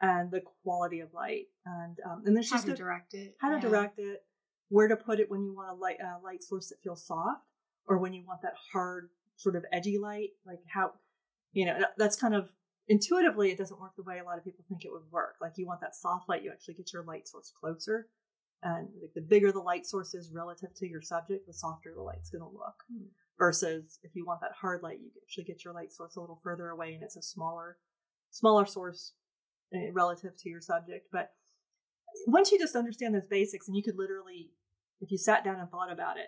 and 0.00 0.30
the 0.30 0.42
quality 0.62 1.00
of 1.00 1.12
light, 1.12 1.46
and 1.66 1.98
um, 2.08 2.22
and 2.24 2.36
there's 2.36 2.48
how 2.50 2.58
just 2.58 2.66
to 2.68 2.74
a, 2.74 2.76
direct 2.76 3.12
it. 3.14 3.34
how 3.40 3.48
to 3.48 3.56
yeah. 3.56 3.60
direct 3.60 3.98
it, 3.98 4.22
where 4.68 4.86
to 4.86 4.94
put 4.96 5.18
it 5.18 5.28
when 5.28 5.42
you 5.42 5.52
want 5.52 5.70
a 5.70 5.74
light 5.74 5.96
uh, 6.00 6.22
light 6.22 6.44
source 6.44 6.68
that 6.68 6.80
feels 6.80 7.04
soft, 7.04 7.42
or 7.88 7.98
when 7.98 8.12
you 8.12 8.22
want 8.24 8.42
that 8.42 8.54
hard 8.72 9.10
sort 9.34 9.56
of 9.56 9.64
edgy 9.72 9.98
light. 9.98 10.30
Like 10.46 10.60
how, 10.72 10.92
you 11.52 11.66
know, 11.66 11.78
that's 11.96 12.16
kind 12.16 12.34
of 12.34 12.50
intuitively 12.88 13.50
it 13.50 13.58
doesn't 13.58 13.80
work 13.80 13.92
the 13.96 14.02
way 14.02 14.18
a 14.18 14.24
lot 14.24 14.38
of 14.38 14.44
people 14.44 14.64
think 14.68 14.84
it 14.84 14.92
would 14.92 15.10
work. 15.10 15.36
Like 15.40 15.52
you 15.56 15.66
want 15.66 15.80
that 15.80 15.94
soft 15.94 16.28
light, 16.28 16.42
you 16.42 16.50
actually 16.50 16.74
get 16.74 16.92
your 16.92 17.04
light 17.04 17.28
source 17.28 17.52
closer, 17.58 18.08
and 18.62 18.88
like 19.00 19.14
the 19.14 19.20
bigger 19.20 19.52
the 19.52 19.60
light 19.60 19.86
source 19.86 20.14
is 20.14 20.32
relative 20.32 20.74
to 20.76 20.88
your 20.88 21.02
subject, 21.02 21.46
the 21.46 21.52
softer 21.52 21.92
the 21.94 22.02
light's 22.02 22.30
going 22.30 22.42
to 22.42 22.48
look. 22.48 22.84
Hmm. 22.92 23.06
Versus 23.38 23.98
if 24.02 24.14
you 24.14 24.26
want 24.26 24.42
that 24.42 24.52
hard 24.60 24.82
light, 24.82 24.98
you 25.00 25.08
actually 25.24 25.44
get 25.44 25.64
your 25.64 25.72
light 25.72 25.92
source 25.92 26.16
a 26.16 26.20
little 26.20 26.40
further 26.42 26.68
away, 26.68 26.92
and 26.92 27.02
it's 27.02 27.16
a 27.16 27.22
smaller, 27.22 27.78
smaller 28.30 28.66
source 28.66 29.14
uh, 29.74 29.90
relative 29.94 30.36
to 30.36 30.50
your 30.50 30.60
subject. 30.60 31.08
But 31.10 31.30
once 32.26 32.52
you 32.52 32.58
just 32.58 32.76
understand 32.76 33.14
those 33.14 33.26
basics, 33.26 33.66
and 33.66 33.74
you 33.74 33.82
could 33.82 33.96
literally, 33.96 34.50
if 35.00 35.10
you 35.10 35.16
sat 35.16 35.42
down 35.42 35.58
and 35.58 35.70
thought 35.70 35.90
about 35.90 36.18
it, 36.18 36.26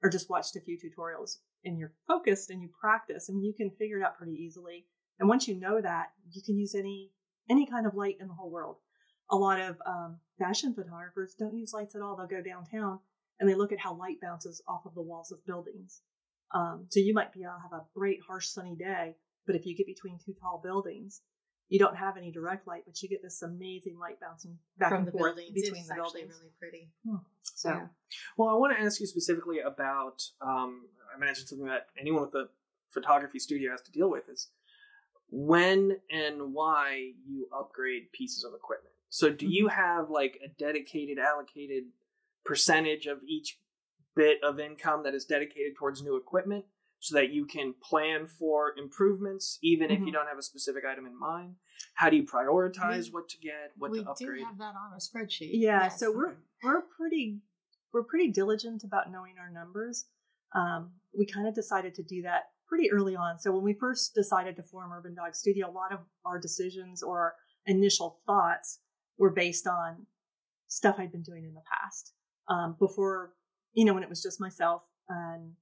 or 0.00 0.10
just 0.10 0.30
watched 0.30 0.54
a 0.54 0.60
few 0.60 0.78
tutorials 0.78 1.38
and 1.64 1.78
you're 1.78 1.92
focused 2.06 2.50
and 2.50 2.62
you 2.62 2.68
practice, 2.68 3.28
mean, 3.30 3.44
you 3.44 3.52
can 3.52 3.70
figure 3.70 3.98
it 3.98 4.04
out 4.04 4.16
pretty 4.16 4.34
easily. 4.34 4.86
And 5.18 5.28
once 5.28 5.46
you 5.46 5.58
know 5.58 5.80
that, 5.80 6.12
you 6.30 6.42
can 6.42 6.58
use 6.58 6.74
any 6.74 7.10
any 7.50 7.66
kind 7.66 7.86
of 7.86 7.94
light 7.94 8.16
in 8.20 8.28
the 8.28 8.34
whole 8.34 8.50
world. 8.50 8.76
A 9.30 9.36
lot 9.36 9.60
of 9.60 9.76
um, 9.86 10.18
fashion 10.38 10.74
photographers 10.74 11.34
don't 11.38 11.56
use 11.56 11.72
lights 11.74 11.94
at 11.94 12.02
all. 12.02 12.16
They'll 12.16 12.26
go 12.26 12.42
downtown 12.42 12.98
and 13.38 13.48
they 13.48 13.54
look 13.54 13.72
at 13.72 13.80
how 13.80 13.94
light 13.94 14.16
bounces 14.22 14.62
off 14.66 14.86
of 14.86 14.94
the 14.94 15.02
walls 15.02 15.30
of 15.30 15.44
buildings. 15.46 16.00
Um, 16.52 16.86
so 16.88 17.00
you 17.00 17.12
might 17.12 17.32
be 17.32 17.42
able 17.42 17.54
to 17.54 17.62
have 17.62 17.80
a 17.80 17.84
bright, 17.94 18.18
harsh, 18.26 18.46
sunny 18.46 18.76
day, 18.76 19.16
but 19.46 19.56
if 19.56 19.66
you 19.66 19.76
get 19.76 19.86
between 19.86 20.18
two 20.18 20.34
tall 20.40 20.60
buildings, 20.62 21.22
you 21.68 21.78
don't 21.78 21.96
have 21.96 22.16
any 22.16 22.30
direct 22.30 22.66
light, 22.66 22.82
but 22.86 23.02
you 23.02 23.08
get 23.08 23.22
this 23.22 23.42
amazing 23.42 23.98
light 23.98 24.20
bouncing 24.20 24.58
back 24.78 24.90
from 24.90 24.98
and 24.98 25.06
the 25.08 25.12
forth 25.12 25.36
buildings. 25.36 25.54
between 25.54 25.80
It's 25.82 25.90
actually 25.90 26.20
sections. 26.22 26.38
really 26.38 26.52
pretty. 26.58 26.88
So 27.42 27.68
Yeah. 27.70 27.86
Well, 28.36 28.48
I 28.50 28.54
want 28.54 28.76
to 28.76 28.82
ask 28.82 29.00
you 29.00 29.06
specifically 29.06 29.60
about. 29.60 30.22
Um, 30.40 30.88
I 31.12 31.16
imagine 31.16 31.46
something 31.46 31.66
that 31.68 31.86
anyone 31.98 32.22
with 32.22 32.34
a 32.34 32.48
photography 32.90 33.38
studio 33.38 33.70
has 33.70 33.80
to 33.82 33.92
deal 33.92 34.10
with 34.10 34.28
is 34.28 34.48
when 35.30 35.96
and 36.10 36.52
why 36.52 37.12
you 37.26 37.48
upgrade 37.56 38.12
pieces 38.12 38.44
of 38.44 38.52
equipment. 38.54 38.94
So, 39.08 39.30
do 39.30 39.46
you 39.46 39.68
have 39.68 40.10
like 40.10 40.38
a 40.44 40.48
dedicated, 40.48 41.18
allocated 41.18 41.84
percentage 42.44 43.06
of 43.06 43.22
each 43.26 43.58
bit 44.14 44.38
of 44.44 44.60
income 44.60 45.02
that 45.04 45.14
is 45.14 45.24
dedicated 45.24 45.76
towards 45.76 46.02
new 46.02 46.16
equipment, 46.16 46.64
so 47.04 47.14
that 47.16 47.30
you 47.34 47.44
can 47.44 47.74
plan 47.82 48.26
for 48.26 48.72
improvements, 48.78 49.58
even 49.62 49.90
if 49.90 50.00
you 50.00 50.06
Mhm. 50.06 50.12
don't 50.14 50.26
have 50.26 50.38
a 50.38 50.42
specific 50.42 50.86
item 50.86 51.04
in 51.04 51.14
mind? 51.18 51.56
How 51.96 52.08
do 52.08 52.16
you 52.16 52.24
prioritize 52.24 53.04
We- 53.06 53.10
what 53.10 53.28
to 53.28 53.38
get, 53.38 53.72
what 53.76 53.92
to 53.92 54.08
upgrade? 54.08 54.38
do 54.38 54.44
have 54.46 54.56
that 54.56 54.74
on 54.74 54.94
a 54.94 54.96
spreadsheet. 54.96 55.50
Yeah, 55.52 55.82
Yes. 55.82 56.00
so 56.00 56.10
we're 56.10 56.36
we're 56.62 56.80
pretty 56.80 57.42
we're 57.92 58.04
pretty 58.04 58.28
diligent 58.32 58.82
about 58.84 59.10
knowing 59.12 59.38
our 59.38 59.50
numbers. 59.50 60.08
Um, 60.52 60.98
we 61.12 61.26
kind 61.26 61.46
of 61.46 61.54
decided 61.54 61.94
to 61.96 62.02
do 62.02 62.22
that 62.22 62.52
pretty 62.66 62.90
early 62.90 63.14
on. 63.14 63.38
So 63.38 63.52
when 63.52 63.62
we 63.62 63.74
first 63.74 64.14
decided 64.14 64.56
to 64.56 64.62
form 64.64 64.90
Urban 64.92 65.14
Dog 65.14 65.34
Studio, 65.36 65.68
a 65.68 65.70
lot 65.70 65.92
of 65.92 66.00
our 66.24 66.40
decisions 66.40 67.02
or 67.04 67.18
our 67.20 67.36
initial 67.66 68.22
thoughts 68.26 68.80
were 69.18 69.30
based 69.30 69.66
on 69.68 70.06
stuff 70.66 70.98
I'd 70.98 71.12
been 71.12 71.22
doing 71.22 71.44
in 71.44 71.52
the 71.54 71.62
past. 71.70 72.14
Um, 72.48 72.74
before, 72.80 73.36
you 73.74 73.84
know, 73.84 73.94
when 73.94 74.02
it 74.02 74.08
was 74.08 74.22
just 74.22 74.40
myself 74.40 74.90
and 75.08 75.54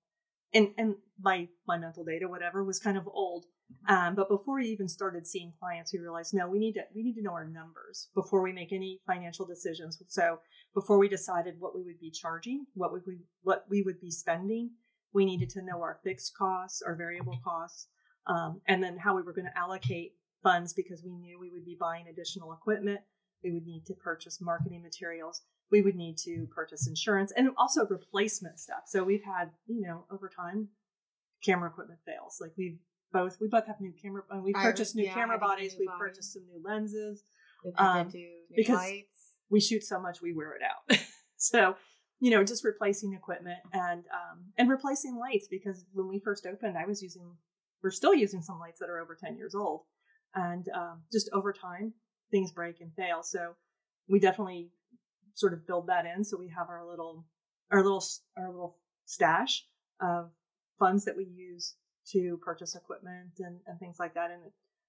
and 0.55 0.69
and 0.77 0.97
my 1.21 1.49
my 1.67 1.79
mental 1.79 2.05
data, 2.05 2.29
whatever, 2.29 2.65
was 2.65 2.79
kind 2.79 2.97
of 2.97 3.09
old. 3.09 3.47
Um, 3.89 4.15
but 4.15 4.29
before 4.29 4.57
we 4.57 4.67
even 4.67 4.89
started 4.89 5.27
seeing 5.27 5.53
clients, 5.59 5.93
we 5.93 5.99
realized 5.99 6.35
no, 6.35 6.49
we 6.49 6.59
need 6.59 6.75
to 6.75 6.83
we 6.95 7.03
need 7.03 7.15
to 7.15 7.23
know 7.23 7.33
our 7.33 7.47
numbers 7.47 8.09
before 8.15 8.43
we 8.43 8.53
make 8.53 8.73
any 8.73 9.01
financial 9.07 9.47
decisions. 9.47 10.03
So 10.09 10.41
before 10.75 10.99
we 10.99 11.09
decided 11.09 11.57
what 11.59 11.75
we 11.75 11.83
would 11.83 12.01
be 12.01 12.11
charging, 12.11 12.67
what 12.75 12.93
would 12.93 13.03
we 13.07 13.21
what 13.43 13.65
we 13.69 13.83
would 13.83 14.01
be 14.01 14.11
spending, 14.11 14.71
we 15.13 15.25
needed 15.25 15.51
to 15.51 15.63
know 15.63 15.81
our 15.81 16.01
fixed 16.05 16.37
costs, 16.37 16.83
our 16.83 16.95
variable 16.95 17.39
costs, 17.45 17.89
um, 18.27 18.61
and 18.69 18.83
then 18.83 18.99
how 18.99 19.17
we 19.17 19.23
were 19.23 19.33
going 19.33 19.47
to 19.47 19.59
allocate 19.59 20.13
funds 20.43 20.73
because 20.73 21.03
we 21.05 21.17
knew 21.17 21.39
we 21.39 21.51
would 21.51 21.65
be 21.65 21.77
buying 21.79 22.07
additional 22.09 22.53
equipment. 22.53 23.01
We 23.43 23.53
would 23.53 23.67
need 23.67 23.87
to 23.87 23.95
purchase 23.95 24.41
marketing 24.41 24.83
materials. 24.83 25.43
We 25.73 25.83
would 25.83 25.97
need 25.97 26.19
to 26.19 26.47
purchase 26.55 26.87
insurance 26.87 27.33
and 27.37 27.49
also 27.57 27.87
replacement 27.87 28.61
stuff. 28.61 28.83
So 28.87 29.03
we've 29.03 29.25
had, 29.25 29.51
you 29.67 29.81
know, 29.81 30.05
over 30.13 30.29
time, 30.29 30.69
camera 31.45 31.71
equipment 31.71 32.01
fails. 32.07 32.39
Like 32.41 32.53
we've 32.57 32.79
both, 33.13 33.39
we 33.41 33.49
both 33.49 33.67
have 33.67 33.81
new 33.81 33.93
camera, 34.01 34.23
uh, 34.31 34.41
we 34.41 34.53
purchased 34.53 34.95
new 34.95 35.05
yeah, 35.05 35.15
camera 35.15 35.39
bodies. 35.39 35.75
bodies. 35.75 35.89
purchased 35.99 36.35
some 36.35 36.43
new 36.47 36.63
lenses. 36.65 37.25
Um, 37.77 38.09
new 38.13 38.29
because- 38.55 38.77
lights. 38.77 39.09
We 39.51 39.61
shoot 39.61 39.85
so 39.85 40.01
much, 40.01 40.23
we 40.23 40.33
wear 40.33 40.55
it 40.55 40.63
out. 40.63 40.99
so, 41.37 41.77
you 42.21 42.31
know, 42.31 42.43
just 42.43 42.65
replacing 42.65 43.13
equipment 43.13 43.59
and 43.75 44.05
um, 44.07 44.45
and 44.57 44.71
replacing 44.71 45.19
lights 45.19 45.47
because 45.51 45.85
when 45.93 46.09
we 46.09 46.21
first 46.21 46.47
opened, 46.47 46.79
I 46.79 46.87
was 46.87 47.03
using, 47.03 47.37
we're 47.83 47.91
still 47.91 48.15
using 48.15 48.41
some 48.41 48.59
lights 48.59 48.79
that 48.79 48.89
are 48.89 48.99
over 48.99 49.15
ten 49.15 49.37
years 49.37 49.55
old, 49.55 49.83
and 50.35 50.67
um, 50.75 51.03
just 51.13 51.29
over 51.35 51.53
time 51.53 51.93
things 52.31 52.51
break 52.51 52.81
and 52.81 52.95
fail. 52.95 53.23
So 53.23 53.57
we 54.09 54.21
definitely 54.21 54.71
sort 55.35 55.53
of 55.53 55.67
build 55.67 55.87
that 55.89 56.05
in. 56.07 56.25
So 56.25 56.37
we 56.39 56.49
have 56.49 56.69
our 56.69 56.87
little 56.89 57.25
our 57.71 57.83
little 57.83 58.05
our 58.37 58.51
little 58.51 58.77
stash 59.05 59.65
of 60.01 60.31
funds 60.79 61.05
that 61.05 61.17
we 61.17 61.25
use 61.25 61.77
to 62.13 62.39
purchase 62.43 62.75
equipment 62.75 63.39
and, 63.39 63.61
and 63.67 63.79
things 63.79 63.97
like 63.99 64.15
that. 64.15 64.31
And 64.31 64.43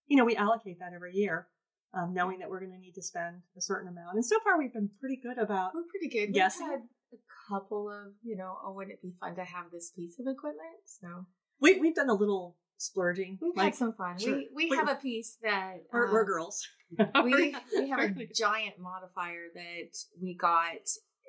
you 0.08 0.18
know, 0.18 0.26
we 0.26 0.36
allocate 0.36 0.80
that 0.80 0.92
every 0.94 1.14
year, 1.14 1.48
um, 1.94 2.14
knowing 2.14 2.40
that 2.40 2.50
we're 2.50 2.60
going 2.60 2.72
to 2.72 2.78
need 2.78 2.96
to 2.96 3.02
spend 3.04 3.38
a 3.58 3.62
certain 3.62 3.88
amount. 3.88 4.16
And 4.16 4.26
so 4.26 4.38
far, 4.44 4.58
we've 4.58 4.74
been 4.74 4.90
pretty 5.00 5.18
good 5.22 5.38
about. 5.38 5.74
We're 5.74 5.84
pretty 5.90 6.10
good. 6.10 6.36
Had 6.60 6.82
a 7.14 7.18
couple 7.48 7.90
of, 7.90 8.14
you 8.24 8.36
know, 8.36 8.58
oh, 8.66 8.74
wouldn't 8.74 8.94
it 8.94 9.02
be 9.02 9.14
fun 9.20 9.36
to 9.36 9.44
have 9.44 9.66
this 9.72 9.92
piece 9.96 10.20
of 10.20 10.26
equipment? 10.28 10.82
So 10.86 11.26
We 11.60 11.80
we've 11.80 11.96
done 11.96 12.10
a 12.10 12.14
little 12.16 12.58
splurging. 12.84 13.38
we've 13.42 13.56
like 13.56 13.66
had 13.66 13.76
some 13.76 13.94
fun. 13.94 14.18
sure. 14.20 14.36
We 14.36 14.50
we 14.56 14.70
We- 14.70 14.78
have 14.78 14.90
a 14.90 14.96
piece 14.96 15.38
that 15.44 15.76
we're, 15.92 16.12
we're 16.12 16.22
um, 16.22 16.26
girls. 16.28 16.68
we 17.24 17.56
we 17.76 17.90
have 17.90 18.00
a 18.00 18.10
giant 18.36 18.76
modifier 18.80 19.46
that 19.56 19.92
we 20.22 20.36
got. 20.36 20.76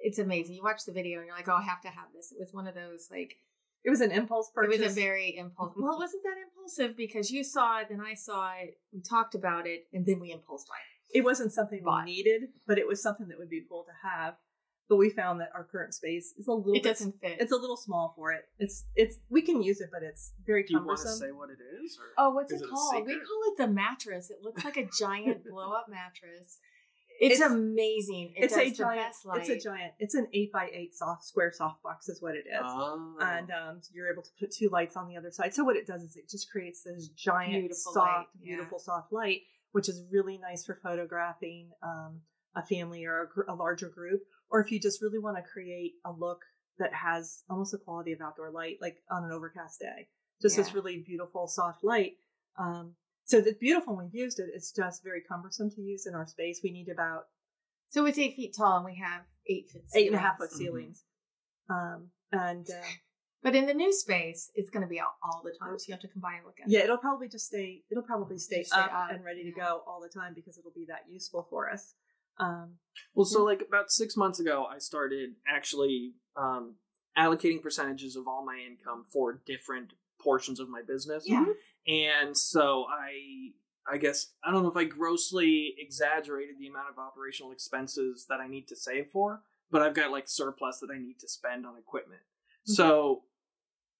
It's 0.03 0.19
amazing. 0.19 0.57
You 0.57 0.62
watch 0.62 0.85
the 0.87 0.93
video 0.93 1.19
and 1.19 1.27
you're 1.27 1.37
like, 1.37 1.49
oh, 1.49 1.55
I 1.55 1.62
have 1.62 1.81
to 1.83 1.88
have 1.88 2.09
this. 2.14 2.31
It 2.33 2.38
was 2.40 2.53
one 2.53 2.67
of 2.67 2.75
those 2.75 3.09
like 3.11 3.35
It 3.85 3.90
was 3.90 4.01
an 4.03 4.11
impulse 4.11 4.51
purchase. 4.55 4.79
it 4.79 4.83
was 4.83 4.93
a 4.93 5.01
very 5.01 5.35
impulsive. 5.37 5.77
Well, 5.83 5.95
it 5.95 5.99
wasn't 5.99 6.23
that 6.25 6.37
impulsive 6.47 6.97
because 6.97 7.31
you 7.31 7.43
saw 7.45 7.81
it, 7.81 7.87
then 7.88 8.01
I 8.01 8.14
saw 8.14 8.53
it, 8.62 8.75
we 8.93 9.01
talked 9.01 9.35
about 9.35 9.67
it, 9.67 9.85
and 9.95 10.05
then 10.05 10.21
we 10.21 10.31
impulse 10.33 10.64
bought 10.69 10.77
it. 11.14 11.19
it 11.21 11.25
wasn't 11.25 11.53
something 11.53 11.79
we 11.81 11.85
Bought. 11.85 12.05
needed, 12.05 12.43
but 12.67 12.79
it 12.79 12.87
was 12.87 13.03
something 13.03 13.29
that 13.29 13.38
would 13.38 13.49
be 13.51 13.62
cool 13.69 13.85
to 13.85 14.09
have. 14.09 14.35
But 14.88 14.97
we 14.97 15.09
found 15.09 15.40
that 15.40 15.49
our 15.55 15.64
current 15.64 15.94
space 15.94 16.35
is 16.38 16.47
a 16.47 16.53
little 16.53 16.75
It 16.75 16.83
bit 16.83 16.90
doesn't 16.90 17.18
fit. 17.20 17.38
it's 17.40 17.53
a 17.53 17.57
little 17.57 17.77
small 17.77 18.12
for 18.16 18.33
it. 18.33 18.42
It's 18.59 18.85
it's 18.94 19.16
we 19.31 19.40
can 19.40 19.62
use 19.62 19.81
it, 19.81 19.88
but 19.92 20.03
it's 20.03 20.33
very 20.47 20.62
Do 20.64 20.75
you 20.75 20.85
want 20.85 20.99
to 21.01 21.09
say 21.09 21.33
what 21.33 21.49
it 21.51 21.59
is? 21.83 21.99
Or? 21.99 22.05
Oh, 22.27 22.31
what's 22.31 22.53
Is 22.53 22.61
it 22.61 22.64
it 22.66 22.70
called? 22.70 23.07
we 23.07 23.14
call 23.14 23.40
it 23.53 23.57
the 23.57 23.68
mattress. 23.68 24.31
It 24.31 24.38
looks 24.42 24.62
like 24.64 24.77
a 24.77 24.87
giant 24.99 25.44
blow 25.51 25.73
up 25.73 25.87
mattress. 25.88 26.59
It's, 27.20 27.37
It's- 27.37 27.51
amazing. 27.51 28.35
It 28.37 28.44
it's 28.44 28.55
does 28.55 28.66
a 28.66 28.70
the 28.70 28.75
giant. 28.77 29.01
best 29.07 29.25
light. 29.25 29.40
It's 29.49 29.49
a 29.49 29.59
giant. 29.70 29.92
It's 30.01 30.14
an 30.14 30.27
eight 30.35 30.53
by 30.53 30.68
eight 30.73 30.94
soft 30.94 31.25
square 31.25 31.53
soft 31.53 31.83
box 31.83 32.09
is 32.09 32.20
what 32.20 32.35
it 32.35 32.44
is. 32.47 32.61
Oh. 32.62 33.14
and 33.20 33.51
um, 33.53 33.79
so 33.81 33.90
you're 33.94 34.12
able 34.12 34.23
to 34.23 34.31
put 34.38 34.51
two 34.53 34.68
lights 34.70 34.97
on 34.97 35.09
the 35.09 35.16
other 35.16 35.31
side. 35.31 35.55
So 35.55 35.64
what 35.64 35.77
it 35.77 35.87
does 35.87 36.03
is 36.03 36.16
it 36.16 36.29
just 36.29 36.51
creates 36.51 36.83
this 36.83 37.09
giant, 37.09 37.53
Beautiful 37.53 37.77
soft, 37.94 37.97
light, 37.97 38.27
yeah. 38.42 38.57
beautiful 38.57 38.79
soft 38.81 39.12
light, 39.12 39.42
which 39.73 39.88
is 39.88 40.03
really 40.11 40.38
nice 40.38 40.64
for 40.66 40.79
photographing 40.83 41.70
um, 41.83 42.20
a 42.57 42.62
family 42.66 43.05
or 43.05 43.23
a, 43.23 43.29
gr- 43.29 43.49
a 43.49 43.55
larger 43.55 43.88
group, 43.88 44.23
or 44.55 44.61
if 44.61 44.71
you 44.71 44.79
just 44.79 45.03
really 45.03 45.19
want 45.19 45.37
to 45.37 45.43
create 45.43 45.95
a 46.05 46.12
look 46.12 46.43
that 46.79 46.95
has 46.95 47.43
almost 47.51 47.73
the 47.73 47.79
quality 47.79 48.12
of 48.12 48.21
outdoor 48.21 48.53
light, 48.53 48.77
like 48.81 48.99
on 49.11 49.25
an 49.25 49.33
overcast 49.33 49.81
day. 49.81 50.07
Just 50.40 50.57
this 50.57 50.73
really 50.75 51.03
beautiful 51.05 51.49
soft 51.49 51.83
light. 51.83 52.12
Um, 52.57 52.95
so 53.25 53.38
it's 53.38 53.59
beautiful 53.59 53.97
when 53.97 54.07
we've 54.07 54.23
used 54.23 54.38
it. 54.38 54.47
It's 54.55 54.71
just 54.71 55.03
very 55.03 55.23
cumbersome 55.29 55.71
to 55.71 55.81
use 55.81 56.07
in 56.07 56.14
our 56.14 56.27
space. 56.27 56.61
We 56.62 56.71
need 56.71 56.88
about 56.88 57.25
so 57.88 58.07
it's 58.07 58.19
eight 58.19 58.37
feet 58.37 58.55
tall, 58.57 58.77
and 58.77 58.85
we 58.85 58.97
have 58.97 59.23
eight 59.49 59.71
foot. 59.71 59.83
eight 59.95 60.07
and 60.07 60.17
a 60.17 60.19
half 60.19 60.38
foot 60.38 60.53
ceilings. 60.53 61.03
ceilings. 61.69 61.71
Um, 61.71 62.09
and 62.33 62.67
uh, 62.71 62.87
But 63.43 63.55
in 63.55 63.67
the 63.67 63.75
new 63.75 63.93
space, 63.93 64.51
it's 64.55 64.71
going 64.71 64.83
to 64.83 64.88
be 64.88 65.01
out 65.01 65.14
all 65.23 65.43
the 65.45 65.53
time, 65.59 65.79
so 65.79 65.85
you 65.88 65.95
have 65.95 66.01
to 66.03 66.09
come 66.09 66.21
by 66.23 66.35
and 66.35 66.45
look 66.47 66.59
at 66.62 66.69
Yeah, 66.71 66.81
it. 66.81 66.85
it'll 66.85 66.97
probably 66.99 67.29
just 67.29 67.47
stay. 67.47 67.83
It'll 67.90 68.03
probably 68.03 68.38
stay, 68.38 68.62
stay 68.62 68.79
up, 68.79 68.93
up, 68.93 69.11
and 69.11 69.25
ready 69.25 69.45
to 69.45 69.53
go 69.53 69.83
all 69.87 70.01
the 70.01 70.09
time 70.09 70.33
because 70.35 70.59
it'll 70.59 70.73
be 70.75 70.87
that 70.88 71.03
useful 71.11 71.47
for 71.51 71.71
us. 71.71 71.95
Um, 72.38 72.79
Well, 73.14 73.25
so 73.25 73.44
like 73.44 73.62
about 73.66 73.90
six 73.90 74.16
months 74.16 74.40
ago, 74.40 74.66
I 74.70 74.79
started 74.79 75.31
actually 75.49 76.14
um, 76.37 76.77
allocating 77.16 77.62
percentages 77.62 78.16
of 78.16 78.27
all 78.27 78.44
my 78.44 78.59
income 78.59 79.05
for 79.12 79.40
different 79.47 79.92
portions 80.20 80.61
of 80.61 80.68
my 80.68 80.83
business. 80.83 81.25
Yeah. 81.27 81.44
And 81.87 82.37
so 82.37 82.87
I, 82.90 83.53
I 83.92 83.99
guess 83.99 84.33
I 84.42 84.51
don't 84.51 84.62
know 84.62 84.70
if 84.70 84.77
I 84.77 84.85
grossly 84.85 85.75
exaggerated 85.79 86.57
the 86.59 86.68
amount 86.68 86.88
of 86.90 86.99
operational 86.99 87.53
expenses 87.53 88.27
that 88.29 88.40
I 88.40 88.49
need 88.49 88.66
to 88.68 88.77
save 88.77 89.09
for, 89.12 89.42
but 89.70 89.83
I've 89.83 89.94
got 89.94 90.11
like 90.11 90.25
surplus 90.27 90.79
that 90.81 90.90
I 90.94 90.99
need 90.99 91.18
to 91.20 91.29
spend 91.29 91.66
on 91.66 91.77
equipment. 91.77 92.23
So 92.66 93.25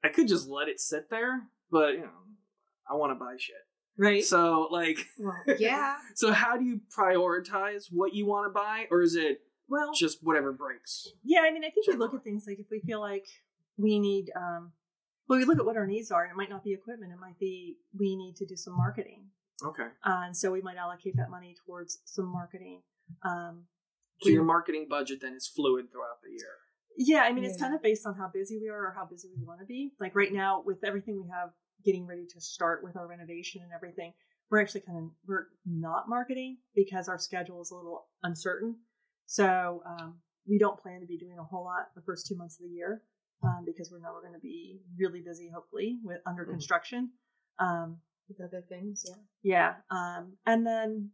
I 0.03 0.09
could 0.09 0.27
just 0.27 0.49
let 0.49 0.68
it 0.68 0.81
sit 0.81 1.11
there, 1.11 1.42
but 1.70 1.92
you 1.92 2.01
know, 2.01 2.23
I 2.90 2.94
want 2.94 3.11
to 3.11 3.14
buy 3.14 3.35
shit. 3.38 3.57
Right. 3.96 4.22
So 4.24 4.68
like, 4.70 4.98
Well, 5.18 5.37
yeah. 5.59 5.96
so 6.14 6.33
how 6.33 6.57
do 6.57 6.64
you 6.64 6.80
prioritize 6.96 7.87
what 7.90 8.14
you 8.14 8.26
want 8.26 8.46
to 8.48 8.50
buy, 8.52 8.87
or 8.90 9.02
is 9.02 9.14
it 9.16 9.40
well, 9.68 9.92
just 9.94 10.18
whatever 10.22 10.52
breaks? 10.52 11.09
yeah. 11.24 11.40
I 11.40 11.50
mean, 11.52 11.64
I 11.64 11.70
think 11.70 11.87
we 11.88 11.96
look 11.96 12.14
at 12.14 12.22
things 12.24 12.44
like 12.46 12.59
if 12.59 12.66
we 12.70 12.80
feel 12.80 13.00
like 13.00 13.26
we 13.76 13.98
need. 13.98 14.30
Um, 14.37 14.72
well, 15.28 15.38
we 15.38 15.44
look 15.46 15.59
at 15.59 15.64
what 15.64 15.76
our 15.76 15.87
needs 15.87 16.11
are, 16.11 16.22
and 16.22 16.30
it 16.33 16.37
might 16.37 16.50
not 16.50 16.62
be 16.64 16.72
equipment. 16.74 17.11
It 17.12 17.18
might 17.18 17.38
be 17.38 17.76
we 17.98 18.14
need 18.16 18.37
to 18.37 18.46
do 18.46 18.57
some 18.57 18.76
marketing, 18.76 19.28
Okay. 19.64 19.85
uh, 20.04 20.22
and 20.26 20.37
so 20.37 20.50
we 20.52 20.61
might 20.61 20.76
allocate 20.76 21.16
that 21.16 21.30
money 21.30 21.54
towards 21.64 22.00
some 22.04 22.26
marketing. 22.26 22.83
Um, 23.22 23.64
So 24.22 24.28
your 24.28 24.44
marketing 24.44 24.87
budget 24.88 25.20
then 25.22 25.33
is 25.35 25.46
fluid 25.48 25.90
throughout 25.90 26.20
the 26.22 26.30
year. 26.30 26.57
Yeah, 26.96 27.22
I 27.22 27.33
mean, 27.33 27.44
it's 27.44 27.59
kind 27.59 27.74
of 27.74 27.83
based 27.83 28.07
on 28.07 28.14
how 28.16 28.28
busy 28.33 28.59
we 28.61 28.68
are 28.68 28.87
or 28.87 28.94
how 28.96 29.04
busy 29.07 29.28
we 29.37 29.44
want 29.44 29.61
to 29.61 29.66
be. 29.66 29.92
Like 29.98 30.14
right 30.14 30.33
now, 30.33 30.62
with 30.64 30.85
everything 30.85 31.16
we 31.16 31.28
have 31.30 31.50
getting 31.85 32.07
ready 32.07 32.27
to 32.35 32.40
start 32.40 32.83
with 32.83 32.97
our 32.97 33.07
renovation 33.07 33.62
and 33.62 33.73
everything, 33.73 34.12
we're 34.51 34.61
actually 34.61 34.81
kind 34.83 34.99
of 34.99 35.05
we're 35.27 35.47
not 35.66 36.09
marketing 36.09 36.59
because 36.75 37.09
our 37.09 37.18
schedule 37.18 37.61
is 37.62 37.70
a 37.70 37.75
little 37.77 38.07
uncertain. 38.23 38.77
So 39.27 39.83
um, 39.87 40.16
we 40.47 40.59
don't 40.59 40.79
plan 40.81 41.01
to 41.01 41.07
be 41.07 41.16
doing 41.18 41.38
a 41.38 41.44
whole 41.44 41.64
lot 41.64 41.88
the 41.94 42.03
first 42.03 42.27
two 42.27 42.37
months 42.37 42.59
of 42.61 42.64
the 42.66 42.70
year 42.75 43.03
um, 43.42 43.64
because 43.64 43.90
we 43.90 44.01
know 44.01 44.12
we're 44.12 44.20
going 44.23 44.35
to 44.35 44.38
be 44.40 44.81
really 44.99 45.20
busy, 45.20 45.49
hopefully, 45.53 45.99
with 46.03 46.20
under 46.27 46.44
Mhm. 46.44 46.51
construction. 46.51 47.12
Um, 47.59 48.01
With 48.29 48.40
other 48.40 48.62
things, 48.62 49.05
yeah. 49.07 49.16
yeah. 49.42 49.75
Um, 49.90 50.38
and 50.47 50.66
then, 50.66 51.11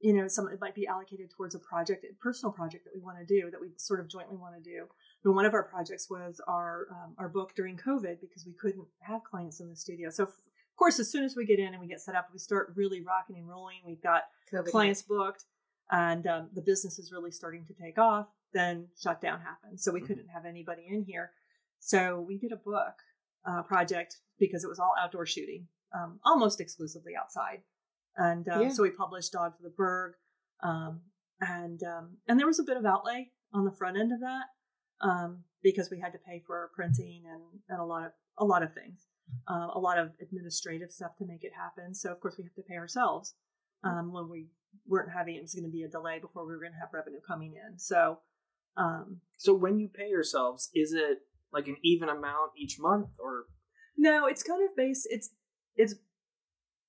you 0.00 0.14
know, 0.14 0.26
some 0.26 0.48
it 0.48 0.58
might 0.60 0.74
be 0.74 0.86
allocated 0.86 1.30
towards 1.30 1.54
a 1.54 1.58
project, 1.58 2.04
a 2.10 2.14
personal 2.14 2.50
project 2.52 2.84
that 2.84 2.94
we 2.94 3.00
want 3.02 3.18
to 3.18 3.26
do, 3.26 3.50
that 3.50 3.60
we 3.60 3.68
sort 3.76 4.00
of 4.00 4.08
jointly 4.08 4.36
want 4.36 4.54
to 4.56 4.62
do. 4.62 4.88
And 5.24 5.34
one 5.34 5.46
of 5.46 5.54
our 5.54 5.62
projects 5.62 6.08
was 6.10 6.40
our 6.46 6.86
um, 6.90 7.14
our 7.18 7.28
book 7.28 7.54
during 7.56 7.76
COVID 7.78 8.20
because 8.20 8.44
we 8.46 8.52
couldn't 8.52 8.86
have 9.00 9.24
clients 9.24 9.60
in 9.60 9.70
the 9.70 9.76
studio. 9.76 10.10
So, 10.10 10.24
of 10.24 10.32
course, 10.76 10.98
as 10.98 11.10
soon 11.10 11.24
as 11.24 11.34
we 11.34 11.46
get 11.46 11.58
in 11.58 11.68
and 11.72 11.80
we 11.80 11.86
get 11.88 12.00
set 12.00 12.14
up, 12.14 12.28
we 12.32 12.38
start 12.38 12.72
really 12.76 13.00
rocking 13.00 13.36
and 13.36 13.48
rolling. 13.48 13.78
We've 13.86 14.02
got 14.02 14.24
COVID 14.52 14.70
clients 14.70 15.02
booked, 15.02 15.44
and 15.90 16.26
um, 16.26 16.50
the 16.52 16.60
business 16.60 16.98
is 16.98 17.10
really 17.10 17.30
starting 17.30 17.64
to 17.66 17.72
take 17.74 17.98
off. 17.98 18.28
Then 18.52 18.88
shutdown 19.00 19.40
happened, 19.40 19.80
so 19.80 19.92
we 19.92 20.00
Mhm. 20.00 20.06
couldn't 20.06 20.28
have 20.28 20.44
anybody 20.44 20.86
in 20.88 21.04
here. 21.04 21.32
So 21.80 22.20
we 22.20 22.38
did 22.38 22.52
a 22.52 22.56
book 22.56 22.94
uh, 23.46 23.62
project 23.62 24.20
because 24.38 24.62
it 24.64 24.68
was 24.68 24.78
all 24.78 24.94
outdoor 24.98 25.26
shooting, 25.26 25.68
um, 25.92 26.20
almost 26.24 26.60
exclusively 26.60 27.16
outside. 27.16 27.62
And 28.16 28.48
um, 28.48 28.62
Yeah. 28.62 28.68
so 28.68 28.82
we 28.82 28.90
published 28.90 29.32
Dog 29.32 29.56
for 29.56 29.62
the 29.62 29.70
Berg, 29.70 30.14
um, 30.60 31.02
and 31.40 31.82
um, 31.82 32.18
and 32.28 32.38
there 32.38 32.46
was 32.46 32.58
a 32.60 32.62
bit 32.62 32.76
of 32.76 32.84
outlay 32.84 33.32
on 33.52 33.64
the 33.64 33.72
front 33.72 33.96
end 33.96 34.12
of 34.12 34.20
that 34.20 34.46
um, 35.08 35.44
because 35.62 35.88
we 35.90 36.00
had 36.00 36.12
to 36.12 36.18
pay 36.18 36.42
for 36.46 36.70
printing 36.74 37.22
and, 37.32 37.42
and 37.68 37.80
a 37.80 37.84
lot 37.84 38.04
of 38.06 38.12
a 38.38 38.44
lot 38.44 38.62
of 38.64 38.74
things, 38.74 38.98
uh, 39.50 39.68
a 39.74 39.78
lot 39.78 39.98
of 39.98 40.10
administrative 40.20 40.90
stuff 40.90 41.12
to 41.18 41.24
make 41.26 41.44
it 41.44 41.52
happen. 41.64 41.94
So 41.94 42.10
of 42.10 42.18
course 42.20 42.34
we 42.38 42.44
have 42.44 42.54
to 42.54 42.62
pay 42.68 42.76
ourselves 42.76 43.34
um, 43.84 44.12
when 44.12 44.28
we 44.28 44.48
weren't 44.88 45.12
having 45.18 45.36
it 45.36 45.42
was 45.42 45.54
going 45.54 45.70
to 45.70 45.70
be 45.70 45.84
a 45.84 45.88
delay 45.88 46.18
before 46.18 46.44
we 46.46 46.52
were 46.52 46.60
going 46.60 46.72
to 46.72 46.82
have 46.84 46.92
revenue 46.92 47.20
coming 47.26 47.52
in. 47.54 47.78
So 47.78 48.18
um, 48.76 49.20
So 49.38 49.54
when 49.54 49.78
you 49.78 49.88
pay 49.88 50.08
yourselves, 50.08 50.70
is 50.74 50.92
it 50.92 51.18
like 51.52 51.68
an 51.68 51.76
even 51.84 52.08
amount 52.08 52.52
each 52.58 52.76
month, 52.80 53.10
or 53.20 53.44
no, 53.96 54.26
it's 54.26 54.42
kind 54.42 54.62
of 54.68 54.76
based. 54.76 55.06
It's 55.10 55.30
it's 55.76 55.94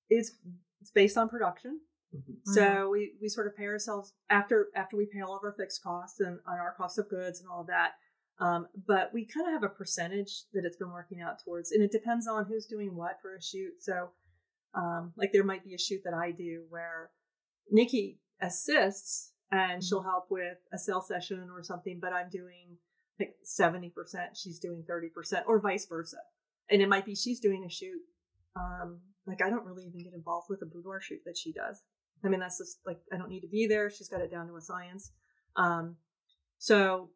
it's 0.08 0.32
it's 0.80 0.90
based 0.90 1.16
on 1.16 1.28
production. 1.28 1.80
Mhm. 2.14 2.36
So 2.44 2.90
we, 2.90 3.14
we 3.20 3.28
sort 3.28 3.46
of 3.46 3.56
pay 3.56 3.66
ourselves 3.66 4.14
after 4.30 4.68
after 4.74 4.96
we 4.96 5.06
pay 5.06 5.20
all 5.20 5.36
of 5.36 5.44
our 5.44 5.52
fixed 5.52 5.82
costs 5.82 6.20
and 6.20 6.38
on 6.46 6.58
our 6.58 6.74
cost 6.74 6.98
of 6.98 7.08
goods 7.08 7.40
and 7.40 7.48
all 7.48 7.60
of 7.60 7.66
that. 7.68 7.92
Um, 8.38 8.66
but 8.86 9.12
we 9.14 9.24
kind 9.24 9.46
of 9.46 9.54
have 9.54 9.62
a 9.62 9.74
percentage 9.74 10.44
that 10.52 10.64
it's 10.64 10.76
been 10.76 10.90
working 10.90 11.20
out 11.22 11.42
towards, 11.42 11.72
and 11.72 11.82
it 11.82 11.90
depends 11.90 12.28
on 12.28 12.44
who's 12.44 12.66
doing 12.66 12.94
what 12.94 13.18
for 13.22 13.34
a 13.34 13.42
shoot. 13.42 13.80
So, 13.80 14.10
um, 14.74 15.12
like 15.16 15.32
there 15.32 15.44
might 15.44 15.64
be 15.64 15.74
a 15.74 15.78
shoot 15.78 16.02
that 16.04 16.12
I 16.12 16.32
do 16.32 16.64
where 16.68 17.10
Knicki 17.70 18.20
assists 18.40 19.32
and 19.50 19.82
she'll 19.82 20.02
help 20.02 20.26
with 20.30 20.58
a 20.72 20.78
sales 20.78 21.08
session 21.08 21.48
or 21.50 21.62
something, 21.62 21.98
but 22.00 22.12
I'm 22.12 22.28
doing 22.30 22.76
like 23.18 23.34
seventy 23.42 23.90
percent, 23.90 24.36
she's 24.36 24.58
doing 24.58 24.84
thirty 24.86 25.08
percent, 25.08 25.46
or 25.48 25.60
vice 25.60 25.86
versa. 25.86 26.18
And 26.68 26.82
it 26.82 26.88
might 26.88 27.06
be 27.06 27.14
she's 27.14 27.40
doing 27.40 27.64
a 27.64 27.70
shoot. 27.70 28.00
Um, 28.56 29.00
like 29.26 29.42
I 29.42 29.50
don't 29.50 29.64
really 29.64 29.84
even 29.84 30.02
get 30.02 30.14
involved 30.14 30.48
with 30.50 30.62
a 30.62 30.66
boudoir 30.66 31.00
shoot 31.00 31.20
that 31.24 31.38
she 31.38 31.52
does. 31.52 31.80
I 32.24 32.28
mean, 32.28 32.40
that's 32.40 32.58
just 32.58 32.80
like 32.86 32.98
I 33.12 33.16
don't 33.16 33.28
need 33.28 33.42
to 33.42 33.48
be 33.48 33.66
there. 33.66 33.90
She's 33.90 34.08
got 34.08 34.20
it 34.20 34.30
down 34.30 34.48
to 34.48 34.56
a 34.56 34.60
science. 34.60 35.12
Um, 35.56 35.96
so, 36.58 37.10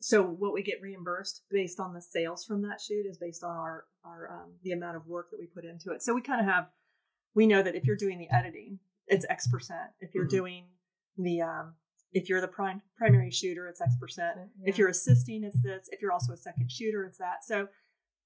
so 0.00 0.22
what 0.22 0.52
we 0.52 0.62
get 0.62 0.80
reimbursed 0.82 1.42
based 1.50 1.80
on 1.80 1.94
the 1.94 2.00
sales 2.02 2.44
from 2.44 2.62
that 2.62 2.80
shoot 2.80 3.06
is 3.08 3.18
based 3.18 3.42
on 3.44 3.56
our 3.56 3.84
our 4.04 4.30
um, 4.32 4.52
the 4.62 4.72
amount 4.72 4.96
of 4.96 5.06
work 5.06 5.30
that 5.30 5.38
we 5.40 5.46
put 5.46 5.64
into 5.64 5.90
it. 5.92 6.02
So 6.02 6.14
we 6.14 6.20
kind 6.22 6.40
of 6.40 6.46
have 6.46 6.68
we 7.34 7.46
know 7.46 7.62
that 7.62 7.74
if 7.74 7.84
you're 7.84 7.96
doing 7.96 8.18
the 8.18 8.28
editing, 8.34 8.78
it's 9.08 9.26
X 9.28 9.46
percent. 9.48 9.90
If 10.00 10.14
you're 10.14 10.26
Mhm. 10.26 10.30
doing 10.30 10.64
the 11.16 11.42
um, 11.42 11.74
if 12.12 12.28
you're 12.28 12.40
the 12.40 12.48
prime 12.48 12.82
primary 12.96 13.30
shooter, 13.30 13.66
it's 13.68 13.80
X 13.80 13.94
percent. 14.00 14.38
If 14.64 14.78
you're 14.78 14.88
assisting, 14.88 15.44
it's 15.44 15.62
this. 15.62 15.88
If 15.92 16.00
you're 16.00 16.12
also 16.12 16.32
a 16.32 16.36
second 16.36 16.70
shooter, 16.70 17.04
it's 17.04 17.18
that. 17.18 17.44
So, 17.44 17.68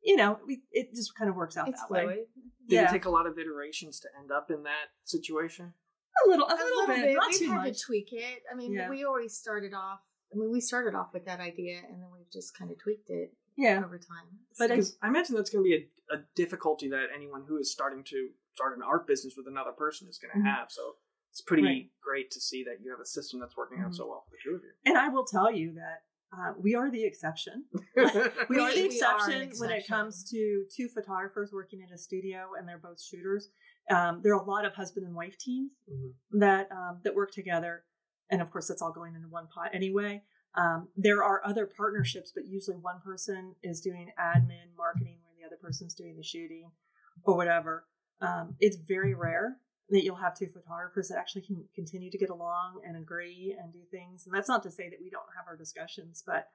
you 0.03 0.17
know, 0.17 0.39
we, 0.47 0.63
it 0.71 0.95
just 0.95 1.15
kind 1.17 1.29
of 1.31 1.37
works 1.37 1.57
out 1.57 1.69
it's 1.69 1.81
that 1.81 1.91
way. 1.91 2.27
Did 2.69 2.75
Yeah. 2.77 2.89
it 2.89 2.91
take 2.93 3.05
a 3.07 3.11
lot 3.11 3.27
of 3.27 3.37
iterations 3.39 3.99
to 4.01 4.09
end 4.21 4.31
up 4.31 4.51
in 4.51 4.63
that 4.65 4.89
situation? 5.05 5.73
A 6.25 6.29
little, 6.29 6.47
a 6.47 6.53
A 6.53 6.55
little, 6.55 6.87
bit, 6.87 7.15
not 7.17 7.29
We've 7.31 7.39
too 7.39 7.47
had 7.51 7.55
much. 7.65 7.79
to 7.79 7.85
tweak 7.87 8.09
it. 8.13 8.43
I 8.51 8.55
mean, 8.55 8.73
Yeah. 8.75 8.91
we 8.91 9.05
always 9.05 9.37
started 9.37 9.73
off. 9.75 10.01
I 10.33 10.37
mean, 10.37 10.51
we 10.51 10.61
started 10.61 10.95
off 10.95 11.13
with 11.13 11.25
that 11.27 11.41
idea, 11.41 11.79
and 11.89 12.01
then 12.03 12.09
we've 12.13 12.31
just 12.31 12.57
kind 12.57 12.71
of 12.71 12.79
tweaked 12.79 13.11
it 13.11 13.35
Yeah, 13.57 13.83
over 13.85 13.99
time. 13.99 14.27
But 14.59 14.71
I- 14.71 14.81
I 15.03 15.09
imagine 15.09 15.35
that's 15.35 15.51
going 15.51 15.65
to 15.65 15.69
be 15.69 15.89
a, 16.11 16.15
a 16.17 16.25
difficulty 16.35 16.89
that 16.89 17.07
anyone 17.15 17.45
who 17.47 17.57
is 17.59 17.71
starting 17.73 18.05
to 18.05 18.31
start 18.55 18.77
an 18.77 18.83
art 18.83 19.07
business 19.07 19.35
with 19.37 19.47
another 19.49 19.73
person 19.73 20.09
is 20.09 20.19
going 20.19 20.33
to 20.33 20.39
Mhm. 20.41 20.55
have. 20.55 20.71
So 20.71 20.97
it's 21.31 21.41
pretty 21.41 21.63
Right. 21.65 21.91
great 22.01 22.31
to 22.33 22.41
see 22.41 22.65
that 22.65 22.81
you 22.81 22.91
have 22.91 23.01
a 23.01 23.07
system 23.07 23.41
that's 23.41 23.57
working 23.57 23.81
out 23.81 23.91
Mhm. 23.91 23.97
so 23.97 24.09
well 24.09 24.23
for 24.23 24.31
the 24.31 24.39
two 24.43 24.57
of 24.57 24.63
you. 24.63 24.73
and 24.87 24.97
I 24.99 25.09
will 25.09 25.25
tell 25.25 25.51
you 25.53 25.73
that 25.75 26.05
uh, 26.33 26.55
we 26.57 26.77
are 26.77 26.89
the 26.93 27.03
exception. 27.05 27.65
We, 27.73 27.81
We- 27.97 28.05
are 28.05 28.13
the 28.13 28.47
we 28.49 28.59
are 28.61 28.69
an 28.71 28.79
exception 28.79 29.51
when 29.59 29.71
it 29.71 29.85
comes 29.89 30.23
to 30.31 30.65
two 30.71 30.89
photographers 30.89 31.51
working 31.53 31.83
at 31.83 31.91
a 31.91 31.99
studio, 31.99 32.53
and 32.57 32.69
they're 32.69 32.79
both 32.79 33.01
shooters. 33.03 33.51
Um, 33.91 34.21
there 34.23 34.33
are 34.37 34.41
a 34.41 34.45
lot 34.49 34.65
of 34.65 34.73
husband 34.75 35.07
and 35.07 35.15
wife 35.17 35.37
teams 35.39 35.73
Mhm. 35.93 36.13
that 36.39 36.71
um, 36.71 37.01
that 37.03 37.17
work 37.17 37.33
together, 37.33 37.85
and 38.31 38.41
of 38.43 38.51
course, 38.51 38.69
that's 38.69 38.83
all 38.83 38.93
going 38.93 39.15
into 39.15 39.29
one 39.29 39.47
pot 39.49 39.71
anyway. 39.75 40.23
Um, 40.55 40.89
there 40.97 41.23
are 41.23 41.41
other 41.45 41.67
partnerships, 41.67 42.33
but 42.35 42.47
usually 42.47 42.77
one 42.77 43.01
person 43.05 43.55
is 43.63 43.81
doing 43.81 44.11
admin, 44.19 44.75
marketing, 44.77 45.19
where 45.25 45.35
the 45.41 45.47
other 45.47 45.61
person's 45.61 45.95
doing 45.95 46.17
the 46.17 46.23
shooting, 46.25 46.71
or 47.25 47.37
whatever. 47.37 47.85
Um, 48.21 48.57
it's 48.61 48.77
very 48.77 49.15
rare 49.15 49.57
that 49.91 50.05
you'll 50.05 50.17
have 50.17 50.37
two 50.37 50.47
photographers 50.49 51.09
that 51.09 51.19
actually 51.19 51.43
can 51.43 51.65
continue 51.75 52.11
to 52.11 52.19
get 52.19 52.31
along 52.31 52.81
and 52.87 52.97
agree 52.97 53.57
and 53.61 53.73
do 53.73 53.81
things. 53.91 54.27
And 54.27 54.35
that's 54.35 54.49
not 54.49 54.63
to 54.65 54.71
say 54.71 54.89
that 54.91 54.99
we 55.03 55.11
don't 55.11 55.23
have 55.37 55.47
our 55.49 55.57
discussions, 55.57 56.23
but 56.27 56.49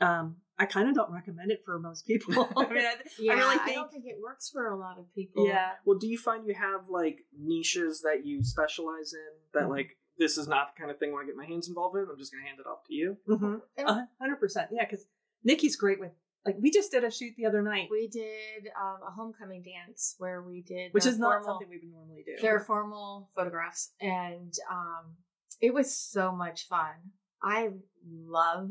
um, 0.00 0.36
I 0.58 0.66
kind 0.66 0.88
of 0.88 0.94
don't 0.94 1.10
recommend 1.10 1.50
it 1.50 1.62
for 1.64 1.78
most 1.78 2.06
people. 2.06 2.48
I 2.56 2.68
mean, 2.68 2.84
I, 2.84 2.94
Yeah, 3.18 3.32
I 3.32 3.36
really 3.36 3.56
I 3.60 3.74
don't 3.74 3.90
think 3.90 4.04
it 4.06 4.16
works 4.22 4.48
for 4.48 4.68
a 4.70 4.76
lot 4.76 4.98
of 4.98 5.12
people. 5.14 5.44
yeah, 5.46 5.72
Well, 5.84 5.98
do 5.98 6.06
you 6.06 6.16
find 6.18 6.46
you 6.46 6.54
have 6.54 6.88
like 6.88 7.24
niches 7.38 8.02
that 8.02 8.24
you 8.24 8.42
specialize 8.42 9.12
in 9.12 9.20
that 9.54 9.64
Mhm. 9.68 9.70
like 9.70 9.97
this 10.18 10.36
is 10.38 10.48
not 10.48 10.74
the 10.74 10.78
kind 10.80 10.90
of 10.90 10.98
thing 10.98 11.10
I 11.10 11.12
want 11.12 11.26
to 11.26 11.32
get 11.32 11.36
my 11.36 11.46
hands 11.46 11.68
involved 11.68 11.96
in? 11.96 12.06
I'm 12.10 12.18
just 12.18 12.32
going 12.32 12.42
to 12.42 12.48
hand 12.48 12.60
it 12.60 12.66
off 12.66 12.84
to 12.86 12.94
you. 12.94 13.16
mhm. 13.28 13.60
And 13.76 13.88
a 13.88 14.08
hundred 14.20 14.36
percent, 14.36 14.68
yeah. 14.72 14.84
Because 14.84 15.06
Knicki's 15.44 15.76
great 15.76 16.00
with 16.00 16.12
like 16.46 16.56
we 16.60 16.70
just 16.70 16.90
did 16.90 17.04
a 17.04 17.10
shoot 17.10 17.34
the 17.36 17.46
other 17.46 17.62
night, 17.62 17.88
we 17.90 18.08
did 18.08 18.68
um, 18.80 18.98
a 19.06 19.10
homecoming 19.10 19.62
dance 19.62 20.14
where 20.18 20.42
we 20.42 20.62
did 20.62 20.92
which 20.94 21.04
their 21.04 21.12
is 21.12 21.18
not 21.18 21.44
something 21.44 21.68
we 21.68 21.76
would 21.78 21.90
normally 21.90 22.24
do. 22.24 22.40
their 22.40 22.60
formal 22.60 23.28
photographs, 23.34 23.92
and 24.00 24.54
um, 24.70 25.16
it 25.60 25.74
was 25.74 25.94
so 25.94 26.32
much 26.32 26.66
fun. 26.66 26.94
I 27.42 27.70
love 28.08 28.70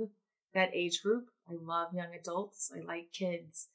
that 0.53 0.71
age 0.73 1.01
group. 1.03 1.29
I 1.49 1.53
love 1.61 1.93
young 1.93 2.13
adults. 2.19 2.71
I 2.75 2.79
like 2.85 3.11
kids. 3.13 3.69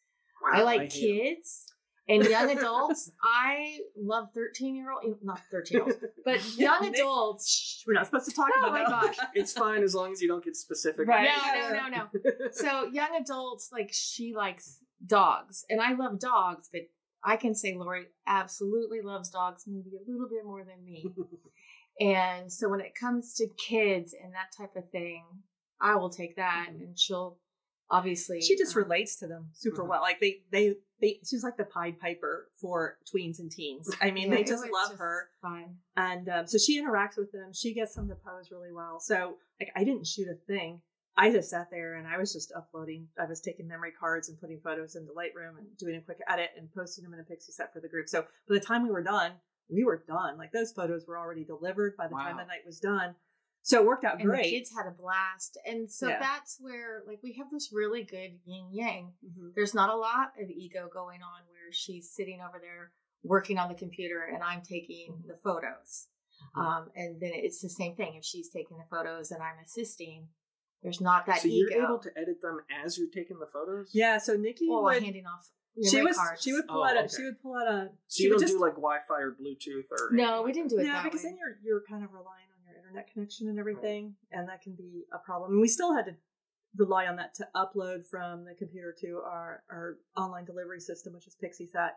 I 0.52 0.62
like 0.62 0.92
hate 0.92 0.94
'em. 0.94 1.00
kids 1.36 1.71
and 2.08 2.24
young 2.24 2.50
adults. 2.56 3.10
I 3.22 3.78
love 3.96 4.28
thirteen 4.34 4.74
year 4.76 4.90
old, 4.92 5.18
not 5.22 5.40
thirteen 5.50 5.78
year 5.78 5.84
olds, 5.84 5.96
but 6.24 6.56
young 6.58 6.82
Nick- 6.82 6.94
adults. 6.96 7.48
Shh, 7.48 7.84
We're 7.86 7.94
not 7.94 8.06
supposed 8.06 8.28
to 8.28 8.34
talk 8.34 8.48
Oh 8.56 8.60
about 8.60 8.72
my 8.72 8.78
that. 8.80 9.16
gosh. 9.16 9.26
It's 9.34 9.52
fine 9.52 9.82
as 9.82 9.94
long 9.94 10.12
as 10.12 10.20
you 10.20 10.28
don't 10.28 10.44
get 10.44 10.56
specific. 10.56 11.06
Right. 11.08 11.28
No, 11.70 11.78
no, 11.78 11.88
no, 11.88 12.08
no. 12.14 12.30
So 12.52 12.90
young 12.92 13.16
adults, 13.20 13.70
like 13.72 13.90
she 13.92 14.34
likes 14.34 14.78
dogs, 15.04 15.64
and 15.70 15.80
I 15.80 15.94
love 15.94 16.18
dogs, 16.20 16.68
but 16.72 16.82
I 17.24 17.36
can 17.36 17.54
say 17.54 17.74
Laurie 17.76 18.06
absolutely 18.26 19.00
loves 19.00 19.30
dogs, 19.30 19.64
maybe 19.66 19.90
a 19.96 20.10
little 20.10 20.28
bit 20.28 20.44
more 20.44 20.64
than 20.64 20.84
me. 20.84 21.06
and 22.00 22.52
so 22.52 22.68
when 22.68 22.80
it 22.80 22.94
comes 22.98 23.34
to 23.34 23.46
kids 23.58 24.14
and 24.20 24.32
that 24.34 24.50
type 24.56 24.74
of 24.76 24.90
thing, 24.90 25.24
I 25.80 25.96
will 25.96 26.10
take 26.10 26.36
that, 26.36 26.68
Mhm. 26.70 26.80
and 26.82 26.98
she'll 26.98 27.38
obviously 27.92 28.40
she 28.40 28.56
just 28.58 28.74
um, 28.76 28.82
relates 28.82 29.16
to 29.20 29.26
them 29.28 29.50
super 29.52 29.82
Mhm. 29.84 29.88
well. 29.88 30.00
Like 30.00 30.18
they, 30.20 30.40
they, 30.50 30.74
they. 31.00 31.20
She's 31.28 31.44
like 31.44 31.56
the 31.56 31.64
Pied 31.64 32.00
Piper 32.00 32.48
for 32.60 32.98
tweens 33.14 33.38
and 33.38 33.50
teens. 33.50 33.88
I 34.00 34.10
mean, 34.10 34.30
yeah, 34.30 34.36
they 34.38 34.44
just 34.54 34.64
love 34.64 34.88
just 34.90 34.98
her. 34.98 35.28
Fun. 35.42 35.76
and 35.96 36.28
um, 36.28 36.46
so 36.46 36.58
she 36.58 36.80
interacts 36.82 37.16
with 37.16 37.30
them. 37.30 37.52
She 37.52 37.72
gets 37.74 37.94
them 37.94 38.08
to 38.08 38.14
pose 38.16 38.50
really 38.50 38.72
well. 38.72 38.98
So 38.98 39.36
like 39.60 39.70
I 39.76 39.84
didn't 39.84 40.06
shoot 40.06 40.26
a 40.28 40.34
thing. 40.46 40.80
I 41.14 41.30
just 41.30 41.50
sat 41.50 41.68
there 41.70 41.96
and 41.96 42.08
I 42.08 42.16
was 42.16 42.32
just 42.32 42.54
uploading. 42.56 43.06
I 43.20 43.26
was 43.26 43.40
taking 43.42 43.68
memory 43.68 43.92
cards 43.92 44.30
and 44.30 44.40
putting 44.40 44.60
photos 44.60 44.96
into 44.96 45.12
Lightroom 45.12 45.58
and 45.58 45.66
doing 45.76 45.96
a 45.96 46.00
quick 46.00 46.20
edit 46.26 46.50
and 46.56 46.72
posting 46.74 47.04
them 47.04 47.12
in 47.12 47.20
a 47.20 47.22
Pixieset 47.22 47.70
for 47.70 47.80
the 47.80 47.88
group. 47.88 48.08
So 48.08 48.22
by 48.48 48.54
the 48.54 48.60
time 48.60 48.82
we 48.82 48.90
were 48.90 49.02
done, 49.02 49.32
we 49.68 49.84
were 49.84 50.02
done. 50.08 50.38
Like 50.38 50.52
those 50.52 50.72
photos 50.72 51.06
were 51.06 51.18
already 51.18 51.44
delivered 51.44 51.98
by 51.98 52.08
the 52.08 52.14
time 52.14 52.38
the 52.38 52.44
night 52.44 52.64
was 52.64 52.80
done. 52.80 53.14
So 53.64 53.80
it 53.80 53.86
worked 53.86 54.04
out 54.04 54.18
And 54.20 54.24
great. 54.28 54.44
the 54.44 54.50
kids 54.50 54.70
had 54.76 54.86
a 54.86 54.90
blast, 54.90 55.56
and 55.64 55.88
so 55.90 56.08
Yeah. 56.08 56.18
that's 56.18 56.58
where 56.60 57.02
like 57.06 57.20
we 57.22 57.32
have 57.34 57.50
this 57.50 57.72
really 57.72 58.02
good 58.02 58.40
yin 58.44 58.68
yang. 58.72 59.14
Mhm. 59.24 59.54
there's 59.54 59.74
not 59.74 59.88
a 59.90 59.96
lot 59.96 60.32
of 60.40 60.50
ego 60.50 60.88
going 60.92 61.22
on 61.22 61.42
where 61.48 61.70
she's 61.72 62.10
sitting 62.10 62.40
over 62.40 62.58
there 62.58 62.92
working 63.22 63.58
on 63.58 63.68
the 63.68 63.74
computer 63.76 64.22
and 64.22 64.42
I'm 64.42 64.62
taking 64.62 65.22
the 65.28 65.36
photos. 65.36 66.08
Um, 66.56 66.90
and 66.96 67.20
then 67.20 67.30
it's 67.34 67.60
the 67.60 67.68
same 67.68 67.94
thing. 67.94 68.16
If 68.16 68.24
she's 68.24 68.48
taking 68.50 68.76
the 68.78 68.84
photos 68.90 69.30
and 69.30 69.40
I'm 69.40 69.58
assisting, 69.64 70.28
there's 70.82 71.00
not 71.00 71.24
that 71.26 71.40
so 71.42 71.46
ego. 71.48 71.70
you're 71.76 71.84
able 71.84 71.98
to 72.00 72.10
edit 72.18 72.42
them 72.42 72.58
as 72.84 72.98
you're 72.98 73.08
taking 73.14 73.38
the 73.38 73.46
photos. 73.46 73.90
Yeah. 73.94 74.18
So 74.18 74.36
Knicki 74.36 74.68
well, 74.68 74.82
would. 74.82 75.00
handing 75.04 75.24
off 75.26 75.52
She 75.88 76.02
was. 76.02 76.16
cards. 76.16 76.42
She 76.42 76.52
would 76.52 76.66
pull 76.66 76.80
Oh, 76.82 76.84
out. 76.84 76.96
A, 76.96 77.00
okay. 77.04 77.08
She 77.16 77.22
would 77.22 77.40
pull 77.40 77.54
out 77.54 77.68
a. 77.68 77.90
So 78.08 78.16
she 78.16 78.22
you 78.24 78.30
would 78.30 78.34
don't 78.40 78.40
just, 78.48 78.54
do 78.54 78.60
like 78.60 78.74
Wi-Fi 78.74 79.20
or 79.20 79.30
Bluetooth 79.40 79.86
or 79.92 80.10
no, 80.10 80.42
we 80.42 80.52
didn't 80.52 80.70
do 80.70 80.78
it 80.80 80.86
Yeah, 80.86 80.94
that 80.94 81.04
because 81.04 81.22
way. 81.22 81.30
then 81.30 81.38
you're 81.38 81.58
you're 81.62 81.82
kind 81.88 82.02
of 82.02 82.12
relying 82.12 82.26
on 82.26 82.48
your 82.48 82.51
internet 82.92 83.12
connection 83.12 83.48
and 83.48 83.58
everything, 83.58 84.14
and 84.30 84.48
that 84.48 84.62
can 84.62 84.74
be 84.74 85.04
a 85.12 85.18
problem. 85.18 85.52
And 85.52 85.60
we 85.60 85.68
still 85.68 85.94
had 85.94 86.04
to 86.06 86.12
rely 86.76 87.06
on 87.06 87.16
that 87.16 87.34
to 87.34 87.46
upload 87.54 88.06
from 88.06 88.44
the 88.44 88.54
computer 88.54 88.94
to 89.00 89.20
our 89.24 89.62
our 89.70 89.96
online 90.16 90.44
delivery 90.44 90.80
system, 90.80 91.14
which 91.14 91.26
is 91.26 91.36
Pixieset. 91.42 91.90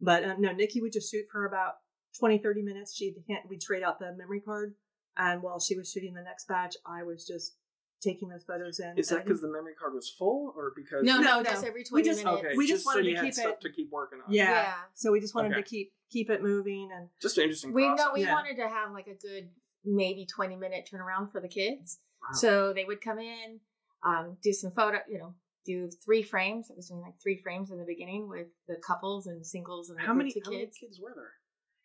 But 0.00 0.24
uh, 0.24 0.34
no, 0.38 0.52
Knicki 0.52 0.80
would 0.80 0.92
just 0.92 1.10
shoot 1.10 1.26
for 1.30 1.44
about 1.46 1.74
20, 2.18 2.38
30 2.38 2.62
minutes. 2.62 2.94
She'd 2.96 3.16
hand, 3.28 3.40
we'd 3.48 3.60
trade 3.60 3.82
out 3.82 3.98
the 3.98 4.14
memory 4.16 4.40
card, 4.40 4.74
and 5.16 5.42
while 5.42 5.60
she 5.60 5.76
was 5.76 5.90
shooting 5.90 6.14
the 6.14 6.22
next 6.22 6.48
batch, 6.48 6.76
I 6.86 7.02
was 7.02 7.26
just 7.26 7.56
taking 8.02 8.30
those 8.30 8.44
photos 8.44 8.80
in. 8.80 8.96
Is 8.98 9.08
that 9.10 9.24
because 9.24 9.42
the 9.42 9.48
memory 9.48 9.74
card 9.78 9.92
was 9.92 10.08
full, 10.08 10.54
or 10.56 10.72
because 10.74 11.04
no, 11.04 11.18
No, 11.18 11.22
no, 11.22 11.36
no. 11.42 11.50
just 11.50 11.64
every 11.66 11.84
We 11.92 12.02
20 12.02 12.04
just- 12.04 12.24
minutes. 12.24 12.44
Okay, 12.46 12.56
We 12.56 12.66
just 12.66 12.84
so 12.84 12.90
wanted 12.90 13.06
you 13.06 13.16
to 13.16 13.22
keep 13.22 13.34
stuff 13.34 13.52
it- 13.54 13.60
to 13.60 13.70
keep 13.70 13.90
working 13.90 14.20
on. 14.26 14.32
Yeah. 14.32 14.50
Yeah. 14.50 14.74
So 14.94 15.12
we 15.12 15.20
just 15.20 15.34
wanted 15.34 15.52
Okay. 15.52 15.62
to 15.62 15.68
keep 15.68 15.92
keep 16.08 16.28
it 16.28 16.42
moving, 16.42 16.90
and 16.92 17.08
just 17.22 17.38
an 17.38 17.44
interesting. 17.44 17.72
We 17.72 17.84
process. 17.86 18.06
no, 18.06 18.12
we 18.14 18.22
Yeah. 18.22 18.32
wanted 18.34 18.56
to 18.56 18.68
have 18.68 18.90
like 18.92 19.06
a 19.06 19.14
good 19.14 19.48
maybe 19.84 20.26
20 20.26 20.56
minute 20.56 20.88
turnaround 20.92 21.30
for 21.30 21.40
the 21.40 21.48
kids. 21.48 21.98
Wow. 22.22 22.28
So 22.34 22.72
they 22.72 22.84
would 22.84 23.00
come 23.00 23.18
in, 23.18 23.60
um, 24.04 24.36
do 24.42 24.52
some 24.52 24.70
photo, 24.70 24.98
you 25.08 25.18
know, 25.18 25.34
do 25.64 25.88
three 26.04 26.22
frames. 26.22 26.68
I 26.70 26.74
was 26.76 26.88
doing 26.88 27.00
like 27.00 27.14
three 27.22 27.36
frames 27.42 27.70
in 27.70 27.78
the 27.78 27.84
beginning 27.84 28.28
with 28.28 28.48
the 28.68 28.76
couples 28.76 29.26
and 29.26 29.44
singles 29.46 29.90
and 29.90 29.98
the 29.98 30.02
how 30.02 30.14
many, 30.14 30.30
groups 30.32 30.46
how 30.46 30.50
many 30.52 30.64
kids. 30.66 30.78
kids 30.78 31.00
were 31.02 31.12
there? 31.14 31.32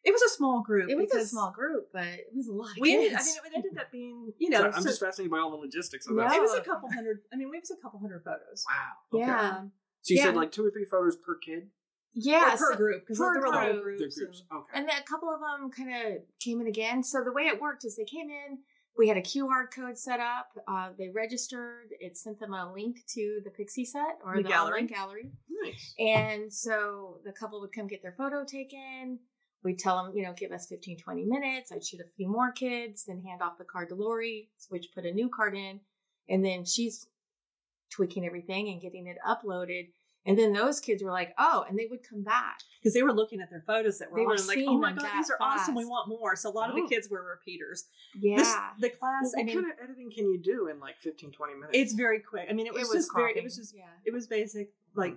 it 0.04 0.12
was 0.14 0.22
a 0.22 0.30
small 0.30 0.62
group. 0.62 0.88
It 0.90 0.96
was 0.98 1.12
a 1.16 1.26
small 1.26 1.52
group, 1.52 1.88
but 1.92 2.06
it 2.06 2.28
was 2.36 2.48
a 2.48 2.54
lot 2.54 2.70
of 2.70 2.78
We 2.80 2.92
kids. 2.92 3.06
ended, 3.16 3.18
I 3.20 3.24
mean, 3.26 3.36
it 3.46 3.56
ended 3.66 3.78
up 3.82 3.92
being 3.92 4.34
you 4.38 4.50
know. 4.52 4.60
Sorry, 4.60 4.74
I'm 4.74 4.82
so- 4.84 4.90
just 4.90 5.00
fascinated 5.02 5.32
by 5.32 5.40
all 5.40 5.50
the 5.50 5.58
logistics 5.58 6.06
of 6.08 6.16
No. 6.16 6.22
that. 6.24 6.36
It 6.36 6.42
was 6.42 6.54
a 6.54 6.62
couple 6.62 6.90
hundred. 6.94 7.22
I 7.34 7.38
mean, 7.38 7.48
it 7.54 7.60
was 7.60 7.72
a 7.72 7.82
couple 7.82 8.00
hundred 8.00 8.24
photos. 8.24 8.64
Wow. 8.70 9.20
Okay. 9.20 9.26
yeah, 9.28 9.62
So 10.04 10.14
you 10.14 10.20
said 10.22 10.36
like 10.36 10.52
two 10.52 10.64
or 10.66 10.70
three 10.72 10.86
photos 10.86 11.16
per 11.18 11.38
kid. 11.40 11.70
Yeah. 12.16 12.48
or 12.54 12.58
per 12.58 12.72
so- 12.72 12.76
group 12.78 13.02
because 13.04 13.18
per 13.20 13.34
there 13.34 13.42
were 13.42 13.50
little 13.68 13.82
group. 13.84 13.98
groups. 14.00 14.18
Groups. 14.18 14.44
and- 14.50 14.60
Okay. 14.60 14.72
and 14.80 14.90
then 14.90 14.98
a 14.98 15.04
couple 15.04 15.30
of 15.30 15.40
them 15.42 15.70
kind 15.70 15.94
of 16.16 16.22
came 16.40 16.60
in 16.62 16.68
again. 16.68 17.04
So 17.04 17.24
the 17.24 17.32
way 17.32 17.44
it 17.44 17.60
worked 17.62 17.84
is 17.86 17.96
they 17.98 18.06
came 18.06 18.30
in. 18.30 18.60
We 18.98 19.10
had 19.10 19.18
a 19.18 19.22
QR 19.22 19.68
code 19.70 19.98
set 19.98 20.22
up. 20.22 20.58
Uh, 20.68 20.92
they 20.98 21.10
registered. 21.10 21.90
It 22.00 22.16
sent 22.16 22.40
them 22.40 22.54
a 22.54 22.72
link 22.72 23.06
to 23.10 23.42
the 23.44 23.50
Pixieset 23.50 24.14
or 24.24 24.38
The 24.38 24.44
the, 24.44 24.48
gallery. 24.50 24.82
online 24.84 24.88
gallery. 24.88 25.32
nice. 25.50 25.94
And 26.00 26.54
so 26.54 27.20
the 27.26 27.34
couple 27.34 27.60
would 27.60 27.74
come 27.74 27.88
get 27.88 28.02
their 28.02 28.14
photo 28.14 28.46
taken. 28.46 29.20
we'd 29.64 29.80
tell 29.80 30.04
them, 30.04 30.16
you 30.16 30.22
know, 30.22 30.32
give 30.32 30.52
us 30.52 30.68
15, 30.68 31.00
20 31.00 31.26
minutes. 31.26 31.72
I'd 31.72 31.84
shoot 31.84 32.00
a 32.00 32.08
few 32.16 32.28
more 32.30 32.52
kids, 32.52 33.04
then 33.06 33.24
hand 33.24 33.42
off 33.42 33.58
the 33.58 33.66
card 33.66 33.90
to 33.90 33.96
Laurie, 33.96 34.52
which 34.70 34.92
put 34.94 35.06
a 35.08 35.12
new 35.12 35.28
card 35.28 35.56
in, 35.58 35.80
and 36.30 36.46
then 36.46 36.64
she's 36.66 37.08
tweaking 37.90 38.24
everything 38.26 38.70
and 38.70 38.80
getting 38.80 39.08
it 39.08 39.18
uploaded. 39.28 39.92
And 40.28 40.38
then 40.40 40.54
those 40.54 40.80
kids 40.80 41.04
were 41.04 41.12
like, 41.12 41.34
oh, 41.38 41.66
and 41.70 41.78
they 41.78 41.86
would 41.90 42.02
come 42.08 42.24
back. 42.24 42.58
because 42.80 42.94
they 42.96 43.04
were 43.04 43.14
looking 43.14 43.42
at 43.42 43.50
their 43.50 43.64
photos 43.68 44.00
that 44.00 44.12
were 44.12 44.20
They 44.20 44.26
were 44.26 44.38
like, 44.38 44.60
oh 44.68 44.78
my 44.78 44.92
god, 44.94 45.08
these 45.18 45.30
are 45.30 45.38
awesome. 45.40 45.76
We 45.76 45.86
want 45.86 46.08
more. 46.10 46.36
So 46.36 46.50
a 46.50 46.52
lot 46.52 46.70
of 46.70 46.76
Oh. 46.76 46.82
the 46.82 46.88
kids 46.94 47.10
were 47.10 47.24
repeaters. 47.24 47.86
Yeah. 48.20 48.38
This, 48.38 48.56
the 48.80 48.90
class, 48.90 49.32
Well, 49.36 49.44
I 49.44 49.44
what 49.46 49.54
kind 49.54 49.72
of 49.72 49.78
editing 49.84 50.12
can 50.12 50.26
you 50.32 50.40
do 50.42 50.68
in 50.68 50.80
like 50.80 50.98
15, 51.00 51.32
20 51.32 51.54
minutes? 51.54 51.70
it's 51.74 51.94
very 51.94 52.20
quick. 52.20 52.48
I 52.50 52.54
mean, 52.54 52.66
it 52.68 52.74
was, 52.74 52.90
just 52.92 53.10
very. 53.16 53.38
It 53.38 53.44
was 53.44 53.56
just. 53.56 53.76
yeah. 53.76 53.84
It 54.06 54.14
was 54.14 54.28
basic. 54.28 54.70
Like, 54.96 55.16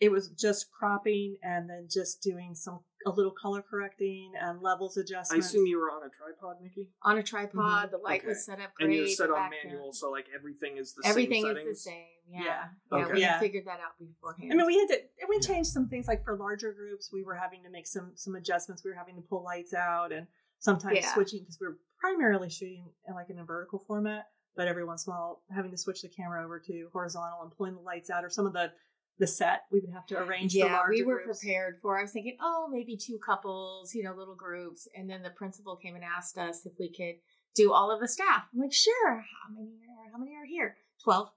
it 0.00 0.10
was 0.10 0.28
just 0.30 0.70
cropping 0.72 1.36
and 1.42 1.68
then 1.70 1.86
just 1.90 2.22
doing 2.22 2.54
some 2.54 2.80
a 3.06 3.10
little 3.10 3.32
color 3.32 3.62
correcting 3.62 4.32
and 4.40 4.60
levels 4.60 4.96
adjustment. 4.96 5.42
I 5.42 5.46
assume 5.46 5.66
you 5.66 5.78
were 5.78 5.90
on 5.90 6.02
a 6.04 6.10
tripod, 6.10 6.56
Knicki, 6.62 6.90
on 7.02 7.18
a 7.18 7.22
tripod. 7.22 7.90
The 7.90 7.96
mm-hmm. 7.96 8.04
light 8.04 8.20
Okay. 8.20 8.28
was 8.28 8.44
set 8.44 8.60
up 8.60 8.74
great. 8.74 8.86
and 8.86 8.94
you're 8.94 9.08
set 9.08 9.30
on 9.30 9.36
background- 9.36 9.64
manual, 9.64 9.92
so 9.92 10.10
like 10.10 10.26
everything 10.34 10.76
is 10.76 10.94
the 10.94 11.02
Everything 11.06 11.42
same 11.42 11.56
is 11.56 11.64
the 11.66 11.74
same. 11.74 12.06
Yeah. 12.28 12.42
Yeah. 12.44 12.98
Yeah. 12.98 13.12
We 13.12 13.20
Yeah. 13.20 13.40
figured 13.40 13.66
that 13.66 13.80
out 13.80 13.98
beforehand. 13.98 14.52
I 14.52 14.56
mean, 14.56 14.66
we 14.66 14.78
had 14.78 14.88
to 14.88 15.00
and 15.20 15.28
we 15.28 15.36
Yeah. 15.36 15.48
changed 15.48 15.70
some 15.70 15.88
things 15.88 16.06
like 16.08 16.24
for 16.24 16.36
larger 16.36 16.72
groups, 16.72 17.12
we 17.12 17.22
were 17.22 17.34
having 17.34 17.62
to 17.64 17.70
make 17.70 17.86
some 17.86 18.16
some 18.16 18.34
adjustments. 18.36 18.84
We 18.84 18.90
were 18.90 18.96
having 18.96 19.16
to 19.16 19.22
pull 19.22 19.42
lights 19.42 19.74
out 19.74 20.12
and 20.12 20.26
sometimes 20.58 20.98
Yeah. 20.98 21.12
switching 21.14 21.40
because 21.40 21.58
we 21.60 21.66
were 21.66 21.78
primarily 21.98 22.50
shooting 22.50 22.92
in 23.06 23.14
like 23.14 23.30
in 23.30 23.38
a 23.38 23.44
vertical 23.44 23.78
format, 23.80 24.30
but 24.54 24.68
every 24.68 24.84
once 24.84 25.06
in 25.06 25.12
a 25.12 25.16
while 25.16 25.42
having 25.50 25.70
to 25.72 25.76
switch 25.76 26.02
the 26.02 26.08
camera 26.08 26.44
over 26.44 26.60
to 26.60 26.88
horizontal 26.92 27.42
and 27.42 27.52
pulling 27.52 27.74
the 27.74 27.80
lights 27.80 28.10
out 28.10 28.24
or 28.24 28.30
some 28.30 28.46
of 28.46 28.52
the 28.52 28.72
the 29.18 29.26
set 29.26 29.62
we 29.70 29.80
would 29.80 29.92
have 29.92 30.06
to 30.06 30.18
arrange. 30.18 30.54
yeah, 30.54 30.72
larger 30.76 30.90
we 30.90 31.02
were 31.04 31.22
groups. 31.24 31.40
prepared 31.40 31.78
for. 31.82 31.98
I 31.98 32.02
was 32.02 32.12
thinking, 32.12 32.36
oh, 32.40 32.68
maybe 32.70 32.96
two 32.96 33.18
couples, 33.24 33.94
you 33.94 34.02
know, 34.02 34.14
little 34.14 34.34
groups, 34.34 34.88
and 34.96 35.08
then 35.08 35.22
the 35.22 35.30
principal 35.30 35.76
came 35.76 35.94
and 35.94 36.04
asked 36.04 36.38
us 36.38 36.64
if 36.66 36.72
we 36.78 36.92
could 36.92 37.16
do 37.54 37.72
all 37.72 37.90
of 37.90 38.00
the 38.00 38.08
staff. 38.08 38.44
I'm 38.52 38.60
like, 38.60 38.72
sure. 38.72 39.16
How 39.16 39.54
many 39.54 39.68
are? 39.68 40.10
How 40.12 40.18
many 40.18 40.32
are 40.34 40.46
here? 40.46 40.76
Twelve. 41.04 41.30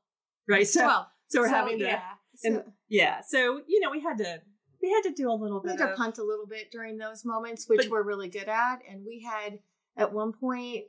right? 0.47 0.67
So 0.67 0.81
Twelve. 0.83 1.05
so 1.27 1.41
we're 1.41 1.47
having 1.49 1.79
to 1.79 1.85
yeah. 1.85 2.01
and- 2.43 2.55
So 2.57 2.71
yeah. 2.87 3.21
So 3.27 3.61
you 3.67 3.79
know 3.81 3.91
we 3.91 3.99
had 4.01 4.17
to 4.19 4.41
we 4.81 4.89
had 4.91 5.01
to 5.03 5.11
do 5.13 5.29
a 5.29 5.33
little 5.33 5.59
bit. 5.59 5.73
we 5.73 5.77
had 5.77 5.85
to 5.87 5.91
of 5.91 5.97
punt 5.97 6.17
a 6.17 6.23
little 6.23 6.45
bit 6.47 6.71
during 6.71 6.97
those 6.97 7.25
moments, 7.25 7.67
which 7.67 7.81
But- 7.81 7.89
we're 7.89 8.03
really 8.03 8.29
good 8.29 8.47
at. 8.47 8.77
And 8.89 9.03
we 9.05 9.21
had 9.29 9.59
at 9.97 10.13
one 10.13 10.31
point, 10.33 10.85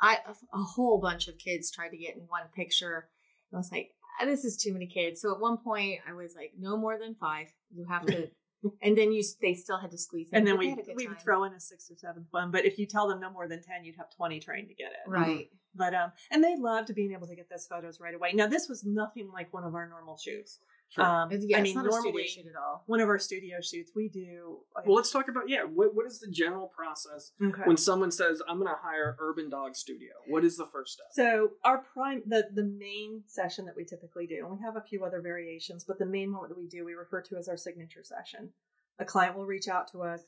I 0.00 0.18
a 0.54 0.58
whole 0.62 1.00
bunch 1.00 1.26
of 1.28 1.36
kids 1.38 1.70
tried 1.70 1.88
to 1.90 1.96
get 1.98 2.14
in 2.16 2.22
one 2.28 2.42
picture. 2.54 3.08
I 3.52 3.56
was 3.56 3.72
like, 3.72 3.94
"Ah, 3.97 3.97
this 4.24 4.44
is 4.44 4.56
too 4.56 4.72
many 4.72 4.86
kids. 4.86 5.20
So 5.20 5.32
at 5.32 5.40
one 5.40 5.58
point, 5.58 6.00
I 6.08 6.12
was 6.12 6.34
like, 6.34 6.52
no 6.58 6.76
more 6.76 6.98
than 6.98 7.14
five. 7.14 7.48
You 7.74 7.86
have 7.88 8.06
to. 8.06 8.28
and 8.82 8.96
then 8.98 9.12
you 9.12 9.22
they 9.40 9.54
still 9.54 9.78
had 9.78 9.90
to 9.92 9.98
squeeze 9.98 10.30
in. 10.32 10.38
and 10.38 10.46
then 10.46 10.58
we 10.58 10.70
had 10.70 10.78
a 10.78 10.82
good 10.82 10.96
we 10.96 11.04
time. 11.04 11.12
would 11.12 11.22
throw 11.22 11.44
in 11.44 11.52
a 11.52 11.60
sixth 11.60 11.90
or 11.90 11.96
seventh 11.96 12.26
one. 12.30 12.50
But 12.50 12.64
if 12.64 12.78
you 12.78 12.86
tell 12.86 13.08
them 13.08 13.20
no 13.20 13.30
more 13.30 13.46
than 13.46 13.62
ten, 13.62 13.84
you'd 13.84 13.96
have 13.96 14.10
twenty 14.16 14.40
trying 14.40 14.66
to 14.68 14.74
get 14.74 14.90
it. 14.92 15.08
right. 15.08 15.48
But 15.74 15.94
um, 15.94 16.12
and 16.30 16.42
they 16.42 16.56
loved 16.56 16.92
being 16.94 17.12
able 17.12 17.28
to 17.28 17.36
get 17.36 17.48
those 17.48 17.66
photos 17.66 18.00
right 18.00 18.14
away. 18.14 18.32
Now 18.34 18.48
this 18.48 18.68
was 18.68 18.84
nothing 18.84 19.30
like 19.32 19.52
one 19.52 19.64
of 19.64 19.74
our 19.74 19.88
normal 19.88 20.16
shoots. 20.16 20.58
Sure. 20.90 21.04
Um, 21.04 21.30
It's- 21.30 21.44
yeah, 21.46 21.58
I 21.58 21.60
it's 21.60 21.68
mean, 21.68 21.74
not 21.74 21.86
a 21.86 21.90
normally 21.90 22.26
studio 22.26 22.44
shoot 22.44 22.46
at 22.48 22.56
all. 22.56 22.82
one 22.86 23.00
of 23.00 23.08
our 23.08 23.18
studio 23.18 23.60
shoots 23.60 23.92
we 23.94 24.08
do. 24.08 24.60
well, 24.86 24.96
let's 24.96 25.10
talk 25.10 25.28
about 25.28 25.48
yeah. 25.48 25.64
What 25.64 25.94
what 25.94 26.06
is 26.06 26.18
the 26.18 26.30
general 26.30 26.68
process 26.68 27.32
okay. 27.42 27.62
when 27.64 27.76
someone 27.76 28.10
says 28.10 28.40
I'm 28.48 28.58
going 28.58 28.70
to 28.72 28.80
hire 28.80 29.14
Urban 29.20 29.50
Dog 29.50 29.76
Studio? 29.76 30.12
What 30.28 30.44
is 30.44 30.56
the 30.56 30.64
first 30.66 30.94
step? 30.94 31.06
So 31.12 31.50
our 31.62 31.78
prime 31.92 32.22
the 32.26 32.48
the 32.54 32.64
main 32.64 33.22
session 33.26 33.66
that 33.66 33.76
we 33.76 33.84
typically 33.84 34.26
do, 34.26 34.46
and 34.46 34.50
we 34.58 34.64
have 34.64 34.76
a 34.76 34.80
few 34.80 35.04
other 35.04 35.20
variations, 35.20 35.84
but 35.84 35.98
the 35.98 36.06
main 36.06 36.32
one 36.32 36.48
that 36.48 36.56
we 36.56 36.66
do 36.66 36.84
we 36.86 36.94
refer 36.94 37.20
to 37.22 37.36
as 37.36 37.48
our 37.48 37.56
signature 37.58 38.02
session. 38.02 38.52
A 38.98 39.04
client 39.04 39.36
will 39.36 39.46
reach 39.46 39.68
out 39.68 39.88
to 39.92 40.02
us, 40.02 40.22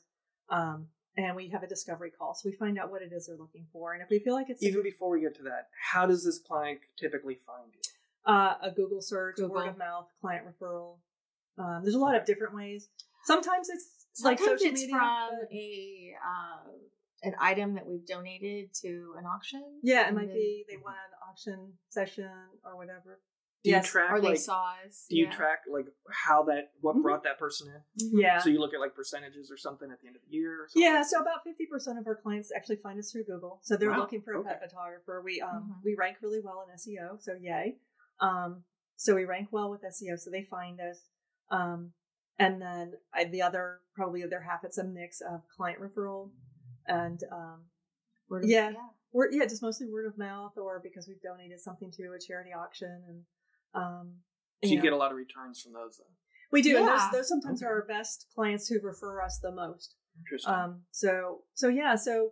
um, 0.49 0.87
and 1.17 1.35
we 1.35 1.49
have 1.49 1.63
a 1.63 1.67
discovery 1.67 2.11
call. 2.11 2.33
So 2.35 2.47
we 2.47 2.53
find 2.55 2.79
out 2.79 2.89
what 2.89 3.01
it 3.01 3.11
is 3.11 3.25
they're 3.27 3.35
looking 3.35 3.65
for, 3.73 3.93
and 3.93 4.01
if 4.01 4.09
we 4.09 4.19
feel 4.19 4.33
like 4.35 4.49
it's 4.49 4.63
Even 4.63 4.83
before 4.83 5.09
we 5.09 5.21
get 5.21 5.35
to 5.37 5.43
that, 5.43 5.69
how 5.91 6.05
does 6.05 6.23
this 6.23 6.39
client 6.39 6.79
typically 6.97 7.35
find 7.45 7.73
you? 7.73 7.81
Uh, 8.25 8.55
a 8.61 8.71
Google 8.71 9.01
search, 9.01 9.35
Google. 9.37 9.55
word 9.55 9.69
of 9.69 9.77
mouth, 9.77 10.07
client 10.21 10.45
referral. 10.47 10.97
Um, 11.57 11.81
there's 11.83 11.95
a 11.95 11.99
lot 11.99 12.15
of 12.15 12.25
different 12.25 12.55
ways. 12.55 12.89
Sometimes 13.25 13.69
it's 13.69 14.05
like 14.23 14.39
Sometimes 14.39 14.61
social 14.61 14.73
it's 14.73 14.81
media. 14.81 14.95
from 14.97 15.29
but- 15.41 15.53
a 15.53 16.13
um, 16.25 16.71
an 17.23 17.35
item 17.39 17.75
that 17.75 17.85
we've 17.85 18.05
donated 18.05 18.73
to 18.81 19.13
an 19.17 19.25
auction. 19.25 19.63
yeah, 19.83 20.01
it 20.05 20.07
and 20.07 20.15
might 20.17 20.27
then- 20.27 20.35
be 20.35 20.65
they 20.67 20.77
want 20.77 20.95
an 20.97 21.29
auction 21.29 21.73
session 21.89 22.29
or 22.65 22.75
whatever. 22.77 23.19
Do 23.63 23.69
Yes. 23.69 23.85
you 23.85 23.91
track 23.91 24.11
or 24.11 24.19
they 24.21 24.29
like 24.29 24.37
saw 24.37 24.73
us. 24.83 25.05
do 25.07 25.15
you 25.17 25.25
yeah. 25.25 25.35
track 25.35 25.59
like 25.71 25.85
how 26.09 26.41
that 26.45 26.71
what 26.81 26.95
Mhm. 26.95 27.03
brought 27.03 27.21
that 27.25 27.37
person 27.37 27.67
in? 27.71 27.83
Yeah. 28.19 28.39
So 28.39 28.49
you 28.49 28.59
look 28.59 28.73
at 28.73 28.79
like 28.79 28.95
percentages 28.95 29.51
or 29.51 29.57
something 29.57 29.91
at 29.91 30.01
the 30.01 30.07
end 30.07 30.15
of 30.15 30.23
the 30.25 30.31
year. 30.35 30.63
Or 30.63 30.67
something? 30.67 30.81
Yeah, 30.81 31.03
so 31.03 31.21
about 31.21 31.43
fifty 31.43 31.67
percent 31.67 31.99
of 31.99 32.07
our 32.07 32.15
clients 32.15 32.51
actually 32.51 32.77
find 32.77 32.97
us 32.97 33.11
through 33.11 33.25
Google. 33.25 33.59
So 33.61 33.77
they're 33.77 33.91
Wow, 33.91 33.99
looking 33.99 34.23
for 34.23 34.33
a 34.33 34.43
pet 34.43 34.59
photographer. 34.63 35.21
We 35.23 35.41
um 35.41 35.75
Mhm. 35.79 35.83
we 35.83 35.93
rank 35.95 36.17
really 36.23 36.41
well 36.41 36.61
in 36.67 36.73
SEO, 36.73 37.21
so 37.21 37.33
yay. 37.35 37.77
Um, 38.21 38.63
so 38.97 39.15
we 39.15 39.25
rank 39.25 39.49
well 39.51 39.69
with 39.71 39.81
SEO, 39.81 40.17
so 40.19 40.29
they 40.29 40.43
find 40.43 40.79
us. 40.79 40.99
Um, 41.49 41.91
and 42.39 42.61
then 42.61 42.93
I, 43.13 43.25
the 43.25 43.41
other 43.41 43.79
probably 43.95 44.23
other 44.23 44.41
half 44.41 44.63
it's 44.63 44.77
a 44.77 44.83
mix 44.83 45.21
of 45.21 45.41
client 45.55 45.79
referral 45.81 46.29
and 46.87 47.19
um, 47.31 47.65
Word 48.29 48.43
of- 48.45 48.49
Yeah. 48.49 48.71
word 49.11 49.31
yeah 49.33 49.43
just 49.45 49.61
mostly 49.61 49.87
word 49.91 50.05
of 50.07 50.17
mouth 50.17 50.53
or 50.57 50.79
because 50.81 51.07
we've 51.07 51.21
donated 51.21 51.59
something 51.59 51.91
to 51.91 52.03
a 52.15 52.19
charity 52.25 52.51
auction 52.53 53.03
and 53.09 53.23
um 53.75 54.15
So 54.63 54.69
you 54.69 54.77
know. 54.77 54.81
get 54.83 54.93
a 54.93 54.95
lot 54.95 55.11
of 55.11 55.17
returns 55.17 55.61
from 55.61 55.73
those. 55.73 55.97
Then. 55.97 56.07
we 56.51 56.61
do 56.61 56.77
and 56.77 56.87
those, 56.87 57.01
those 57.11 57.27
sometimes 57.27 57.61
Okay. 57.61 57.67
are 57.69 57.81
our 57.81 57.85
best 57.85 58.27
clients 58.33 58.67
who 58.69 58.79
refer 58.81 59.21
us 59.21 59.39
the 59.43 59.51
most 59.51 59.95
Interesting. 60.17 60.53
um, 60.53 60.81
so 60.91 61.41
so 61.53 61.67
yeah, 61.67 61.95
so 61.95 62.31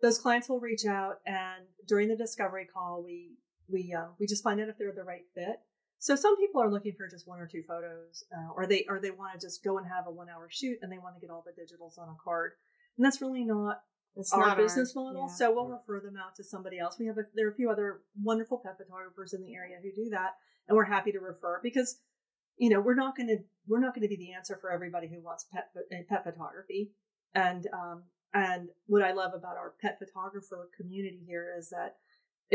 those 0.00 0.18
clients 0.18 0.48
will 0.48 0.60
reach 0.60 0.86
out, 0.86 1.16
and 1.26 1.66
during 1.86 2.08
the 2.08 2.16
discovery 2.16 2.66
call, 2.72 3.02
we 3.04 3.32
we 3.70 3.94
uh, 3.96 4.08
we 4.18 4.26
just 4.26 4.42
find 4.44 4.60
out 4.60 4.68
if 4.68 4.78
they're 4.78 4.92
the 4.92 5.04
right 5.04 5.24
fit. 5.34 5.60
So 5.98 6.16
some 6.16 6.36
people 6.38 6.62
are 6.62 6.70
looking 6.70 6.94
for 6.96 7.08
just 7.08 7.28
one 7.28 7.40
or 7.40 7.46
two 7.46 7.62
photos, 7.68 8.24
uh, 8.34 8.52
or 8.56 8.66
they 8.66 8.84
or 8.88 9.00
they 9.00 9.10
want 9.10 9.38
to 9.38 9.46
just 9.46 9.62
go 9.62 9.78
and 9.78 9.86
have 9.86 10.06
a 10.06 10.10
one 10.10 10.28
hour 10.28 10.48
shoot, 10.50 10.78
and 10.82 10.90
they 10.90 10.98
want 10.98 11.14
to 11.16 11.20
get 11.20 11.30
all 11.30 11.44
the 11.44 11.52
digitals 11.52 11.98
on 11.98 12.08
a 12.08 12.16
card, 12.24 12.52
and 12.96 13.04
that's 13.04 13.20
really 13.20 13.44
not 13.44 13.82
It's 14.16 14.32
our 14.32 14.48
not 14.48 14.56
business 14.56 14.94
model. 14.94 15.26
yeah. 15.28 15.34
So 15.34 15.52
we'll 15.52 15.68
refer 15.68 16.00
them 16.00 16.16
out 16.16 16.34
to 16.36 16.44
somebody 16.44 16.78
else. 16.78 16.96
We 16.98 17.06
have 17.06 17.18
a, 17.18 17.22
there 17.34 17.46
are 17.48 17.50
a 17.50 17.54
few 17.54 17.70
other 17.70 18.00
wonderful 18.22 18.62
pet 18.64 18.78
photographers 18.78 19.34
in 19.34 19.42
the 19.42 19.54
area 19.54 19.76
who 19.82 19.92
do 19.92 20.08
that, 20.10 20.36
and 20.68 20.76
we're 20.76 20.84
happy 20.84 21.12
to 21.12 21.20
refer 21.20 21.60
because 21.62 22.00
you 22.56 22.70
know 22.70 22.80
we're 22.80 22.94
not 22.94 23.14
going 23.16 23.28
to 23.28 23.38
we're 23.68 23.80
not 23.80 23.94
going 23.94 24.02
to 24.02 24.08
be 24.08 24.16
the 24.16 24.32
answer 24.32 24.56
for 24.58 24.72
everybody 24.72 25.06
who 25.06 25.20
wants 25.20 25.44
pet 25.52 25.68
uh, 25.76 25.96
pet 26.08 26.24
photography. 26.24 26.92
And 27.34 27.66
um 27.74 28.04
and 28.32 28.68
what 28.86 29.02
I 29.02 29.12
love 29.12 29.32
about 29.34 29.56
our 29.56 29.74
pet 29.82 29.98
photographer 29.98 30.68
community 30.76 31.20
here 31.26 31.54
is 31.58 31.68
that 31.70 31.96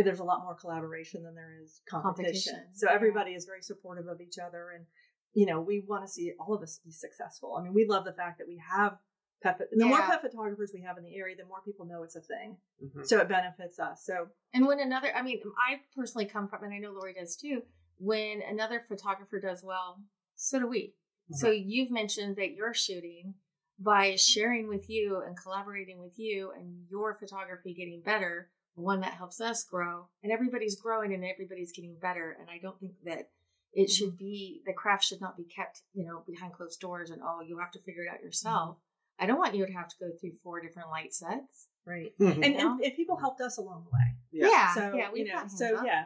there's 0.03 0.19
a 0.19 0.23
lot 0.23 0.43
more 0.43 0.55
collaboration 0.55 1.23
than 1.23 1.35
there 1.35 1.53
is 1.63 1.81
competition. 1.87 2.25
Competition, 2.25 2.65
So 2.73 2.87
everybody 2.89 3.31
is 3.31 3.45
very 3.45 3.61
supportive 3.61 4.07
of 4.07 4.19
each 4.19 4.37
other 4.37 4.71
and 4.75 4.85
you 5.33 5.45
know, 5.45 5.59
we 5.59 5.83
want 5.85 6.01
to 6.05 6.07
see 6.09 6.31
all 6.39 6.53
of 6.53 6.61
us 6.63 6.79
be 6.85 6.91
successful. 6.91 7.57
I 7.59 7.61
mean, 7.63 7.73
we 7.73 7.85
love 7.85 8.05
the 8.05 8.13
fact 8.13 8.37
that 8.37 8.47
we 8.47 8.57
have 8.71 8.97
pet. 9.43 9.57
pho- 9.57 9.65
The 9.69 9.85
more 9.85 9.99
pet 10.01 10.21
photographers 10.21 10.71
we 10.73 10.81
have 10.83 10.97
in 10.97 11.03
the 11.03 11.13
area, 11.13 11.35
the 11.35 11.43
more 11.45 11.61
people 11.61 11.85
know 11.85 12.03
it's 12.03 12.15
a 12.15 12.21
thing. 12.21 12.55
Mhm. 12.81 13.05
So 13.05 13.19
it 13.19 13.27
benefits 13.27 13.77
us. 13.77 14.05
So 14.05 14.29
And 14.53 14.65
when 14.65 14.79
another, 14.79 15.13
I 15.13 15.21
mean, 15.21 15.41
I 15.67 15.81
personally 15.93 16.25
come 16.25 16.47
from, 16.47 16.63
and 16.63 16.73
I 16.73 16.77
know 16.77 16.91
Laurie 16.93 17.13
does 17.15 17.35
too, 17.35 17.63
when 17.97 18.41
another 18.43 18.79
photographer 18.79 19.39
does 19.41 19.61
well, 19.61 20.01
so 20.35 20.57
do 20.59 20.67
we. 20.67 20.95
So 21.31 21.49
you've 21.49 21.91
mentioned 21.91 22.37
that 22.37 22.53
you're 22.53 22.73
shooting 22.73 23.33
by 23.77 24.15
sharing 24.15 24.67
with 24.69 24.89
you 24.89 25.21
and 25.21 25.35
collaborating 25.35 25.99
with 25.99 26.17
you 26.17 26.51
and 26.51 26.85
your 26.89 27.13
photography 27.13 27.73
getting 27.73 28.01
better, 28.01 28.51
one 28.75 28.99
that 29.01 29.13
helps 29.13 29.41
us 29.41 29.63
grow. 29.63 30.07
And 30.23 30.31
everybody's 30.31 30.75
growing 30.79 31.13
and 31.13 31.23
everybody's 31.25 31.71
getting 31.71 31.95
better. 32.01 32.35
And 32.39 32.49
I 32.49 32.59
don't 32.61 32.79
think 32.79 32.93
that 33.05 33.29
it 33.73 33.89
should 33.89 34.17
be, 34.17 34.61
the 34.65 34.73
craft 34.73 35.03
should 35.03 35.19
not 35.21 35.35
be 35.37 35.43
kept, 35.45 35.81
you 35.93 36.05
know, 36.05 36.23
behind 36.27 36.53
closed 36.53 36.79
doors 36.79 37.09
and, 37.09 37.21
oh, 37.23 37.41
you 37.45 37.57
have 37.59 37.71
to 37.71 37.79
figure 37.79 38.03
it 38.03 38.09
out 38.13 38.21
yourself. 38.21 38.77
I 39.19 39.25
don't 39.25 39.37
want 39.39 39.55
you 39.55 39.65
to 39.65 39.71
have 39.73 39.87
to 39.87 39.95
go 39.99 40.07
through 40.19 40.33
four 40.43 40.61
different 40.61 40.89
light 40.89 41.13
sets. 41.13 41.67
right, 41.85 42.11
Mhm. 42.19 42.35
and, 42.43 42.55
and 42.55 42.81
and 42.81 42.95
people 42.95 43.15
helped 43.15 43.39
us 43.41 43.57
along 43.57 43.85
the 43.85 43.91
way. 43.91 44.15
Yeah. 44.31 44.47
Yeah. 44.49 44.73
So 44.73 44.93
yeah. 44.95 45.09
We've 45.13 45.27
know, 45.27 45.43
so 45.47 45.77
up. 45.77 45.85
yeah. 45.85 46.05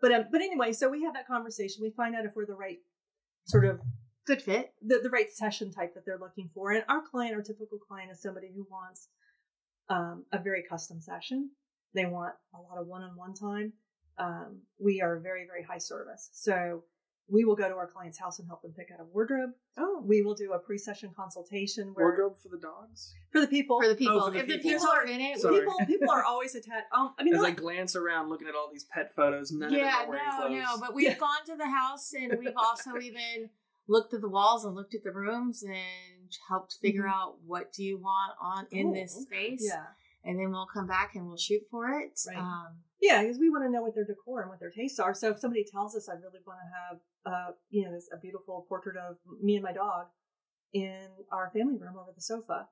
But 0.00 0.12
um, 0.12 0.24
but 0.32 0.40
anyway, 0.40 0.72
so 0.72 0.88
we 0.88 1.02
have 1.04 1.14
that 1.14 1.26
conversation. 1.26 1.82
We 1.82 1.90
find 1.90 2.16
out 2.16 2.24
if 2.24 2.34
we're 2.34 2.46
the 2.46 2.54
right 2.54 2.78
sort 3.44 3.64
of 3.64 3.80
Good 4.26 4.42
fit. 4.42 4.72
the, 4.82 4.98
the 5.02 5.10
right 5.10 5.30
session 5.32 5.70
type 5.70 5.94
that 5.94 6.04
they're 6.06 6.18
looking 6.18 6.48
for. 6.48 6.72
And 6.72 6.84
our 6.88 7.02
client, 7.02 7.34
our 7.36 7.42
typical 7.42 7.78
client, 7.78 8.10
is 8.10 8.20
somebody 8.22 8.48
who 8.54 8.66
wants 8.70 9.08
um, 9.88 10.24
a 10.32 10.38
very 10.38 10.62
custom 10.68 11.00
session. 11.00 11.50
They 11.94 12.06
want 12.06 12.34
a 12.54 12.58
lot 12.60 12.78
of 12.78 12.86
one-on-one 12.86 13.34
time. 13.34 13.72
Um, 14.18 14.62
we 14.78 15.00
are 15.00 15.18
very, 15.20 15.46
very 15.46 15.62
high 15.62 15.78
service, 15.78 16.28
so 16.32 16.84
we 17.30 17.44
will 17.44 17.54
go 17.56 17.68
to 17.68 17.74
our 17.76 17.86
client's 17.86 18.18
house 18.18 18.38
and 18.38 18.48
help 18.48 18.62
them 18.62 18.72
pick 18.76 18.88
out 18.92 19.00
a 19.00 19.04
wardrobe. 19.04 19.50
Oh, 19.76 20.02
We 20.04 20.22
will 20.22 20.34
do 20.34 20.52
a 20.54 20.58
pre-session 20.58 21.10
consultation 21.14 21.90
where 21.94 22.06
wardrobe 22.06 22.38
for 22.42 22.48
the 22.48 22.58
dogs. 22.58 23.14
for 23.30 23.40
the 23.40 23.46
people. 23.46 23.80
For 23.80 23.88
the 23.88 23.94
people. 23.94 24.20
for 24.24 24.30
the 24.32 24.38
if 24.40 24.46
the 24.48 24.54
people. 24.58 24.70
people 24.80 24.88
are 24.88 25.04
in 25.06 25.20
it, 25.20 25.38
Sorry. 25.38 25.60
people, 25.60 25.74
people 25.86 26.10
are 26.10 26.24
always 26.24 26.54
attached. 26.54 26.86
Um, 26.92 27.14
I 27.18 27.22
mean, 27.24 27.34
As 27.34 27.40
not- 27.42 27.48
I 27.48 27.50
glance 27.52 27.94
around, 27.94 28.28
looking 28.30 28.48
at 28.48 28.54
all 28.54 28.70
these 28.72 28.84
pet 28.84 29.14
photos, 29.14 29.52
none 29.52 29.72
yeah, 29.72 29.78
of 29.78 29.92
them 29.92 29.92
are 29.92 30.08
wearing 30.08 30.24
no, 30.30 30.36
clothes. 30.66 30.80
no. 30.80 30.86
But 30.86 30.94
we've 30.94 31.08
Yeah. 31.08 31.18
gone 31.18 31.44
to 31.46 31.56
the 31.56 31.68
house 31.68 32.12
and 32.14 32.38
we've 32.38 32.52
also 32.56 32.96
even 32.96 33.50
looked 33.86 34.14
at 34.14 34.20
the 34.22 34.28
walls 34.28 34.64
and 34.64 34.74
looked 34.74 34.94
at 34.94 35.04
the 35.04 35.12
rooms 35.12 35.62
and 35.62 36.30
helped 36.48 36.74
figure 36.80 37.04
Mhm. 37.04 37.12
out 37.12 37.36
what 37.46 37.72
do 37.72 37.84
you 37.84 37.98
want 37.98 38.32
on 38.40 38.66
in 38.70 38.88
Oh, 38.88 38.94
this 38.94 39.14
space. 39.14 39.64
Yeah. 39.66 39.86
And 40.24 40.38
then 40.38 40.50
we'll 40.50 40.66
come 40.66 40.86
back 40.86 41.14
and 41.14 41.26
we'll 41.26 41.36
shoot 41.38 41.62
for 41.70 41.88
it. 42.00 42.18
Right. 42.26 42.36
Um, 42.36 42.78
Yeah, 43.00 43.22
because 43.22 43.38
we 43.38 43.50
want 43.50 43.64
to 43.64 43.70
know 43.70 43.82
what 43.82 43.94
their 43.94 44.04
decor 44.04 44.42
and 44.42 44.50
what 44.50 44.60
their 44.60 44.70
tastes 44.70 44.98
are. 44.98 45.14
So 45.14 45.30
if 45.30 45.38
somebody 45.38 45.64
tells 45.64 45.94
us, 45.94 46.08
I 46.08 46.14
really 46.14 46.40
want 46.46 46.58
to 46.58 46.70
have, 46.74 46.98
uh, 47.24 47.50
you 47.70 47.84
know, 47.84 47.92
this, 47.92 48.08
a 48.12 48.18
beautiful 48.18 48.66
portrait 48.68 48.96
of 48.96 49.16
me 49.40 49.54
and 49.54 49.62
my 49.62 49.72
dog 49.72 50.06
in 50.72 51.06
our 51.32 51.50
family 51.54 51.78
room 51.78 51.96
over 51.96 52.12
the 52.14 52.20
sofa, 52.20 52.68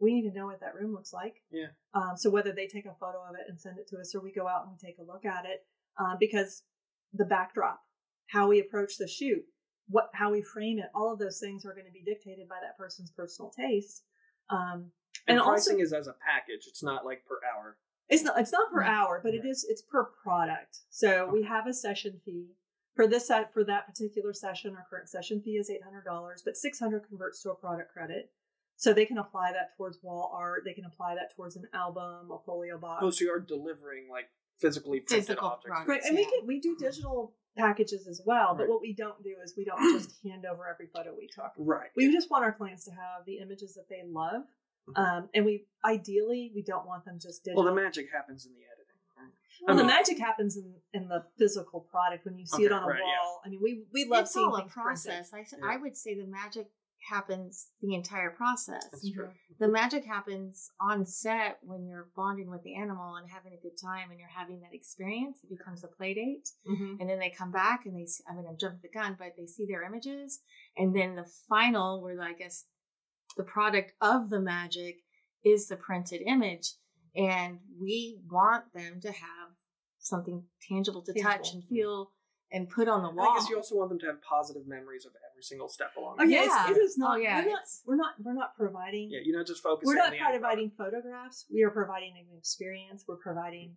we 0.00 0.12
need 0.12 0.28
to 0.28 0.34
know 0.36 0.46
what 0.46 0.60
that 0.60 0.74
room 0.74 0.92
looks 0.92 1.12
like. 1.12 1.36
Yeah. 1.50 1.68
Um, 1.94 2.16
so 2.16 2.28
whether 2.28 2.52
they 2.52 2.66
take 2.66 2.86
a 2.86 2.96
photo 2.98 3.22
of 3.22 3.36
it 3.38 3.46
and 3.48 3.60
send 3.60 3.78
it 3.78 3.86
to 3.88 3.98
us, 3.98 4.12
or 4.14 4.20
we 4.20 4.32
go 4.32 4.48
out 4.48 4.66
and 4.66 4.72
we 4.72 4.86
take 4.86 4.98
a 4.98 5.06
look 5.06 5.24
at 5.24 5.44
it, 5.46 5.64
um, 5.98 6.16
because 6.18 6.64
the 7.12 7.24
backdrop, 7.24 7.80
how 8.26 8.48
we 8.48 8.58
approach 8.58 8.96
the 8.98 9.06
shoot, 9.06 9.44
what 9.88 10.10
how 10.14 10.32
we 10.32 10.42
frame 10.42 10.78
it, 10.78 10.90
all 10.94 11.12
of 11.12 11.18
those 11.18 11.38
things 11.38 11.64
are 11.64 11.74
going 11.74 11.86
to 11.86 11.92
be 11.92 12.02
dictated 12.02 12.48
by 12.48 12.56
that 12.62 12.76
person's 12.76 13.12
personal 13.12 13.52
taste. 13.56 14.02
Um, 14.50 14.90
And, 15.26 15.38
and 15.38 15.40
also- 15.40 15.70
pricing 15.70 15.80
is 15.80 15.92
as 15.92 16.06
a 16.06 16.14
package. 16.24 16.66
It's 16.66 16.82
not 16.82 17.04
like 17.04 17.24
per 17.26 17.38
hour. 17.54 17.76
it's 18.08 18.22
not 18.22 18.38
it's 18.38 18.52
not 18.52 18.70
per 18.70 18.80
Right. 18.80 18.90
hour, 18.90 19.20
but 19.22 19.32
it 19.34 19.40
Right. 19.40 19.50
is 19.50 19.64
it's 19.68 19.82
per 19.82 20.04
product. 20.04 20.80
So 20.90 21.28
we 21.32 21.42
have 21.44 21.66
a 21.66 21.72
session 21.72 22.20
fee 22.24 22.56
for 22.94 23.06
this 23.06 23.26
set 23.28 23.52
for 23.54 23.64
that 23.64 23.86
particular 23.86 24.32
session. 24.34 24.74
Our 24.76 24.86
current 24.90 25.08
session 25.08 25.40
fee 25.40 25.56
is 25.56 25.70
eight 25.70 25.82
hundred 25.82 26.04
dollars, 26.04 26.42
but 26.44 26.56
six 26.56 26.78
hundred 26.78 27.06
converts 27.08 27.42
to 27.42 27.50
a 27.50 27.54
product 27.54 27.92
credit. 27.92 28.32
So 28.76 28.92
they 28.92 29.06
can 29.06 29.18
apply 29.18 29.52
that 29.52 29.76
towards 29.76 30.02
wall 30.02 30.30
art. 30.34 30.62
They 30.64 30.72
can 30.72 30.84
apply 30.84 31.14
that 31.14 31.34
towards 31.36 31.56
an 31.56 31.68
album, 31.72 32.30
a 32.32 32.38
folio 32.38 32.78
box. 32.78 33.02
Oh, 33.04 33.10
so 33.10 33.24
you 33.24 33.30
are 33.32 33.38
delivering 33.40 34.08
like 34.10 34.28
physically 34.58 35.00
printed 35.00 35.26
Physical 35.26 35.48
objects. 35.48 35.66
products. 35.66 35.88
Right, 35.88 36.02
and 36.04 36.16
we 36.16 36.24
can 36.24 36.46
we 36.46 36.60
do 36.60 36.74
mm-hmm. 36.74 36.84
digital 36.84 37.34
packages 37.56 38.06
as 38.08 38.20
well. 38.26 38.54
But 38.54 38.68
what 38.68 38.80
we 38.80 38.92
don't 38.92 39.22
do 39.22 39.36
is 39.44 39.54
we 39.56 39.64
don't 39.64 39.80
just 39.98 40.16
hand 40.24 40.44
over 40.44 40.66
every 40.66 40.86
photo 40.86 41.14
we 41.16 41.28
took. 41.28 41.52
Right. 41.56 41.90
We 41.96 42.12
just 42.12 42.30
want 42.30 42.44
our 42.44 42.52
clients 42.52 42.84
to 42.86 42.90
have 42.92 43.24
the 43.26 43.38
images 43.38 43.74
that 43.74 43.88
they 43.88 44.02
love. 44.06 44.42
Um, 44.96 45.28
and 45.34 45.44
we 45.44 45.64
ideally 45.84 46.50
we 46.54 46.62
don't 46.62 46.86
want 46.86 47.04
them 47.04 47.18
just 47.20 47.44
digital. 47.44 47.62
well, 47.64 47.74
the 47.74 47.80
magic 47.80 48.06
happens 48.12 48.46
in 48.46 48.52
the 48.52 48.58
editing. 48.60 48.78
Right? 49.18 49.32
Well, 49.66 49.76
I 49.78 49.82
the 49.82 49.86
magic 49.86 50.18
happens 50.18 50.56
in, 50.56 50.74
in 50.92 51.08
the 51.08 51.24
physical 51.38 51.80
product 51.80 52.24
when 52.24 52.36
you 52.36 52.46
see 52.46 52.64
it 52.64 52.72
on 52.72 52.82
a 52.82 52.86
right, 52.86 52.98
yeah. 52.98 53.04
wall. 53.22 53.40
I 53.44 53.48
mean, 53.48 53.60
we 53.62 53.84
we 53.92 54.04
love 54.08 54.22
it's 54.22 54.34
seeing 54.34 54.46
all 54.46 54.54
a 54.56 54.60
things 54.60 54.72
printed. 54.72 54.86
process. 54.86 55.30
I, 55.34 55.40
s- 55.40 55.54
Yeah. 55.58 55.68
I 55.72 55.76
would 55.76 55.96
say 55.96 56.14
the 56.14 56.26
magic 56.26 56.68
happens 57.10 57.70
the 57.80 57.94
entire 57.96 58.30
process. 58.30 58.86
That's 58.92 59.10
true. 59.10 59.30
The 59.58 59.66
magic 59.68 60.04
happens 60.04 60.70
on 60.80 61.04
set 61.04 61.58
when 61.62 61.84
you're 61.86 62.08
bonding 62.14 62.48
with 62.48 62.62
the 62.62 62.76
animal 62.76 63.16
and 63.16 63.28
having 63.28 63.52
a 63.52 63.60
good 63.60 63.76
time 63.76 64.10
and 64.10 64.20
you're 64.20 64.28
having 64.28 64.60
that 64.60 64.72
experience. 64.72 65.38
It 65.42 65.50
becomes 65.56 65.82
a 65.82 65.88
play 65.88 66.14
date. 66.14 66.48
Mhm. 66.68 67.00
And 67.00 67.08
then 67.10 67.18
they 67.18 67.30
come 67.30 67.50
back 67.50 67.86
and 67.86 67.96
they, 67.96 68.06
I 68.30 68.34
mean, 68.36 68.46
I'm 68.48 68.56
jumping 68.56 68.80
the 68.82 68.88
gun, 68.96 69.16
but 69.18 69.34
they 69.36 69.46
see 69.46 69.66
their 69.66 69.82
images. 69.82 70.40
And 70.76 70.94
then 70.94 71.16
the 71.16 71.26
final, 71.48 72.00
where 72.02 72.20
I 72.22 72.34
guess 72.34 72.66
the 73.36 73.42
product 73.44 73.92
of 74.00 74.30
the 74.30 74.40
magic 74.40 75.00
is 75.44 75.68
the 75.68 75.76
printed 75.76 76.22
image. 76.26 76.74
And 77.14 77.58
we 77.80 78.18
want 78.30 78.72
them 78.74 79.00
to 79.02 79.08
have 79.08 79.50
something 79.98 80.44
tangible 80.68 81.02
to 81.02 81.12
touch 81.20 81.52
and 81.52 81.62
feel 81.64 82.10
and 82.50 82.68
put 82.68 82.88
on 82.88 83.02
the 83.02 83.08
And 83.08 83.16
wall. 83.16 83.32
I 83.32 83.38
guess 83.38 83.48
you 83.48 83.56
also 83.56 83.76
want 83.76 83.90
them 83.90 83.98
to 84.00 84.06
have 84.06 84.22
positive 84.22 84.66
memories 84.66 85.04
of 85.06 85.12
every 85.30 85.42
single 85.42 85.68
step 85.68 85.90
along. 85.96 86.16
Oh 86.20 86.24
the 86.26 86.32
yeah, 86.32 86.40
way. 86.40 86.46
Yeah. 86.46 86.70
It's, 86.70 86.78
it 86.78 86.80
is 86.82 86.98
not. 86.98 87.16
Oh, 87.18 87.20
yeah, 87.20 87.44
we're 87.44 87.50
not. 87.50 87.62
We're 87.86 87.96
not. 87.96 88.12
We're 88.22 88.34
not 88.34 88.56
providing. 88.56 89.10
Yeah, 89.10 89.20
you're 89.24 89.36
not 89.38 89.46
just 89.46 89.62
focusing. 89.62 89.94
we're 89.94 90.00
on 90.02 90.10
not 90.10 90.12
the 90.12 90.20
end 90.24 90.40
providing 90.40 90.70
photographs. 90.76 91.46
We 91.52 91.62
are 91.62 91.70
providing 91.70 92.14
an 92.18 92.36
experience. 92.38 93.04
We're 93.08 93.16
providing, 93.16 93.76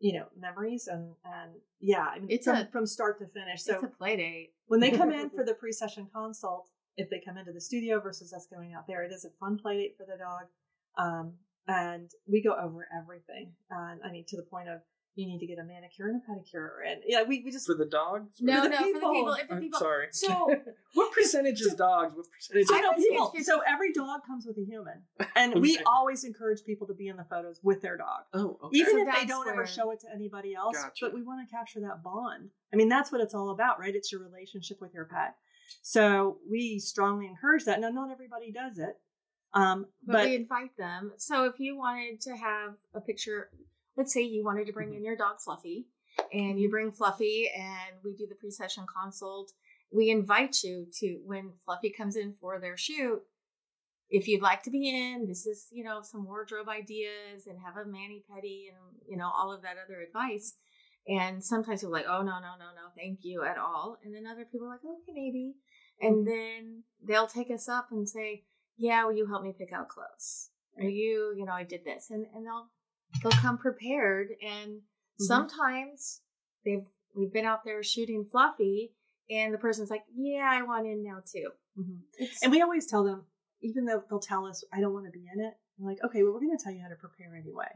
you 0.00 0.12
know, 0.14 0.26
memories 0.38 0.86
and 0.88 1.14
and 1.24 1.52
yeah. 1.80 2.06
I 2.14 2.18
mean, 2.18 2.28
It's 2.30 2.44
from, 2.46 2.56
a- 2.56 2.68
from 2.70 2.86
start 2.86 3.18
to 3.20 3.26
finish. 3.26 3.62
So 3.62 3.74
it's 3.74 3.84
a 3.84 3.88
play 3.88 4.16
date. 4.16 4.50
when 4.66 4.80
they 4.80 4.90
come 4.90 5.12
in 5.12 5.30
for 5.36 5.44
the 5.44 5.54
pre-session 5.54 6.08
consult, 6.14 6.68
if 6.96 7.10
they 7.10 7.20
come 7.24 7.36
into 7.38 7.52
the 7.52 7.60
studio 7.60 8.00
versus 8.00 8.32
us 8.32 8.46
going 8.50 8.72
out 8.74 8.86
there, 8.86 9.02
it 9.04 9.12
is 9.12 9.24
a 9.24 9.30
fun 9.38 9.58
play 9.58 9.76
date 9.78 9.96
for 9.96 10.06
the 10.06 10.16
dog. 10.18 10.46
Um, 10.98 11.34
and 11.68 12.10
we 12.26 12.42
go 12.42 12.54
over 12.54 12.86
everything. 12.96 13.52
And 13.70 14.00
I 14.04 14.10
mean, 14.10 14.24
to 14.28 14.36
the 14.36 14.42
point 14.44 14.68
of 14.68 14.80
you 15.16 15.26
need 15.26 15.38
to 15.38 15.46
get 15.46 15.58
a 15.58 15.64
manicure 15.64 16.08
and 16.08 16.20
a 16.20 16.30
pedicure. 16.30 16.68
And 16.86 17.00
yeah, 17.06 17.22
we, 17.22 17.42
we 17.42 17.50
just, 17.50 17.66
For 17.66 17.74
the 17.74 17.86
dogs? 17.86 18.34
No, 18.38 18.62
the 18.62 18.68
no, 18.68 18.76
for 18.76 18.82
the 18.84 18.92
people. 18.92 19.12
people. 19.12 19.32
If 19.32 19.48
the 19.48 19.54
I'm 19.54 19.60
people. 19.60 19.80
sorry. 19.80 20.06
So- 20.12 20.54
what 20.94 21.12
percentage 21.12 21.60
is 21.62 21.74
dogs? 21.74 22.14
What 22.14 22.26
percentage? 22.30 22.66
I 22.70 22.76
is 22.76 22.82
don't 22.82 22.96
people. 22.98 23.32
So 23.42 23.60
every 23.66 23.92
dog 23.94 24.20
comes 24.26 24.46
with 24.46 24.58
a 24.58 24.64
human. 24.64 25.02
And 25.34 25.60
we 25.60 25.78
always 25.84 26.24
encourage 26.24 26.64
people 26.64 26.86
to 26.86 26.94
be 26.94 27.08
in 27.08 27.16
the 27.16 27.24
photos 27.24 27.60
with 27.62 27.82
their 27.82 27.98
dog. 27.98 28.22
Oh, 28.32 28.58
okay. 28.64 28.78
Even 28.78 28.92
So 28.92 29.08
if 29.08 29.14
they 29.14 29.26
don't 29.26 29.46
ever 29.48 29.66
show 29.66 29.90
it 29.90 30.00
to 30.00 30.06
anybody 30.14 30.54
else, 30.54 30.76
Gotcha. 30.76 31.04
but 31.06 31.14
we 31.14 31.22
want 31.22 31.46
to 31.46 31.54
capture 31.54 31.80
that 31.80 32.02
bond. 32.02 32.50
I 32.72 32.76
mean, 32.76 32.88
that's 32.88 33.12
what 33.12 33.20
it's 33.20 33.34
all 33.34 33.50
about, 33.50 33.78
right? 33.78 33.94
It's 33.94 34.10
your 34.10 34.22
relationship 34.22 34.80
with 34.80 34.94
your 34.94 35.04
pet. 35.04 35.34
So 35.82 36.38
we 36.50 36.78
strongly 36.78 37.26
encourage 37.26 37.64
that. 37.64 37.80
Now, 37.80 37.90
not 37.90 38.10
everybody 38.10 38.52
does 38.52 38.78
it, 38.78 38.96
um, 39.54 39.86
but, 40.04 40.12
but, 40.12 40.24
we 40.26 40.34
invite 40.36 40.76
them. 40.76 41.12
So 41.16 41.44
if 41.44 41.58
you 41.58 41.76
wanted 41.76 42.20
to 42.22 42.36
have 42.36 42.76
a 42.94 43.00
picture, 43.00 43.50
let's 43.96 44.12
say 44.12 44.22
you 44.22 44.44
wanted 44.44 44.66
to 44.66 44.72
bring 44.72 44.88
Mm-hmm. 44.88 44.98
in 44.98 45.04
your 45.04 45.16
dog 45.16 45.36
Fluffy, 45.40 45.86
and 46.32 46.58
you 46.58 46.68
bring 46.70 46.92
Fluffy, 46.92 47.50
and 47.56 47.96
we 48.04 48.14
do 48.14 48.26
the 48.28 48.34
pre-session 48.34 48.84
consult. 48.86 49.52
We 49.92 50.10
invite 50.10 50.62
you 50.62 50.86
to 51.00 51.20
when 51.24 51.52
Fluffy 51.64 51.90
comes 51.90 52.16
in 52.16 52.34
for 52.40 52.58
their 52.58 52.76
shoot. 52.76 53.22
If 54.08 54.28
you'd 54.28 54.42
like 54.42 54.62
to 54.64 54.70
be 54.70 54.88
in, 54.88 55.26
this 55.26 55.46
is 55.46 55.66
you 55.72 55.82
know 55.84 56.00
some 56.02 56.26
wardrobe 56.26 56.68
ideas 56.68 57.46
and 57.46 57.58
have 57.64 57.76
a 57.76 57.88
mani 57.88 58.22
pedi 58.30 58.68
and 58.68 59.00
you 59.08 59.16
know 59.16 59.30
all 59.36 59.52
of 59.52 59.62
that 59.62 59.76
other 59.84 60.00
advice. 60.00 60.54
And 61.08 61.44
sometimes 61.44 61.80
people 61.80 61.94
are 61.94 61.98
like, 61.98 62.08
oh 62.08 62.22
no 62.22 62.40
no 62.40 62.54
no 62.58 62.68
no, 62.74 62.90
thank 62.96 63.20
you 63.22 63.44
at 63.44 63.58
all. 63.58 63.98
And 64.04 64.14
then 64.14 64.26
other 64.26 64.44
people 64.44 64.66
are 64.66 64.70
like, 64.70 64.80
okay 64.84 65.12
maybe. 65.14 65.54
And 66.00 66.26
then 66.26 66.82
they'll 67.02 67.26
take 67.26 67.50
us 67.50 67.68
up 67.68 67.88
and 67.90 68.08
say, 68.08 68.44
yeah, 68.76 69.04
will 69.04 69.14
you 69.14 69.26
help 69.26 69.42
me 69.42 69.54
pick 69.56 69.72
out 69.72 69.88
clothes? 69.88 70.50
Or 70.76 70.84
you, 70.84 71.34
you 71.36 71.46
know, 71.46 71.52
I 71.52 71.62
did 71.64 71.84
this, 71.86 72.10
and 72.10 72.26
and 72.34 72.44
they'll 72.44 72.68
they'll 73.22 73.40
come 73.40 73.56
prepared. 73.56 74.28
And 74.42 74.82
sometimes 75.18 76.20
they've 76.64 76.84
we've 77.14 77.32
been 77.32 77.46
out 77.46 77.64
there 77.64 77.82
shooting 77.82 78.26
fluffy, 78.30 78.92
and 79.30 79.54
the 79.54 79.58
person's 79.58 79.88
like, 79.88 80.04
yeah, 80.14 80.48
I 80.50 80.62
want 80.62 80.86
in 80.86 81.02
now 81.02 81.20
too. 81.24 81.48
Mhm. 81.78 82.00
And 82.42 82.52
we 82.52 82.60
always 82.60 82.86
tell 82.86 83.04
them, 83.04 83.24
even 83.62 83.86
though 83.86 84.02
they'll 84.10 84.18
tell 84.20 84.44
us, 84.44 84.64
I 84.72 84.80
don't 84.80 84.92
want 84.92 85.06
to 85.06 85.12
be 85.12 85.24
in 85.32 85.40
it, 85.42 85.54
we're 85.78 85.90
like, 85.90 86.04
okay, 86.04 86.22
well, 86.22 86.34
we're 86.34 86.40
going 86.40 86.56
to 86.56 86.62
tell 86.62 86.72
you 86.72 86.82
how 86.82 86.88
to 86.88 86.96
prepare 86.96 87.34
anyway, 87.34 87.68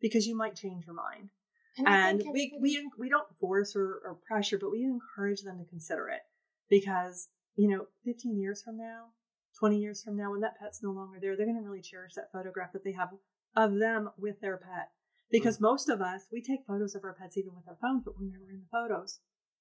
because 0.00 0.26
you 0.26 0.36
might 0.36 0.56
change 0.56 0.84
your 0.86 0.96
mind. 0.96 1.30
And 1.76 1.86
and 1.88 2.22
think 2.22 2.34
we, 2.34 2.58
we 2.60 2.90
we 2.98 3.08
don't 3.08 3.28
force 3.38 3.76
or, 3.76 4.00
or 4.04 4.18
pressure, 4.26 4.58
but 4.58 4.70
we 4.70 4.84
encourage 4.84 5.42
them 5.42 5.58
to 5.58 5.64
consider 5.64 6.08
it 6.08 6.22
because 6.70 7.28
you 7.58 7.68
know, 7.68 7.86
15 8.04 8.38
years 8.38 8.62
from 8.62 8.78
now, 8.78 9.10
20 9.58 9.78
years 9.78 10.02
from 10.02 10.16
now, 10.16 10.30
when 10.30 10.40
that 10.40 10.58
pet's 10.60 10.80
no 10.80 10.92
longer 10.92 11.18
there, 11.20 11.36
they're 11.36 11.44
going 11.44 11.58
to 11.58 11.68
really 11.68 11.82
cherish 11.82 12.14
that 12.14 12.30
photograph 12.32 12.72
that 12.72 12.84
they 12.84 12.92
have 12.92 13.08
of 13.56 13.74
them 13.80 14.10
with 14.16 14.40
their 14.40 14.56
pet. 14.56 14.94
Mm. 14.94 15.32
Because 15.32 15.60
most 15.60 15.88
of 15.88 16.00
us, 16.00 16.22
we 16.32 16.40
take 16.40 16.60
photos 16.68 16.94
of 16.94 17.02
our 17.02 17.16
pets 17.20 17.36
even 17.36 17.50
with 17.56 17.66
our 17.66 17.76
phones, 17.82 18.04
but 18.04 18.14
we're 18.16 18.30
never 18.30 18.48
in 18.48 18.60
the 18.60 18.70
photos, 18.70 19.18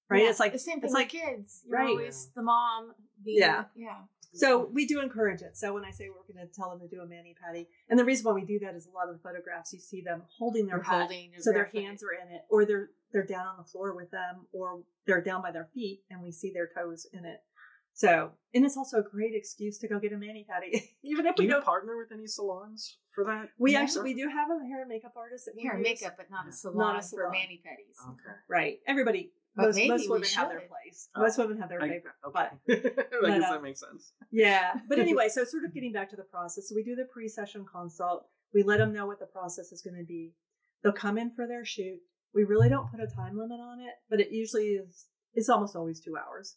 right? 0.10 0.24
Yeah, 0.24 0.30
It's 0.30 0.39
like 0.39 0.53
the 0.53 0.60
same 0.60 0.76
thing 0.82 0.86
it's 0.86 0.93
with 0.93 0.99
like 1.01 1.10
kids. 1.10 1.64
You're 1.68 1.80
right. 1.80 1.89
always 1.89 2.30
the 2.36 2.41
mom. 2.43 2.93
Being, 3.24 3.39
Yeah. 3.39 3.66
yeah. 3.76 3.97
So 4.34 4.70
we 4.72 4.86
do 4.86 4.99
encourage 5.01 5.41
it. 5.41 5.58
So 5.58 5.74
when 5.74 5.84
I 5.84 5.89
say 5.91 6.10
we're 6.10 6.32
going 6.32 6.45
to 6.47 6.53
tell 6.53 6.70
them 6.70 6.80
to 6.82 6.88
do 6.88 7.01
a 7.01 7.08
mani 7.08 7.36
patty, 7.43 7.68
and 7.89 7.97
the 7.97 8.05
reason 8.05 8.26
why 8.26 8.34
we 8.34 8.45
do 8.45 8.60
that 8.60 8.76
is 8.76 8.86
a 8.86 8.91
lot 8.91 9.10
of 9.10 9.16
the 9.16 9.22
photographs 9.22 9.74
you 9.74 9.80
see 9.80 10.01
them 10.01 10.22
holding 10.38 10.68
their 10.68 10.76
You're 10.78 10.84
pet, 10.86 10.99
holding, 10.99 11.32
so 11.39 11.51
their 11.51 11.66
hands 11.74 12.03
are 12.03 12.12
in 12.12 12.32
it, 12.36 12.41
or 12.49 12.66
they're 12.66 12.89
they're 13.14 13.26
down 13.26 13.47
on 13.47 13.55
the 13.58 13.64
floor 13.64 13.95
with 13.95 14.12
them, 14.12 14.45
or 14.51 14.82
they're 15.08 15.22
down 15.24 15.41
by 15.41 15.51
their 15.51 15.70
feet, 15.74 16.01
and 16.12 16.22
we 16.22 16.32
see 16.32 16.51
their 16.53 16.70
toes 16.76 17.08
in 17.14 17.26
it. 17.26 17.39
So, 17.93 18.34
and 18.53 18.64
it's 18.64 18.78
also 18.78 18.99
a 18.99 19.01
great 19.01 19.34
excuse 19.34 19.80
to 19.80 19.88
go 19.88 19.97
get 19.99 20.12
a 20.14 20.18
mani 20.18 20.45
patty, 20.47 20.84
even 21.03 21.26
if 21.26 21.36
Do 21.36 21.41
we 21.43 21.47
you 21.47 21.53
don't. 21.53 21.66
partner 21.66 21.97
with 21.97 22.12
any 22.12 22.28
salons 22.28 22.97
for 23.16 23.24
that? 23.24 23.49
We 23.58 23.72
Yeah. 23.74 23.80
actually 23.82 24.14
we 24.14 24.22
do 24.22 24.28
have 24.30 24.49
a 24.51 24.64
hair 24.68 24.82
and 24.82 24.89
makeup 24.89 25.14
artist 25.18 25.45
that 25.45 25.60
Hair 25.60 25.74
and 25.76 25.82
makeup, 25.82 26.14
but 26.16 26.30
not 26.30 26.47
a 26.47 26.51
salon, 26.51 26.78
Not 26.78 26.95
a 26.97 27.01
for 27.01 27.08
salon. 27.08 27.32
mani 27.32 27.64
pedis. 27.66 28.08
Okay. 28.08 28.38
right? 28.47 28.80
Everybody, 28.86 29.32
But 29.58 29.66
most, 29.66 29.76
maybe 29.76 29.89
most 29.89 30.03
we 30.03 30.10
women 30.10 30.30
have 30.36 30.49
their 30.49 30.62
place. 30.62 31.10
Oh. 31.16 31.22
Most 31.22 31.38
women 31.39 31.58
have 31.58 31.70
their 31.70 31.82
I, 31.82 31.89
favorite. 31.89 32.14
okay. 32.28 32.47
but- 32.68 33.26
I 33.26 33.39
guess 33.39 33.49
uh, 33.49 33.53
that 33.53 33.64
makes 33.64 33.80
sense. 33.80 34.14
Yeah. 34.32 34.76
But 34.88 34.99
anyway, 34.99 35.30
so 35.30 35.43
sort 35.43 35.66
of 35.66 35.74
getting 35.74 35.91
back 35.91 36.12
to 36.12 36.16
the 36.16 36.24
process. 36.24 36.70
So 36.70 36.76
we 36.76 36.84
do 36.84 36.95
the 36.95 37.05
pre 37.12 37.28
session 37.28 37.66
consult. 37.66 38.28
We 38.53 38.62
let 38.62 38.78
them 38.78 38.93
know 38.93 39.08
what 39.08 39.20
the 39.20 39.26
process 39.26 39.72
is 39.72 39.82
going 39.82 39.97
to 39.97 40.05
be. 40.05 40.34
They'll 40.84 40.93
come 40.93 41.18
in 41.18 41.32
for 41.32 41.47
their 41.47 41.66
shoot. 41.66 41.99
We 42.36 42.43
really 42.43 42.70
don't 42.70 42.89
put 42.91 43.01
a 43.01 43.08
time 43.08 43.36
limit 43.38 43.60
on 43.60 43.80
it, 43.80 43.95
but 44.10 44.20
it 44.20 44.32
usually 44.32 44.68
is, 44.68 45.08
it's 45.34 45.49
almost 45.49 45.76
always 45.76 45.99
two 45.99 46.16
hours. 46.16 46.55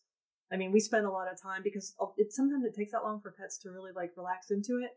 I 0.53 0.57
mean, 0.57 0.73
we 0.73 0.81
spend 0.81 1.07
a 1.07 1.11
lot 1.11 1.33
of 1.33 1.41
time 1.41 1.63
because 1.65 1.95
it 2.19 2.33
sometimes 2.33 2.65
it 2.65 2.75
takes 2.75 2.93
that 2.93 3.03
long 3.03 3.21
for 3.21 3.33
pets 3.33 3.57
to 3.59 3.71
really 3.71 3.93
like 3.95 4.11
relax 4.17 4.51
into 4.51 4.81
it. 4.85 4.91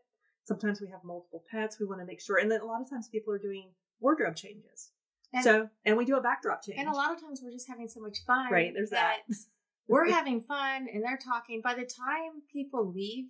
Sometimes 0.46 0.80
we 0.80 0.90
have 0.90 1.00
multiple 1.04 1.42
pets. 1.50 1.78
We 1.80 1.86
want 1.86 2.00
to 2.00 2.06
make 2.06 2.20
sure. 2.20 2.36
And 2.38 2.50
then 2.50 2.60
a 2.60 2.66
lot 2.66 2.82
of 2.82 2.90
times 2.90 3.08
people 3.08 3.32
are 3.32 3.38
doing 3.38 3.70
wardrobe 4.00 4.36
changes. 4.36 4.90
And, 5.34 5.44
so, 5.44 5.68
and 5.84 5.96
we 5.96 6.04
do 6.04 6.16
a 6.16 6.20
backdrop 6.22 6.62
change. 6.64 6.78
and 6.78 6.88
a 6.88 6.92
lot 6.92 7.12
of 7.12 7.20
times 7.20 7.40
we're 7.42 7.50
just 7.50 7.68
having 7.68 7.88
so 7.88 8.00
much 8.00 8.18
fun. 8.26 8.50
Right, 8.52 8.72
there's 8.72 8.90
that. 8.90 9.18
we're 9.88 10.10
having 10.10 10.40
fun 10.40 10.86
and 10.92 11.02
they're 11.02 11.18
talking. 11.18 11.60
By 11.60 11.74
the 11.74 11.82
time 11.84 12.42
people 12.52 12.92
leave 12.92 13.26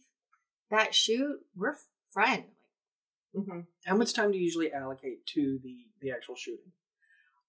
that 0.70 0.94
shoot, 0.94 1.38
we're 1.56 1.74
friend. 2.12 2.44
hmm 3.34 3.60
How 3.86 3.96
much 3.96 4.12
time 4.12 4.30
do 4.32 4.38
you 4.38 4.44
usually 4.44 4.72
allocate 4.72 5.26
to 5.34 5.58
the 5.62 5.76
the 6.00 6.10
actual 6.10 6.36
shooting 6.36 6.72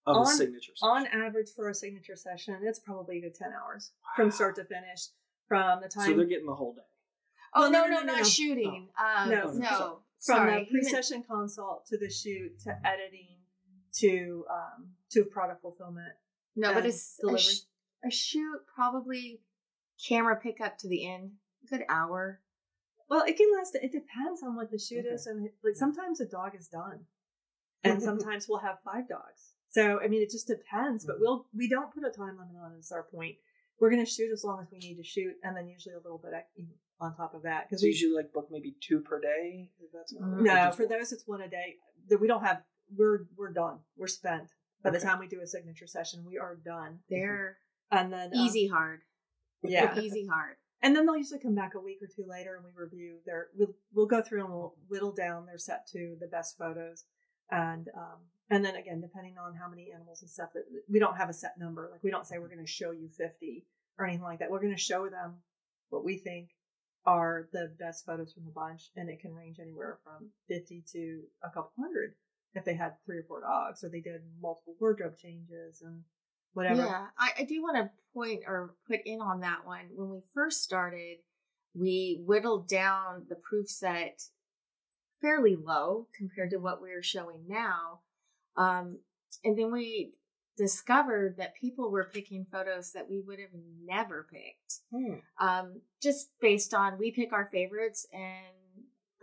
of 0.08 0.16
a 0.16 0.20
On- 0.20 0.26
signature? 0.26 0.72
On 0.82 1.06
average, 1.08 1.50
for 1.56 1.68
a 1.70 1.74
signature 1.76 2.16
session, 2.16 2.58
it's 2.64 2.80
probably 2.80 3.18
a 3.18 3.22
good 3.22 3.36
10 3.36 3.50
hours 3.62 3.92
from 4.16 4.32
start 4.32 4.56
to 4.56 4.64
finish. 4.66 5.08
From 5.48 5.82
the 5.82 5.90
time 5.90 6.08
so 6.08 6.16
they're 6.16 6.26
getting 6.26 6.48
the 6.48 6.56
whole 6.56 6.74
day. 6.74 6.82
Oh 7.54 7.62
Well, 7.62 7.72
no, 7.72 7.82
no, 7.84 7.88
no, 7.88 7.94
no, 7.94 8.00
no, 8.00 8.06
not 8.14 8.18
no. 8.20 8.24
shooting. 8.24 8.90
Um, 9.00 9.30
No, 9.30 9.52
no, 9.52 9.68
so- 9.70 10.00
from 10.26 10.38
Sorry, 10.38 10.64
the 10.64 10.72
pre-session 10.72 11.24
consult 11.30 11.86
to 11.88 11.98
the 12.00 12.10
shoot 12.10 12.60
to 12.64 12.72
editing 12.88 13.35
to 14.00 14.46
um 14.50 14.88
to 15.12 15.24
product 15.26 15.62
fulfillment. 15.62 16.14
No, 16.56 16.70
but 16.70 16.78
and 16.80 16.86
it's 16.88 17.20
a, 17.28 17.38
sh- 17.38 17.60
a 18.06 18.12
shoot 18.12 18.60
probably 18.74 19.42
camera 20.08 20.36
pickup 20.36 20.78
to 20.80 20.88
the 20.88 21.06
end, 21.10 21.32
a 21.66 21.68
good 21.70 21.86
hour. 21.90 22.42
Well, 23.10 23.24
it 23.26 23.38
can 23.38 23.52
last. 23.56 23.76
It 23.76 23.92
depends 23.92 24.42
on 24.44 24.56
what 24.56 24.72
the 24.72 24.80
shoot 24.80 25.06
Okay. 25.06 25.14
is, 25.16 25.28
and 25.28 25.50
like 25.64 25.76
sometimes 25.76 26.20
a 26.22 26.26
dog 26.26 26.56
is 26.58 26.68
done, 26.68 27.02
and 27.84 28.02
sometimes 28.10 28.48
we'll 28.50 28.60
have 28.60 28.78
five 28.84 29.08
dogs. 29.08 29.54
So 29.70 30.00
I 30.02 30.08
mean, 30.08 30.22
it 30.22 30.32
just 30.32 30.48
depends. 30.48 31.06
But 31.06 31.18
Mhm. 31.18 31.22
we'll 31.22 31.46
we 31.56 31.68
don't 31.70 31.94
put 31.94 32.04
a 32.04 32.10
time 32.10 32.38
limit 32.38 32.56
on 32.64 32.74
it. 32.74 32.80
Is 32.80 32.92
our 32.92 33.04
point. 33.04 33.36
We're 33.80 33.90
going 33.90 34.04
to 34.06 34.10
shoot 34.10 34.32
as 34.32 34.46
long 34.46 34.62
as 34.62 34.68
we 34.72 34.78
need 34.78 34.96
to 34.96 35.04
shoot, 35.04 35.34
and 35.44 35.56
then 35.56 35.68
usually 35.68 35.96
a 35.96 36.00
little 36.00 36.18
bit 36.18 36.32
on 37.02 37.14
top 37.18 37.34
of 37.36 37.44
that 37.44 37.68
because 37.68 37.82
So 37.82 37.86
we 37.86 37.90
usually 37.90 38.14
like 38.16 38.32
book 38.32 38.48
maybe 38.50 38.76
two 38.80 39.02
per 39.02 39.20
day. 39.20 39.70
If 39.82 39.92
that's 39.92 40.14
Mhm. 40.14 40.42
no 40.42 40.72
for 40.72 40.86
those 40.88 41.12
it's 41.12 41.28
one 41.28 41.42
a 41.42 41.50
day. 41.50 41.76
That 42.10 42.20
we 42.22 42.28
don't 42.28 42.44
have. 42.44 42.64
We're 42.96 43.26
we're 43.38 43.52
done. 43.54 43.80
We're 43.98 44.08
spent 44.08 44.50
by 44.84 44.92
the 44.92 45.00
time 45.00 45.20
we 45.20 45.28
do 45.28 45.42
a 45.42 45.48
signature 45.48 45.88
session. 45.88 46.24
We 46.26 46.38
are 46.38 46.56
done, 46.56 47.00
They're 47.10 47.58
and 47.92 48.14
then 48.14 48.32
um, 48.34 48.40
easy 48.40 48.68
hard. 48.68 49.02
yeah, 49.64 50.00
easy 50.00 50.28
hard. 50.28 50.56
And 50.82 50.96
then 50.96 51.08
they'll 51.08 51.18
usually 51.18 51.40
come 51.40 51.56
back 51.56 51.74
a 51.74 51.80
week 51.80 51.98
or 52.04 52.08
two 52.08 52.30
later 52.30 52.56
and 52.56 52.64
we 52.64 52.70
review 52.76 53.16
their 53.26 53.48
we'll, 53.58 53.74
we'll 53.96 54.06
go 54.06 54.22
through 54.22 54.44
and 54.44 54.54
we'll 54.54 54.76
whittle 54.88 55.14
down 55.14 55.48
their 55.48 55.58
set 55.58 55.88
to 55.94 56.16
the 56.20 56.28
best 56.28 56.60
photos. 56.60 57.06
And 57.50 57.88
um 57.98 58.20
and 58.52 58.64
then 58.64 58.76
again, 58.76 59.02
depending 59.02 59.36
on 59.40 59.56
how 59.56 59.68
many 59.68 59.92
animals 59.92 60.22
and 60.22 60.30
stuff 60.30 60.50
that 60.54 60.66
we 60.88 61.00
don't 61.00 61.18
have 61.18 61.30
a 61.30 61.34
set 61.34 61.58
number. 61.58 61.90
Like 61.92 62.04
we 62.04 62.12
don't 62.12 62.28
say 62.28 62.38
we're 62.38 62.50
gonna 62.50 62.68
show 62.68 62.92
you 62.92 63.10
fifty 63.10 63.66
or 63.98 64.06
anything 64.06 64.26
like 64.26 64.40
that. 64.40 64.52
We're 64.52 64.62
gonna 64.62 64.78
show 64.78 65.10
them 65.10 65.38
what 65.90 66.06
we 66.06 66.18
think 66.18 66.50
are 67.04 67.48
the 67.52 67.74
best 67.80 68.06
photos 68.06 68.34
from 68.34 68.46
the 68.46 68.52
bunch 68.52 68.92
and 68.96 69.10
it 69.10 69.22
can 69.22 69.34
range 69.34 69.58
anywhere 69.60 69.98
from 70.04 70.30
fifty 70.48 70.84
to 70.92 71.22
a 71.42 71.48
couple 71.50 71.72
hundred 71.80 72.14
if 72.56 72.66
they 72.66 72.74
had 72.74 72.94
three 73.06 73.18
or 73.18 73.26
four 73.28 73.42
dogs 73.42 73.84
or 73.84 73.90
they 73.90 74.00
did 74.00 74.22
multiple 74.42 74.76
wardrobe 74.80 75.18
changes 75.18 75.82
and 75.82 76.02
whatever. 76.54 76.84
Yeah, 76.84 77.06
I, 77.20 77.32
I 77.40 77.44
do 77.44 77.62
want 77.62 77.78
to 77.78 77.92
point 78.14 78.44
or 78.48 78.74
put 78.88 79.02
in 79.06 79.20
on 79.20 79.42
that 79.42 79.66
one. 79.66 79.90
When 79.94 80.10
we 80.10 80.22
first 80.34 80.64
started, 80.64 81.18
we 81.74 82.22
whittled 82.26 82.68
down 82.68 83.26
the 83.30 83.36
proof 83.36 83.70
set 83.70 84.22
fairly 85.22 85.56
low 85.56 86.08
compared 86.18 86.52
to 86.52 86.58
what 86.58 86.82
we're 86.82 87.04
showing 87.04 87.44
now. 87.48 88.00
Um, 88.56 89.00
and 89.44 89.58
then 89.58 89.72
we 89.72 90.14
discovered 90.58 91.36
that 91.38 91.56
people 91.56 91.92
were 91.92 92.10
picking 92.14 92.46
photos 92.46 92.94
that 92.94 93.10
we 93.10 93.20
would 93.20 93.40
have 93.40 93.50
never 93.84 94.26
picked. 94.32 94.82
Hmm. 94.92 95.46
Um, 95.46 95.82
just 96.02 96.30
based 96.40 96.74
on 96.74 96.98
we 96.98 97.12
pick 97.12 97.34
our 97.34 97.46
favorites 97.46 98.08
and 98.14 98.55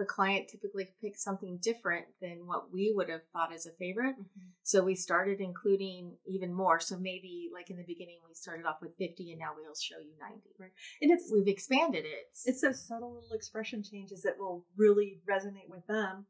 the 0.02 0.06
client 0.06 0.48
typically 0.48 0.88
picks 1.00 1.22
something 1.22 1.58
different 1.62 2.06
than 2.20 2.44
what 2.44 2.72
we 2.72 2.92
would 2.92 3.08
have 3.08 3.22
thought 3.32 3.52
as 3.54 3.66
a 3.66 3.70
favorite. 3.70 4.16
So 4.64 4.82
we 4.82 4.96
started 4.96 5.40
including 5.40 6.16
even 6.26 6.52
more. 6.52 6.80
So 6.80 6.98
maybe 6.98 7.50
like 7.54 7.70
in 7.70 7.76
the 7.76 7.84
beginning 7.86 8.18
we 8.26 8.34
started 8.34 8.66
off 8.66 8.82
with 8.82 8.96
50 8.96 9.30
and 9.30 9.38
now 9.38 9.50
we'll 9.56 9.74
show 9.76 10.00
you 10.00 10.10
90. 10.20 10.40
Right. 10.58 10.70
And 11.00 11.12
it's 11.12 11.30
We've 11.32 11.46
expanded 11.46 12.04
it. 12.04 12.36
it's 12.44 12.60
those 12.62 12.84
subtle 12.84 13.14
little 13.14 13.32
expression 13.32 13.84
changes 13.84 14.22
that 14.22 14.38
will 14.38 14.66
really 14.76 15.20
resonate 15.28 15.70
with 15.70 15.86
them 15.86 16.26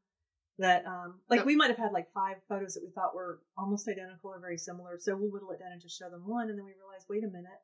that 0.59 0.85
um 0.87 1.15
like 1.31 1.47
we 1.47 1.57
might 1.57 1.71
have 1.71 1.79
had 1.79 1.93
like 1.93 2.13
five 2.13 2.37
photos 2.47 2.75
that 2.75 2.85
we 2.85 2.91
thought 2.91 3.15
were 3.15 3.41
almost 3.57 3.89
identical 3.89 4.31
or 4.31 4.39
very 4.39 4.59
similar 4.59 4.99
so 4.99 5.17
we'll 5.17 5.31
whittle 5.31 5.51
it 5.51 5.59
down 5.59 5.73
and 5.73 5.81
just 5.81 5.99
show 5.99 6.11
them 6.11 6.23
one 6.27 6.51
and 6.51 6.59
then 6.59 6.65
we 6.67 6.73
realize 6.73 7.07
wait 7.09 7.25
a 7.25 7.27
minute 7.27 7.61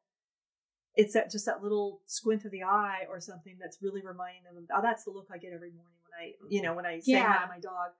it's 0.95 1.13
that 1.13 1.31
just 1.31 1.47
that 1.47 1.63
little 1.63 2.01
squint 2.07 2.45
of 2.45 2.51
the 2.51 2.63
eye 2.63 3.03
or 3.11 3.21
something 3.21 3.57
that's 3.61 3.79
really 3.83 4.01
reminding 4.03 4.43
them 4.43 4.57
of, 4.57 4.65
oh 4.75 4.81
that's 4.83 5.05
the 5.05 5.11
look 5.11 5.29
i 5.33 5.37
get 5.37 5.53
every 5.53 5.71
morning 5.71 5.98
i 6.21 6.33
you 6.49 6.63
know 6.63 6.75
when 6.75 6.87
i 6.87 6.99
say 7.01 7.13
hi 7.15 7.45
to 7.45 7.49
my 7.49 7.59
dog 7.61 7.91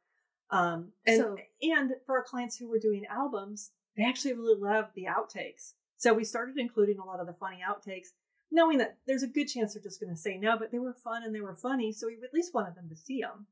um 0.51 0.93
and 1.07 1.19
So- 1.23 1.37
and 1.63 1.93
for 2.07 2.19
our 2.19 2.25
clients 2.25 2.57
who 2.57 2.69
were 2.69 2.79
doing 2.79 3.05
albums 3.11 3.71
they 3.97 4.05
actually 4.05 4.35
really 4.35 4.61
love 4.61 4.87
the 4.95 5.05
outtakes 5.05 5.73
so 5.97 6.15
we 6.15 6.25
started 6.25 6.57
including 6.59 6.99
a 6.99 7.05
lot 7.05 7.21
of 7.21 7.27
the 7.27 7.33
funny 7.33 7.59
outtakes 7.69 8.09
knowing 8.51 8.79
that 8.79 8.97
there's 9.07 9.23
a 9.23 9.27
good 9.29 9.47
chance 9.47 9.75
they're 9.75 9.83
just 9.83 10.01
going 10.01 10.11
to 10.15 10.19
say 10.19 10.39
no, 10.39 10.57
but 10.59 10.73
they 10.73 10.79
were 10.79 10.95
fun 10.95 11.23
and 11.23 11.35
they 11.35 11.41
were 11.43 11.55
funny, 11.55 11.93
so 11.93 12.07
we 12.07 12.15
at 12.25 12.33
least 12.33 12.55
wanted 12.55 12.75
them 12.75 12.89
to 12.89 12.97
see 12.97 13.21
them, 13.21 13.47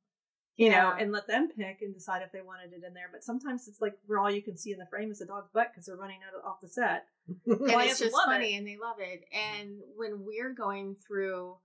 you 0.56 0.70
know, 0.70 0.94
and 0.98 1.12
let 1.12 1.26
them 1.26 1.48
pick 1.54 1.82
and 1.82 1.92
decide 1.92 2.22
if 2.22 2.32
they 2.32 2.40
wanted 2.40 2.72
it 2.72 2.82
in 2.82 2.94
there. 2.94 3.10
But 3.12 3.22
sometimes 3.22 3.68
it's 3.68 3.82
like 3.82 3.92
where 4.06 4.18
all 4.18 4.30
you 4.30 4.40
can 4.40 4.56
see 4.56 4.72
in 4.72 4.78
the 4.78 4.86
frame 4.86 5.10
is 5.10 5.18
the 5.18 5.26
dog's 5.26 5.50
butt 5.52 5.68
because 5.70 5.84
they're 5.84 5.96
running 5.96 6.20
out 6.26 6.38
of, 6.38 6.46
off 6.50 6.62
the 6.62 6.68
set. 6.68 7.04
and 7.28 7.60
it's 7.82 7.98
just 7.98 8.16
funny 8.24 8.54
it. 8.54 8.58
and 8.58 8.66
they 8.66 8.78
love 8.78 8.96
it. 8.98 9.24
And 9.34 9.80
when 9.96 10.24
we're 10.24 10.54
going 10.54 10.96
through 11.06 11.56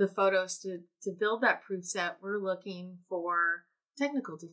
the 0.00 0.08
photos 0.08 0.56
to, 0.56 0.78
to 1.02 1.10
build 1.12 1.42
that 1.42 1.62
proof 1.62 1.84
set, 1.84 2.16
we're 2.22 2.38
looking 2.38 2.96
for 3.06 3.64
technical 3.98 4.38
de- 4.38 4.48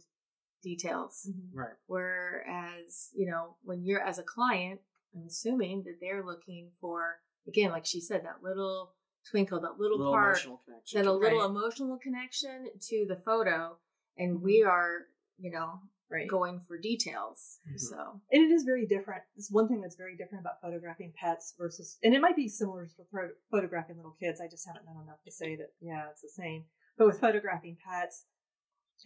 details. 0.61 1.25
Mm-hmm. 1.29 1.57
Right. 1.57 1.73
Whereas, 1.87 3.11
you 3.15 3.31
know, 3.31 3.55
when 3.63 3.85
you're 3.85 4.01
as 4.05 4.19
a 4.19 4.23
client, 4.23 4.81
I'm 5.15 5.25
assuming 5.25 5.83
that 5.85 5.99
they're 6.01 6.23
looking 6.23 6.71
for, 6.81 7.19
again, 7.47 7.71
like 7.71 7.85
she 7.85 8.01
said, 8.01 8.25
that 8.25 8.43
little 8.43 8.91
twinkle, 9.31 9.61
that 9.61 9.79
little, 9.79 9.97
Little 9.97 10.13
part, 10.13 10.35
emotional 10.35 10.61
connection. 10.65 10.97
that 11.01 11.09
a 11.09 11.13
little 11.13 11.39
Right. 11.39 11.49
emotional 11.49 11.97
connection 11.97 12.67
to 12.89 13.05
the 13.07 13.15
photo. 13.15 13.77
And 14.17 14.41
we 14.41 14.59
mm-hmm. 14.59 14.69
are, 14.69 15.05
you 15.37 15.51
know, 15.51 15.79
Right. 16.09 16.27
going 16.27 16.59
for 16.61 16.77
details. 16.77 17.59
Mhm. 17.69 17.79
So, 17.79 18.21
And 18.31 18.43
it 18.43 18.51
is 18.53 18.63
very 18.63 18.85
different. 18.85 19.23
It's 19.35 19.51
one 19.51 19.67
thing 19.67 19.81
that's 19.81 19.95
very 19.97 20.15
different 20.15 20.41
about 20.43 20.61
photographing 20.61 21.13
pets 21.19 21.53
versus, 21.57 21.97
and 22.03 22.13
it 22.15 22.21
might 22.21 22.35
be 22.35 22.47
similar 22.47 22.87
for 22.87 23.05
pho- 23.11 23.33
photographing 23.51 23.97
little 23.97 24.15
kids. 24.19 24.39
I 24.39 24.47
just 24.47 24.65
haven't 24.65 24.85
done 24.85 25.01
enough 25.03 25.21
to 25.25 25.31
say 25.31 25.55
that, 25.57 25.73
yeah, 25.81 26.09
it's 26.09 26.21
the 26.21 26.29
same. 26.29 26.65
But 26.97 27.07
with 27.07 27.19
photographing 27.19 27.77
pets, 27.85 28.25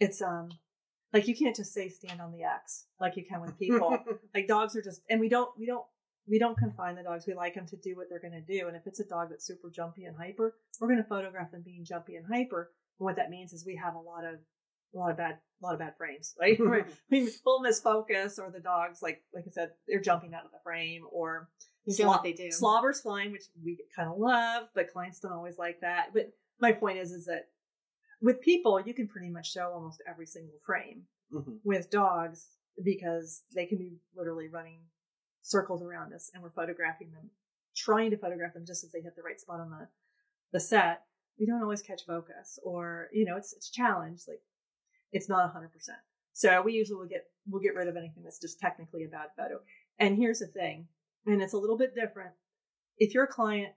it's, 0.00 0.22
um, 0.22 0.50
like 1.12 1.26
you 1.28 1.36
can't 1.36 1.54
just 1.56 1.74
say 1.74 1.88
stand 1.88 2.20
on 2.20 2.32
the 2.32 2.42
X 2.44 2.86
like 3.00 3.16
you 3.16 3.24
can 3.24 3.40
with 3.40 3.58
people. 3.58 3.98
like 4.34 4.46
dogs 4.46 4.76
are 4.76 4.82
just, 4.82 5.02
and 5.10 5.20
we 5.20 5.28
don't, 5.28 5.50
we 5.58 5.66
don't, 5.66 5.84
we 6.28 6.38
don't 6.38 6.56
confine 6.56 6.94
the 6.94 7.02
dogs. 7.02 7.26
We 7.26 7.34
like 7.34 7.54
them 7.54 7.66
to 7.66 7.76
do 7.76 7.96
what 7.96 8.06
they're 8.08 8.20
going 8.20 8.32
to 8.32 8.40
do. 8.40 8.68
And 8.68 8.76
if 8.76 8.86
it's 8.86 9.00
a 9.00 9.04
dog 9.04 9.30
that's 9.30 9.44
super 9.44 9.70
jumpy 9.70 10.04
and 10.04 10.16
hyper, 10.16 10.56
we're 10.80 10.86
going 10.88 11.02
to 11.02 11.08
photograph 11.08 11.50
them 11.50 11.62
being 11.64 11.84
jumpy 11.84 12.14
and 12.14 12.24
hyper. 12.26 12.70
And 13.00 13.04
what 13.04 13.16
that 13.16 13.28
means 13.28 13.52
is 13.52 13.66
we 13.66 13.74
have 13.82 13.96
a 13.96 13.98
lot 13.98 14.24
of, 14.24 14.38
a 14.94 14.98
lot 14.98 15.10
of 15.10 15.16
bad, 15.16 15.38
a 15.62 15.64
lot 15.64 15.74
of 15.74 15.78
bad 15.80 15.94
frames. 15.96 16.34
Right? 16.40 16.86
we 17.10 17.28
will 17.44 17.60
miss 17.60 17.80
focus 17.80 18.38
or 18.38 18.50
the 18.50 18.60
dogs 18.60 19.00
like 19.02 19.22
like 19.34 19.44
I 19.46 19.50
said 19.50 19.70
they're 19.88 20.00
jumping 20.00 20.34
out 20.34 20.44
of 20.44 20.50
the 20.50 20.58
frame 20.62 21.02
or 21.10 21.48
They're 21.86 22.06
what 22.06 22.22
they 22.22 22.32
do. 22.32 22.50
slobber's 22.50 23.00
fine 23.00 23.32
which 23.32 23.44
we 23.64 23.78
kind 23.96 24.08
of 24.10 24.18
love 24.18 24.64
but 24.74 24.92
clients 24.92 25.20
don't 25.20 25.32
always 25.32 25.58
like 25.58 25.80
that 25.80 26.08
but 26.14 26.30
my 26.60 26.72
point 26.72 26.98
is 26.98 27.10
is 27.12 27.26
that 27.26 27.46
with 28.20 28.40
people 28.40 28.80
you 28.80 28.94
can 28.94 29.08
pretty 29.08 29.30
much 29.30 29.50
show 29.52 29.70
almost 29.72 30.02
every 30.08 30.26
single 30.26 30.58
frame 30.64 31.02
Mhm. 31.32 31.60
with 31.64 31.90
dogs 31.90 32.46
because 32.84 33.42
they 33.54 33.64
can 33.66 33.78
be 33.78 33.96
literally 34.14 34.48
running 34.48 34.80
circles 35.42 35.82
around 35.82 36.12
us 36.12 36.30
and 36.34 36.42
we're 36.42 36.50
photographing 36.50 37.10
them 37.12 37.30
trying 37.74 38.10
to 38.10 38.16
photograph 38.18 38.52
them 38.54 38.64
just 38.66 38.84
as 38.84 38.92
they 38.92 39.00
hit 39.00 39.16
the 39.16 39.22
right 39.22 39.40
spot 39.40 39.60
on 39.60 39.70
the 39.70 39.88
the 40.52 40.60
set 40.60 41.02
we 41.38 41.46
don't 41.46 41.62
always 41.62 41.82
catch 41.82 42.02
focus 42.06 42.58
or 42.64 43.08
you 43.12 43.24
know 43.24 43.36
it's 43.36 43.52
it's 43.54 43.70
a 43.70 43.72
challenge 43.72 44.20
like 44.28 44.42
it's 45.12 45.28
not 45.28 45.54
100% 45.54 45.68
so 46.32 46.62
we 46.62 46.72
usually 46.72 46.96
will 46.98 47.06
get 47.06 47.26
we'll 47.46 47.62
get 47.62 47.74
rid 47.74 47.88
of 47.88 47.96
anything 47.96 48.22
that's 48.22 48.38
just 48.38 48.60
technically 48.60 49.04
a 49.04 49.08
bad 49.08 49.28
photo. 49.36 49.60
And 49.98 50.16
here's 50.16 50.38
the 50.38 50.46
thing 50.46 50.86
and 51.26 51.42
it's 51.42 51.52
a 51.52 51.58
little 51.58 51.78
bit 51.78 51.94
different. 51.94 52.32
If 52.98 53.14
you're 53.14 53.24
a 53.24 53.28
client 53.28 53.72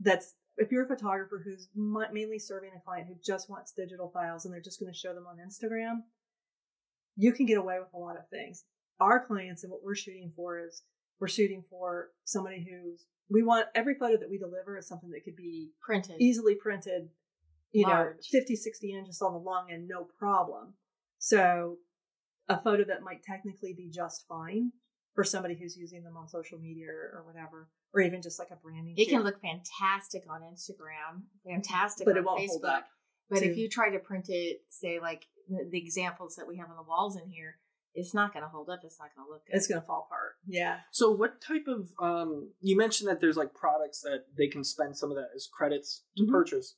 that's 0.00 0.34
if 0.56 0.72
you're 0.72 0.84
a 0.84 0.88
photographer 0.88 1.42
who's 1.44 1.68
mainly 1.74 2.38
serving 2.38 2.70
a 2.76 2.80
client 2.80 3.08
who 3.08 3.14
just 3.24 3.50
wants 3.50 3.72
digital 3.72 4.10
files 4.12 4.44
and 4.44 4.52
they're 4.52 4.60
just 4.60 4.80
going 4.80 4.92
to 4.92 4.98
show 4.98 5.14
them 5.14 5.26
on 5.26 5.36
instagram 5.36 6.02
you 7.16 7.32
can 7.32 7.46
get 7.46 7.58
away 7.58 7.78
with 7.80 7.92
a 7.94 7.98
lot 7.98 8.16
of 8.16 8.28
things. 8.28 8.64
Our 9.00 9.24
clients 9.24 9.64
and 9.64 9.72
what 9.72 9.82
we're 9.82 9.96
shooting 9.96 10.32
for 10.36 10.64
is 10.64 10.82
we're 11.18 11.26
shooting 11.26 11.64
for 11.68 12.10
somebody 12.24 12.64
who's 12.68 13.06
we 13.28 13.42
want 13.42 13.66
every 13.74 13.94
photo 13.94 14.16
that 14.16 14.30
we 14.30 14.38
deliver 14.38 14.78
is 14.78 14.86
something 14.86 15.10
that 15.10 15.24
could 15.24 15.36
be 15.36 15.70
printed. 15.80 16.16
easily 16.20 16.54
printed, 16.54 17.08
you 17.72 17.86
know, 17.86 17.92
Large. 17.92 18.26
50, 18.30 18.56
60 18.56 18.92
inches 18.94 19.20
on 19.22 19.32
the 19.32 19.38
long 19.38 19.66
end, 19.70 19.88
no 19.88 20.06
problem. 20.18 20.74
So 21.18 21.76
a 22.48 22.58
photo 22.60 22.84
that 22.84 23.02
might 23.02 23.22
technically 23.22 23.74
be 23.76 23.90
just 23.90 24.24
fine 24.28 24.72
for 25.14 25.24
somebody 25.24 25.54
who's 25.60 25.76
using 25.76 26.02
them 26.04 26.16
on 26.16 26.28
social 26.28 26.58
media 26.58 26.86
or, 26.88 27.18
or 27.20 27.24
whatever, 27.26 27.68
or 27.92 28.00
even 28.00 28.22
just 28.22 28.38
like 28.38 28.50
a 28.50 28.56
branding. 28.56 28.94
It 28.96 29.08
can 29.08 29.22
look 29.22 29.40
fantastic 29.40 30.22
on 30.30 30.40
Instagram, 30.42 31.22
fantastic 31.44 32.06
But 32.06 32.12
on 32.12 32.18
it 32.18 32.24
won't 32.24 32.40
Facebook. 32.40 32.48
hold 32.48 32.64
up 32.64 32.86
But 33.30 33.42
if 33.42 33.56
you 33.56 33.68
try 33.68 33.90
to 33.90 33.98
print 33.98 34.26
it, 34.28 34.58
say 34.70 34.98
like 35.00 35.26
the, 35.48 35.68
the 35.70 35.78
examples 35.78 36.36
that 36.36 36.46
we 36.46 36.56
have 36.58 36.70
on 36.70 36.76
the 36.76 36.82
walls 36.82 37.16
in 37.16 37.28
here, 37.28 37.56
it's 37.94 38.14
not 38.14 38.32
going 38.32 38.44
to 38.44 38.48
hold 38.48 38.68
up. 38.70 38.80
It's 38.84 38.98
not 39.00 39.08
going 39.16 39.26
to 39.26 39.32
look 39.32 39.44
good. 39.46 39.56
it's 39.56 39.66
going 39.66 39.80
to 39.80 39.86
fall 39.86 40.06
apart. 40.08 40.34
Yeah. 40.46 40.78
So, 40.92 41.10
what 41.10 41.40
type 41.40 41.66
of 41.66 41.88
um? 42.00 42.52
You 42.60 42.76
mentioned 42.76 43.10
that 43.10 43.20
there's 43.20 43.36
like 43.36 43.54
products 43.54 44.02
that 44.02 44.26
they 44.36 44.46
can 44.46 44.62
spend 44.62 44.96
some 44.96 45.10
of 45.10 45.16
that 45.16 45.30
as 45.34 45.48
credits 45.52 46.04
to 46.16 46.24
Mhm. 46.24 46.30
purchase. 46.30 46.76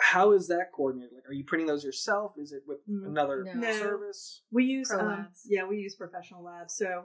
How 0.00 0.32
is 0.32 0.48
that 0.48 0.72
coordinated? 0.74 1.14
Like, 1.14 1.28
are 1.28 1.32
you 1.32 1.44
printing 1.44 1.66
those 1.68 1.84
yourself? 1.84 2.32
Is 2.38 2.52
it 2.52 2.62
with 2.66 2.78
Mm, 2.88 3.06
another 3.06 3.44
no. 3.54 3.72
service? 3.72 4.42
We 4.50 4.64
use 4.64 4.90
um, 4.90 5.06
labs. 5.06 5.42
yeah, 5.48 5.64
we 5.64 5.78
use 5.78 5.94
professional 5.94 6.42
labs. 6.42 6.74
So 6.76 7.04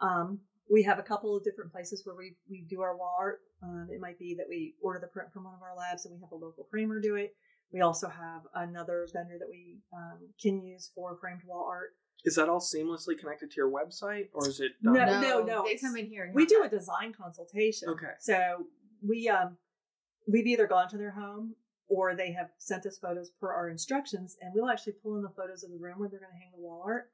um, 0.00 0.40
we 0.70 0.82
have 0.84 0.98
a 0.98 1.02
couple 1.02 1.36
of 1.36 1.44
different 1.44 1.70
places 1.72 2.02
where 2.04 2.16
we 2.16 2.36
we 2.48 2.62
do 2.68 2.80
our 2.80 2.96
wall 2.96 3.16
art. 3.18 3.40
Um, 3.62 3.88
it 3.92 4.00
might 4.00 4.18
be 4.18 4.34
that 4.36 4.46
we 4.48 4.74
order 4.82 4.98
the 5.00 5.06
print 5.08 5.32
from 5.32 5.44
one 5.44 5.54
of 5.54 5.60
our 5.62 5.76
labs 5.76 6.06
and 6.06 6.14
we 6.14 6.20
have 6.20 6.32
a 6.32 6.36
local 6.36 6.66
framer 6.70 7.00
do 7.00 7.16
it. 7.16 7.34
We 7.72 7.82
also 7.82 8.08
have 8.08 8.42
another 8.54 9.06
vendor 9.12 9.36
that 9.38 9.48
we 9.48 9.78
um, 9.92 10.18
can 10.40 10.60
use 10.64 10.90
for 10.94 11.16
framed 11.20 11.42
wall 11.46 11.66
art. 11.68 11.90
Is 12.24 12.34
that 12.36 12.48
all 12.48 12.60
seamlessly 12.60 13.18
connected 13.18 13.50
to 13.50 13.56
your 13.56 13.70
website, 13.70 14.28
or 14.34 14.48
is 14.48 14.60
it? 14.60 14.72
No, 14.82 14.92
done- 14.94 15.22
no, 15.22 15.42
no, 15.42 15.64
They 15.64 15.76
come 15.76 15.96
in 15.96 16.06
here. 16.06 16.24
And 16.24 16.34
we 16.34 16.42
help 16.42 16.48
do 16.48 16.62
a 16.64 16.68
design 16.68 17.12
consultation. 17.12 17.88
Okay. 17.90 18.12
So 18.18 18.66
we 19.06 19.28
um 19.28 19.56
we've 20.26 20.46
either 20.46 20.66
gone 20.66 20.88
to 20.90 20.96
their 20.98 21.12
home 21.12 21.54
or 21.90 22.14
they 22.14 22.32
have 22.32 22.48
sent 22.58 22.86
us 22.86 22.96
photos 22.98 23.30
per 23.40 23.52
our 23.52 23.68
instructions, 23.68 24.36
and 24.40 24.52
we'll 24.54 24.70
actually 24.70 24.94
pull 25.02 25.16
in 25.16 25.22
the 25.22 25.28
photos 25.36 25.64
of 25.64 25.70
the 25.70 25.76
room 25.76 25.98
where 25.98 26.08
they're 26.08 26.20
going 26.20 26.30
to 26.30 26.38
hang 26.38 26.52
the 26.54 26.62
wall 26.62 26.82
art, 26.86 27.10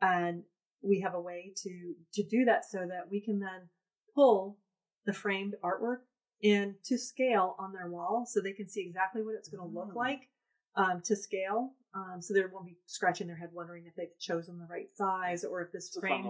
and 0.00 0.42
we 0.82 1.00
have 1.00 1.14
a 1.14 1.20
way 1.20 1.52
to 1.62 1.94
to 2.14 2.22
do 2.24 2.44
that 2.46 2.64
so 2.64 2.78
that 2.78 3.08
we 3.10 3.20
can 3.20 3.38
then 3.38 3.68
pull 4.14 4.58
the 5.06 5.12
framed 5.12 5.54
artwork 5.62 5.98
in 6.40 6.74
to 6.84 6.98
scale 6.98 7.54
on 7.58 7.72
their 7.72 7.88
wall, 7.88 8.24
so 8.26 8.40
they 8.40 8.52
can 8.52 8.66
see 8.66 8.80
exactly 8.80 9.22
what 9.22 9.34
it's 9.34 9.48
going 9.48 9.62
to 9.66 9.78
look 9.78 9.92
Mm. 9.92 9.96
like 9.96 10.28
um, 10.76 11.00
to 11.04 11.14
scale. 11.14 11.74
Um, 11.94 12.20
so 12.20 12.34
they 12.34 12.40
won't 12.52 12.66
be 12.66 12.76
scratching 12.86 13.28
their 13.28 13.36
head 13.36 13.50
wondering 13.52 13.84
if 13.86 13.94
they've 13.94 14.18
chosen 14.18 14.58
the 14.58 14.66
right 14.68 14.90
size 14.96 15.44
or 15.44 15.62
if 15.62 15.70
this 15.70 15.86
It's 15.86 15.98
frame 15.98 16.26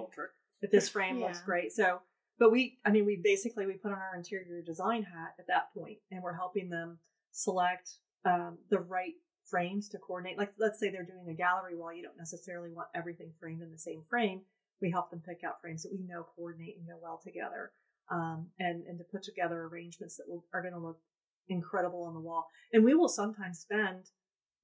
if 0.61 0.70
this 0.70 0.88
frame 0.95 1.20
looks 1.20 1.40
great. 1.40 1.72
So, 1.72 2.01
but 2.38 2.53
we, 2.53 2.78
I 2.84 2.90
mean, 2.90 3.07
we 3.07 3.16
basically 3.22 3.64
we 3.66 3.74
put 3.74 3.92
on 3.92 3.99
our 3.99 4.14
interior 4.14 4.61
design 4.61 5.05
hat 5.05 5.34
at 5.38 5.47
that 5.47 5.72
point, 5.72 5.99
and 6.11 6.22
we're 6.22 6.34
helping 6.34 6.68
them 6.68 6.99
select 7.35 7.91
um, 8.24 8.57
the 8.70 8.78
right 8.78 9.12
frames 9.51 9.89
to 9.91 9.99
coordinate. 9.99 10.39
Like, 10.39 10.53
let's 10.59 10.80
say 10.80 10.91
they're 10.91 11.05
doing 11.05 11.28
a 11.28 11.37
gallery 11.37 11.76
wall, 11.76 11.93
you 11.93 12.03
don't 12.03 12.16
necessarily 12.16 12.70
want 12.70 12.89
everything 12.95 13.32
framed 13.39 13.61
in 13.61 13.70
the 13.70 13.78
same 13.78 14.03
frame. 14.09 14.41
We 14.80 14.91
help 14.91 15.11
them 15.11 15.22
pick 15.26 15.43
out 15.45 15.61
frames 15.61 15.82
that 15.82 15.93
we 15.93 16.07
know 16.07 16.26
coordinate 16.37 16.76
and 16.78 16.87
go 16.87 16.99
well 17.03 17.20
together, 17.22 17.72
um, 18.11 18.49
and 18.59 18.85
and 18.87 18.99
to 18.99 19.05
put 19.05 19.22
together 19.22 19.62
arrangements 19.62 20.16
that 20.16 20.28
will, 20.28 20.45
are 20.53 20.62
going 20.62 20.74
to 20.74 20.80
look 20.80 20.99
incredible 21.49 22.05
on 22.05 22.14
the 22.14 22.20
wall. 22.20 22.47
And 22.72 22.85
we 22.85 22.95
will 22.95 23.09
sometimes 23.09 23.61
spend 23.61 24.11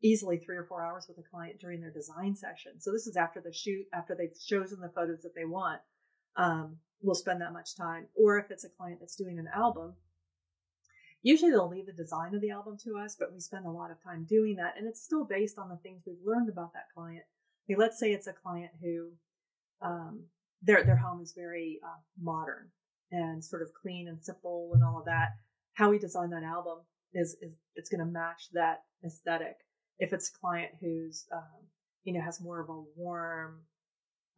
easily 0.02 0.38
three 0.38 0.56
or 0.56 0.64
four 0.64 0.84
hours 0.84 1.06
with 1.08 1.18
a 1.18 1.30
client 1.30 1.60
during 1.60 1.80
their 1.80 1.92
design 1.92 2.34
session. 2.34 2.80
So 2.80 2.90
this 2.90 3.06
is 3.06 3.16
after 3.16 3.40
the 3.40 3.52
shoot, 3.52 3.84
after 3.92 4.14
they've 4.14 4.38
chosen 4.46 4.80
the 4.80 4.92
photos 4.94 5.22
that 5.22 5.34
they 5.34 5.44
want. 5.44 5.80
Um, 6.36 6.78
we'll 7.02 7.14
spend 7.14 7.40
that 7.40 7.52
much 7.52 7.76
time. 7.76 8.06
Or 8.14 8.38
if 8.38 8.50
it's 8.50 8.64
a 8.64 8.70
client 8.70 8.98
that's 9.00 9.16
doing 9.16 9.38
an 9.38 9.48
album, 9.54 9.94
usually 11.22 11.50
they'll 11.50 11.68
leave 11.68 11.86
the 11.86 11.92
design 11.92 12.34
of 12.34 12.40
the 12.40 12.50
album 12.50 12.76
to 12.84 12.96
us, 12.96 13.16
but 13.18 13.32
we 13.32 13.40
spend 13.40 13.66
a 13.66 13.70
lot 13.70 13.90
of 13.90 14.02
time 14.02 14.26
doing 14.28 14.56
that. 14.56 14.74
And 14.76 14.86
it's 14.86 15.02
still 15.02 15.24
based 15.24 15.58
on 15.58 15.68
the 15.68 15.76
things 15.76 16.02
we've 16.06 16.16
learned 16.24 16.48
about 16.48 16.72
that 16.72 16.86
client. 16.94 17.24
Like, 17.68 17.78
let's 17.78 17.98
say 17.98 18.12
it's 18.12 18.26
a 18.26 18.32
client 18.32 18.70
who 18.82 19.10
um, 19.82 20.24
their 20.62 20.84
their 20.84 20.96
home 20.96 21.22
is 21.22 21.32
very 21.32 21.80
uh, 21.84 22.00
modern 22.20 22.68
and 23.10 23.44
sort 23.44 23.62
of 23.62 23.72
clean 23.80 24.08
and 24.08 24.22
simple 24.22 24.70
and 24.74 24.84
all 24.84 24.98
of 24.98 25.04
that. 25.06 25.30
How 25.74 25.90
we 25.90 25.98
design 25.98 26.30
that 26.30 26.42
album 26.42 26.78
is 27.14 27.36
is 27.40 27.56
it's 27.76 27.90
going 27.90 28.00
to 28.00 28.06
match 28.06 28.48
that 28.52 28.82
aesthetic. 29.04 29.56
If 29.98 30.12
it's 30.12 30.30
a 30.30 30.38
client 30.38 30.72
who's 30.80 31.26
um, 31.32 31.66
you 32.04 32.12
know 32.12 32.20
has 32.20 32.40
more 32.40 32.60
of 32.60 32.68
a 32.68 32.82
warm, 32.96 33.60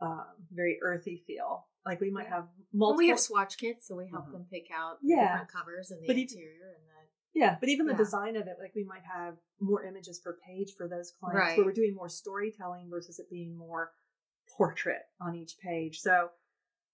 um, 0.01 0.27
very 0.53 0.79
earthy 0.83 1.23
feel, 1.27 1.67
like 1.85 2.01
we 2.01 2.11
might 2.11 2.25
Yeah. 2.25 2.37
have 2.37 2.45
Well, 2.45 2.91
multiple. 2.91 2.99
we 2.99 3.09
have 3.09 3.21
swatch 3.21 3.59
kits, 3.59 3.87
so 3.89 3.97
we 3.97 4.09
help 4.09 4.27
Mhm. 4.27 4.33
them 4.33 4.47
pick 4.51 4.71
out 4.73 5.01
the 5.01 5.09
Yeah. 5.09 5.33
different 5.33 5.51
covers 5.53 5.91
and 5.91 6.03
the 6.03 6.07
But 6.07 6.17
even- 6.17 6.39
interior 6.39 6.75
and 6.77 6.87
the 6.87 6.93
Yeah, 7.35 7.57
but 7.59 7.71
even 7.71 7.87
the 7.87 7.93
Yeah. 7.93 7.97
design 7.99 8.37
of 8.37 8.47
it, 8.47 8.59
like 8.59 8.75
we 8.75 8.85
might 8.85 9.05
have 9.05 9.39
more 9.59 9.83
images 9.85 10.21
per 10.21 10.37
page 10.47 10.75
for 10.77 10.87
those 10.87 11.13
clients 11.13 11.39
Right. 11.39 11.57
where 11.57 11.65
we're 11.67 11.73
doing 11.73 11.95
more 11.95 12.11
storytelling 12.11 12.91
versus 12.91 13.19
it 13.19 13.31
being 13.31 13.57
more 13.57 13.95
portrait 14.57 15.03
on 15.19 15.35
each 15.35 15.57
page. 15.59 16.01
So 16.01 16.31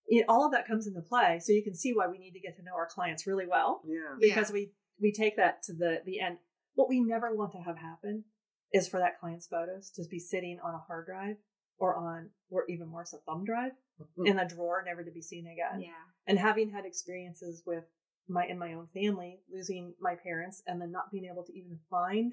it, 0.07 0.24
all 0.28 0.45
of 0.47 0.53
that 0.53 0.66
comes 0.66 0.86
into 0.86 1.03
play. 1.03 1.41
So 1.41 1.53
you 1.53 1.64
can 1.64 1.74
see 1.74 1.93
why 1.93 2.07
we 2.07 2.18
need 2.18 2.32
to 2.34 2.41
get 2.41 2.55
to 2.57 2.62
know 2.62 2.74
our 2.74 2.86
clients 2.86 3.26
really 3.26 3.47
well 3.47 3.82
Yeah. 3.84 4.16
because 4.20 4.53
we 4.53 4.74
we 5.01 5.12
take 5.12 5.36
that 5.36 5.62
to 5.64 5.72
the 5.72 6.03
the 6.05 6.20
end. 6.20 6.39
What 6.74 6.89
we 6.89 7.01
never 7.01 7.34
want 7.34 7.51
to 7.53 7.59
have 7.59 7.76
happen 7.78 8.24
is 8.72 8.89
for 8.89 8.99
that 8.99 9.18
client's 9.18 9.47
photos 9.49 9.91
to 9.93 10.05
be 10.09 10.18
sitting 10.20 10.61
on 10.61 10.74
a 10.74 10.78
hard 10.78 11.07
drive 11.07 11.39
or 11.79 11.97
on 11.97 12.29
or 12.51 12.64
even 12.68 12.91
worse 12.91 13.12
a 13.12 13.18
thumb 13.18 13.45
drive 13.45 13.72
mm-hmm. 14.01 14.26
in 14.26 14.39
a 14.39 14.49
drawer 14.49 14.83
never 14.87 15.03
to 15.03 15.11
be 15.11 15.22
seen 15.22 15.47
again 15.47 15.81
yeah. 15.81 15.91
and 16.26 16.39
having 16.39 16.70
had 16.70 16.85
experiences 16.85 17.62
with 17.66 17.85
my 18.29 18.47
in 18.47 18.59
my 18.59 18.72
own 18.74 18.87
family 18.87 19.41
losing 19.53 19.95
my 20.01 20.14
parents 20.14 20.62
and 20.66 20.81
then 20.81 20.93
not 20.93 21.11
being 21.11 21.29
able 21.31 21.45
to 21.45 21.57
even 21.57 21.79
find 21.91 22.33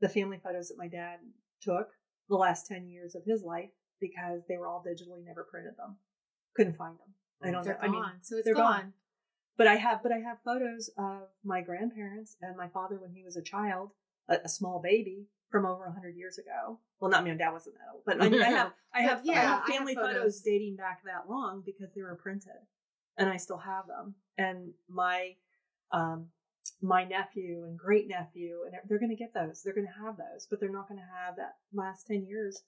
the 0.00 0.08
family 0.08 0.38
photos 0.42 0.68
that 0.68 0.78
my 0.78 0.88
dad 0.88 1.18
took 1.62 1.88
the 2.28 2.36
last 2.36 2.66
10 2.66 2.88
years 2.88 3.14
of 3.14 3.24
his 3.24 3.42
life 3.42 3.70
because 4.00 4.42
they 4.48 4.56
were 4.56 4.66
all 4.66 4.84
digitally 4.86 5.24
never 5.24 5.44
printed 5.44 5.76
them 5.76 5.96
couldn't 6.54 6.76
find 6.76 6.94
them 6.98 7.14
i 7.42 7.48
mm. 7.48 7.52
don't 7.52 7.64
They're 7.64 7.74
know 7.74 7.80
gone. 7.80 8.04
i 8.04 8.12
mean 8.12 8.20
so 8.22 8.36
it's 8.36 8.44
they're 8.44 8.54
gone. 8.54 8.80
gone. 8.80 8.92
but 9.56 9.66
i 9.66 9.76
have 9.76 10.02
but 10.02 10.12
i 10.12 10.18
have 10.18 10.38
photos 10.44 10.90
of 10.98 11.28
my 11.44 11.62
grandparents 11.62 12.36
and 12.42 12.56
my 12.56 12.68
father 12.68 12.98
when 13.00 13.12
he 13.12 13.24
was 13.24 13.36
a 13.36 13.42
child 13.42 13.90
a, 14.28 14.36
a 14.44 14.48
small 14.48 14.80
baby 14.82 15.28
from 15.56 15.66
over 15.66 15.84
100 15.86 16.16
years 16.16 16.38
ago 16.38 16.78
well 17.00 17.10
not 17.10 17.24
me 17.24 17.30
my 17.30 17.36
dad 17.36 17.50
wasn't 17.52 17.74
that 17.76 17.92
old 17.94 18.02
but 18.04 18.20
i 18.22 18.28
mean 18.28 18.42
i 18.42 18.48
have 18.60 18.72
i 18.94 19.00
have, 19.00 19.20
yeah, 19.24 19.32
I 19.32 19.36
have 19.36 19.44
I 19.44 19.56
have 19.56 19.64
family 19.66 19.94
photos. 19.94 20.16
photos. 20.16 20.40
dating 20.40 20.76
back 20.76 21.02
that 21.04 21.28
long 21.28 21.62
because 21.64 21.92
they 21.94 22.02
were 22.02 22.14
printed 22.16 22.60
and 23.18 23.28
i 23.28 23.36
still 23.36 23.58
have 23.58 23.86
them 23.86 24.14
and 24.36 24.72
my 24.88 25.34
um 25.92 26.26
my 26.82 27.04
nephew 27.04 27.64
and 27.66 27.78
great 27.78 28.08
nephew 28.08 28.58
and 28.66 28.74
they're 28.86 28.98
going 28.98 29.16
to 29.16 29.22
get 29.24 29.32
those 29.32 29.62
they're 29.62 29.74
going 29.74 29.86
to 29.86 30.04
have 30.04 30.16
those 30.16 30.46
but 30.50 30.60
they're 30.60 30.70
not 30.78 30.88
going 30.88 31.00
to 31.00 31.10
have 31.24 31.36
that 31.36 31.54
last 31.72 32.06
10 32.08 32.26
years 32.26 32.62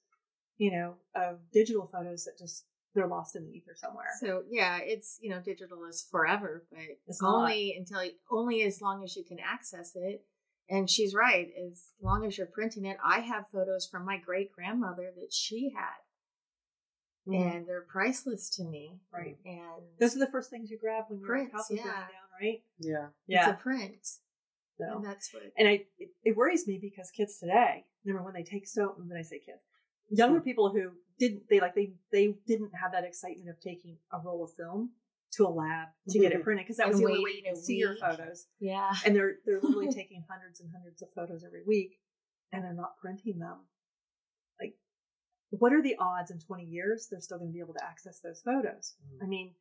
you 0.56 0.70
know 0.70 0.94
of 1.14 1.38
digital 1.52 1.88
photos 1.92 2.24
that 2.24 2.38
just 2.38 2.64
they're 2.94 3.06
lost 3.06 3.36
in 3.36 3.44
the 3.44 3.50
ether 3.50 3.74
somewhere 3.76 4.06
So 4.18 4.42
yeah, 4.50 4.78
it's 4.82 5.18
you 5.20 5.30
know 5.30 5.40
digital 5.40 5.84
is 5.84 6.06
forever, 6.10 6.64
but 6.70 6.80
It's 7.06 7.20
not. 7.22 7.34
only 7.42 7.74
until 7.78 8.00
only 8.30 8.62
as 8.62 8.80
long 8.80 9.04
as 9.04 9.14
you 9.14 9.24
can 9.24 9.38
access 9.38 9.92
it. 9.94 10.24
And 10.70 10.88
she's 10.90 11.14
right. 11.14 11.48
As 11.66 11.92
long 12.02 12.26
as 12.26 12.36
you're 12.36 12.46
printing 12.46 12.84
it, 12.84 12.98
I 13.02 13.20
have 13.20 13.48
photos 13.48 13.86
from 13.86 14.04
my 14.04 14.18
great 14.18 14.52
grandmother 14.52 15.10
that 15.16 15.32
she 15.32 15.70
had, 15.74 16.02
Mhm. 17.26 17.56
and 17.56 17.66
they're 17.66 17.82
priceless 17.82 18.48
to 18.56 18.64
me. 18.64 19.00
right 19.12 19.38
And 19.44 19.82
those 19.98 20.14
are 20.16 20.18
the 20.18 20.26
first 20.30 20.50
things 20.50 20.70
you 20.70 20.78
grab 20.78 21.04
when 21.08 21.20
your 21.20 21.28
Prints, 21.28 21.52
house 21.52 21.70
is 21.70 21.78
burning 21.78 21.86
yeah. 21.92 22.00
down 22.00 22.28
right 22.40 22.62
Yeah. 22.78 23.08
it's 23.50 23.58
a 23.58 23.62
print, 23.62 24.06
so. 24.76 24.96
and 24.96 25.04
that's 25.04 25.32
what. 25.32 25.42
and 25.56 25.68
I 25.68 25.86
it, 25.98 26.10
it 26.24 26.36
worries 26.36 26.66
me 26.66 26.78
because 26.78 27.10
kids 27.10 27.38
today, 27.38 27.86
remember 28.04 28.24
when 28.24 28.34
they 28.34 28.44
take 28.44 28.66
so 28.66 28.94
when 28.96 29.16
I 29.16 29.22
say 29.22 29.38
kids, 29.40 29.64
younger 30.10 30.40
people 30.40 30.70
who 30.70 30.92
didn't 31.18 31.48
they 31.48 31.60
like 31.60 31.74
they 31.74 31.94
they 32.12 32.28
didn't 32.46 32.72
have 32.74 32.92
that 32.92 33.04
excitement 33.04 33.48
of 33.48 33.58
taking 33.60 33.98
a 34.12 34.20
roll 34.20 34.44
of 34.44 34.52
film 34.54 34.92
to 35.32 35.46
a 35.46 35.48
lab 35.48 35.88
to 36.08 36.18
get 36.18 36.32
it 36.32 36.42
printed 36.42 36.64
because 36.64 36.78
that 36.78 36.88
was 36.88 36.98
And 36.98 37.06
the 37.06 37.10
only 37.10 37.24
way 37.24 37.30
you 37.36 37.42
could 37.42 37.62
see 37.62 37.76
your 37.76 37.96
photos. 37.96 38.46
Yeah. 38.60 38.92
And 39.04 39.14
they're 39.14 39.36
they're 39.44 39.60
literally 39.60 39.92
taking 39.94 40.24
hundreds 40.28 40.60
and 40.60 40.70
hundreds 40.72 41.02
of 41.02 41.08
photos 41.14 41.44
every 41.44 41.62
week, 41.66 41.98
and 42.52 42.64
they're 42.64 42.72
not 42.72 42.96
printing 43.00 43.38
them. 43.38 43.58
Like, 44.60 44.74
what 45.50 45.72
are 45.72 45.82
the 45.82 45.96
odds 45.98 46.30
in 46.30 46.38
twenty 46.38 46.64
years 46.64 47.08
they're 47.10 47.20
still 47.20 47.38
going 47.38 47.50
to 47.50 47.54
be 47.54 47.60
able 47.60 47.74
to 47.74 47.84
access 47.84 48.20
those 48.20 48.40
photos? 48.42 48.94
I 49.22 49.26
mean, 49.26 49.54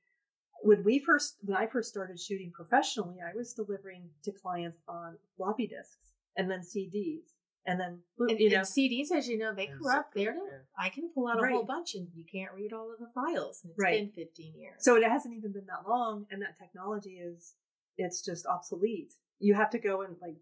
when 0.61 0.83
we 0.83 0.99
first 0.99 1.35
when 1.41 1.57
I 1.57 1.67
first 1.67 1.89
started 1.89 2.19
shooting 2.19 2.51
professionally, 2.53 3.17
I 3.21 3.35
was 3.35 3.53
delivering 3.53 4.09
to 4.23 4.31
clients 4.31 4.81
on 4.87 5.17
floppy 5.35 5.67
disks 5.67 6.13
and 6.37 6.49
then 6.49 6.61
CDs 6.61 7.33
and 7.67 7.79
then 7.79 7.99
And, 8.17 8.39
you 8.39 8.49
know 8.49 8.61
CDs, 8.61 9.11
as 9.11 9.27
you 9.27 9.37
know, 9.37 9.53
they 9.53 9.67
corrupt. 9.67 10.13
zip 10.13 10.23
They're 10.23 10.33
code, 10.33 10.41
not- 10.43 10.51
yeah. 10.51 10.85
I 10.85 10.89
can 10.89 11.11
pull 11.13 11.27
out 11.27 11.43
a 11.43 11.47
whole 11.47 11.63
bunch, 11.65 11.93
and 11.95 12.07
you 12.15 12.23
can't 12.25 12.53
read 12.53 12.73
all 12.73 12.91
of 12.91 12.97
the 12.99 13.07
files. 13.13 13.61
And 13.63 13.71
it's 13.71 13.79
Right. 13.79 13.99
been 14.01 14.11
15 14.25 14.55
years. 14.57 14.83
so 14.83 14.95
it 14.95 15.03
hasn't 15.03 15.35
even 15.35 15.51
been 15.51 15.65
that 15.67 15.87
long, 15.87 16.25
and 16.31 16.41
that 16.41 16.57
technology 16.57 17.19
is 17.19 17.55
it's 17.97 18.21
just 18.23 18.45
obsolete. 18.47 19.13
You 19.39 19.53
have 19.55 19.69
to 19.71 19.79
go 19.79 20.01
and 20.01 20.15
like 20.21 20.37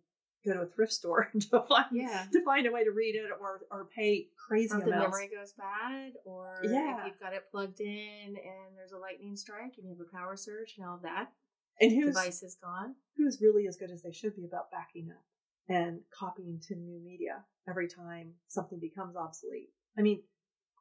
go 0.45 0.53
to 0.53 0.61
a 0.61 0.65
thrift 0.67 0.93
store 0.93 1.31
to 1.49 1.61
find 1.63 1.85
Yeah. 1.91 2.27
to 2.31 2.43
find 2.45 2.67
a 2.67 2.71
way 2.71 2.83
to 2.83 2.91
read 2.91 3.15
it 3.15 3.31
or 3.31 3.65
or 3.71 3.85
pay 3.85 4.29
crazy 4.47 4.75
or 4.75 4.79
the 4.81 4.85
amounts. 4.91 5.05
memory 5.17 5.27
goes 5.35 5.53
bad, 5.53 6.13
or 6.23 6.61
Yeah. 6.63 6.99
if 6.99 7.07
you've 7.07 7.19
got 7.19 7.33
it 7.33 7.49
plugged 7.49 7.79
in 7.81 8.37
and 8.37 8.77
there's 8.77 8.91
a 8.91 8.97
lightning 8.99 9.35
strike 9.35 9.73
and 9.77 9.87
you 9.87 9.95
have 9.97 10.05
a 10.07 10.11
power 10.15 10.35
surge 10.37 10.75
and 10.77 10.85
all 10.87 10.99
that, 10.99 11.33
and 11.81 11.91
who's 11.91 12.13
device 12.13 12.43
is 12.43 12.55
gone. 12.55 12.95
who's 13.17 13.41
really 13.41 13.65
as 13.67 13.75
good 13.77 13.89
as 13.89 14.03
they 14.03 14.11
should 14.11 14.35
be 14.35 14.45
about 14.45 14.69
backing 14.69 15.09
up 15.09 15.23
and 15.67 16.01
copying 16.11 16.59
to 16.67 16.75
new 16.75 16.99
media 16.99 17.43
every 17.67 17.87
time 17.87 18.33
something 18.47 18.79
becomes 18.79 19.15
obsolete. 19.15 19.69
I 19.97 20.01
mean, 20.01 20.23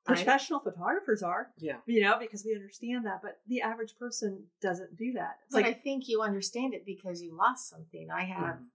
I- 0.07 0.15
professional 0.15 0.61
photographers 0.61 1.23
are, 1.23 1.53
Yeah. 1.57 1.81
you 1.87 2.03
know, 2.03 2.19
because 2.19 2.45
we 2.45 2.55
understand 2.55 3.07
that, 3.07 3.23
but 3.23 3.41
the 3.47 3.63
average 3.63 3.97
person 3.97 4.51
doesn't 4.61 4.97
do 4.97 5.13
that. 5.15 5.39
It's 5.47 5.55
But 5.55 5.63
like, 5.63 5.77
I 5.77 5.79
think 5.79 6.09
you 6.09 6.21
understand 6.21 6.75
it 6.75 6.85
because 6.85 7.23
you 7.23 7.35
lost 7.35 7.69
something. 7.69 8.11
I 8.11 8.25
have 8.25 8.61
Mhm. 8.61 8.71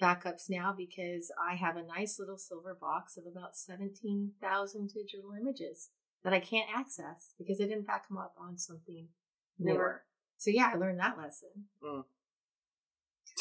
backups 0.00 0.48
now 0.48 0.72
because 0.72 1.30
I 1.38 1.56
have 1.56 1.76
a 1.76 1.82
nice 1.82 2.18
little 2.18 2.38
silver 2.38 2.74
box 2.74 3.18
of 3.18 3.26
about 3.26 3.54
17,000 3.56 4.88
digital 4.94 5.32
images 5.32 5.90
that 6.22 6.32
I 6.32 6.40
can't 6.40 6.70
access 6.74 7.34
because 7.36 7.60
I 7.60 7.64
didn't 7.64 7.86
back 7.86 8.08
them 8.08 8.16
up 8.16 8.34
on 8.38 8.56
something 8.56 9.12
Newer. 9.58 9.74
newer. 9.74 10.06
So 10.38 10.48
yeah, 10.50 10.70
I 10.72 10.76
learned 10.76 10.98
that 11.00 11.18
lesson. 11.18 11.68
So 11.82 12.06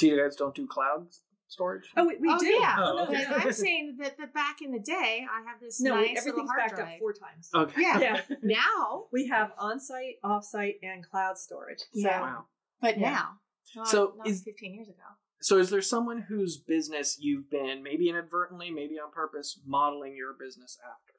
you 0.05 0.17
guys 0.21 0.35
don't 0.35 0.55
do 0.55 0.67
cloud 0.67 1.07
storage? 1.49 1.89
oh, 1.97 2.05
we, 2.07 2.15
we 2.17 2.29
oh, 2.29 2.39
do. 2.39 2.45
yeah. 2.47 2.75
Oh, 2.79 3.03
okay. 3.03 3.25
But 3.27 3.45
I'm 3.45 3.51
saying 3.67 3.97
that, 3.99 4.17
that 4.17 4.33
back 4.33 4.61
in 4.61 4.71
the 4.71 4.79
day, 4.79 5.25
I 5.29 5.49
have 5.49 5.59
this 5.59 5.81
no, 5.81 5.95
nice 5.95 6.07
little 6.07 6.17
everything's 6.19 6.49
hard 6.49 6.59
backed 6.59 6.75
drive. 6.75 6.93
up 6.93 6.99
four 6.99 7.13
times. 7.13 7.49
Okay. 7.53 7.81
Yeah. 7.81 7.99
Yeah. 7.99 8.21
Now, 8.43 9.05
We 9.11 9.27
have 9.27 9.51
on-site, 9.57 10.15
off-site, 10.23 10.75
and 10.83 11.03
cloud 11.03 11.37
storage. 11.37 11.79
So 11.79 11.85
Yeah. 11.93 12.21
Wow. 12.21 12.45
but 12.81 12.97
Yeah. 12.97 13.11
now, 13.11 13.29
not, 13.75 13.87
So 13.87 14.13
not 14.17 14.27
is- 14.27 14.43
15 14.43 14.73
years 14.73 14.87
ago. 14.87 14.97
So, 15.41 15.57
is 15.57 15.69
there 15.69 15.81
someone 15.81 16.25
whose 16.27 16.57
business 16.57 17.17
you've 17.17 17.49
been, 17.49 17.81
maybe 17.81 18.09
inadvertently, 18.09 18.71
maybe 18.71 18.99
on 18.99 19.09
purpose, 19.09 19.57
modeling 19.65 20.13
your 20.13 20.33
business 20.33 20.77
after? 20.83 21.13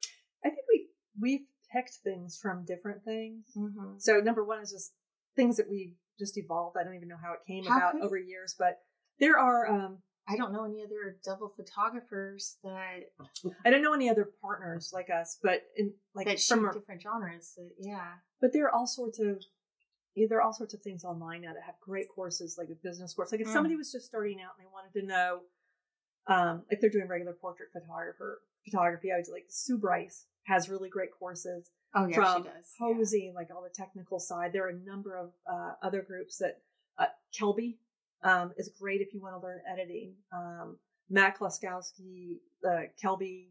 I 0.45 0.49
think 0.49 0.61
we 0.69 0.89
we've 1.19 1.47
picked 1.73 1.95
things 2.03 2.37
from 2.39 2.63
different 2.63 3.03
things. 3.03 3.45
Mm-hmm. 3.57 3.95
So 3.97 4.19
number 4.19 4.43
one 4.45 4.61
is 4.61 4.71
just 4.71 4.93
things 5.35 5.57
that 5.57 5.67
we 5.69 5.95
just 6.19 6.37
evolved. 6.37 6.77
I 6.79 6.83
don't 6.83 6.93
even 6.93 7.07
know 7.07 7.17
how 7.19 7.33
it 7.33 7.39
came 7.47 7.63
How 7.65 7.77
about 7.77 8.01
over 8.01 8.15
years, 8.15 8.55
but 8.57 8.77
there 9.19 9.39
are. 9.39 9.67
Um, 9.67 9.97
I 10.27 10.37
don't 10.37 10.53
know 10.53 10.63
any 10.65 10.83
other 10.83 11.17
double 11.25 11.49
photographers 11.49 12.57
that 12.63 13.09
I 13.65 13.69
don't 13.69 13.81
know 13.81 13.93
any 13.93 14.09
other 14.09 14.29
partners 14.41 14.91
like 14.93 15.09
us, 15.09 15.37
but 15.41 15.63
in 15.75 15.93
like 16.13 16.27
that 16.27 16.39
shoot 16.39 16.71
different 16.73 17.01
genres. 17.01 17.53
That, 17.57 17.71
yeah. 17.79 18.11
but 18.39 18.53
there 18.53 18.65
are 18.65 18.71
all 18.73 18.87
sorts 18.87 19.19
of 19.19 19.43
yeah, 20.15 20.27
there 20.29 20.37
are 20.39 20.41
all 20.41 20.53
sorts 20.53 20.73
of 20.73 20.81
things 20.81 21.03
online 21.03 21.41
now 21.41 21.53
that 21.53 21.63
have 21.65 21.75
great 21.81 22.07
courses, 22.13 22.55
like 22.57 22.69
a 22.69 22.75
business 22.75 23.13
course. 23.13 23.31
Like 23.31 23.41
if 23.41 23.47
Mm. 23.47 23.53
somebody 23.53 23.75
was 23.75 23.91
just 23.91 24.05
starting 24.05 24.39
out 24.41 24.51
and 24.57 24.65
they 24.65 24.69
wanted 24.71 24.99
to 24.99 25.05
know, 25.07 25.39
um, 26.27 26.63
if 26.69 26.81
they're 26.81 26.89
doing 26.89 27.07
regular 27.07 27.33
portrait 27.33 27.69
photographer 27.71 28.41
photography, 28.63 29.11
I 29.11 29.17
would 29.17 29.27
like 29.31 29.45
Sue 29.49 29.77
Bryce 29.77 30.25
has 30.43 30.69
really 30.69 30.89
great 30.89 31.09
courses 31.17 31.69
Oh 31.95 32.07
yeah, 32.07 32.15
from 32.15 32.43
she 32.43 32.49
does. 32.49 32.75
yeah. 32.79 32.85
posing, 32.87 33.33
like 33.33 33.49
all 33.55 33.63
the 33.63 33.69
technical 33.73 34.19
side. 34.19 34.53
There 34.53 34.65
are 34.65 34.69
a 34.69 34.79
number 34.85 35.17
of 35.17 35.31
uh, 35.51 35.73
other 35.81 36.01
groups 36.01 36.37
that 36.37 36.61
uh, 36.97 37.05
Kelby 37.37 37.77
um, 38.23 38.51
is 38.57 38.71
great 38.79 39.01
if 39.01 39.13
you 39.13 39.21
want 39.21 39.35
to 39.39 39.45
learn 39.45 39.59
editing. 39.71 40.13
Um, 40.33 40.77
Matt 41.09 41.37
Kloskowski, 41.37 42.37
uh, 42.67 42.83
Kelby, 43.03 43.47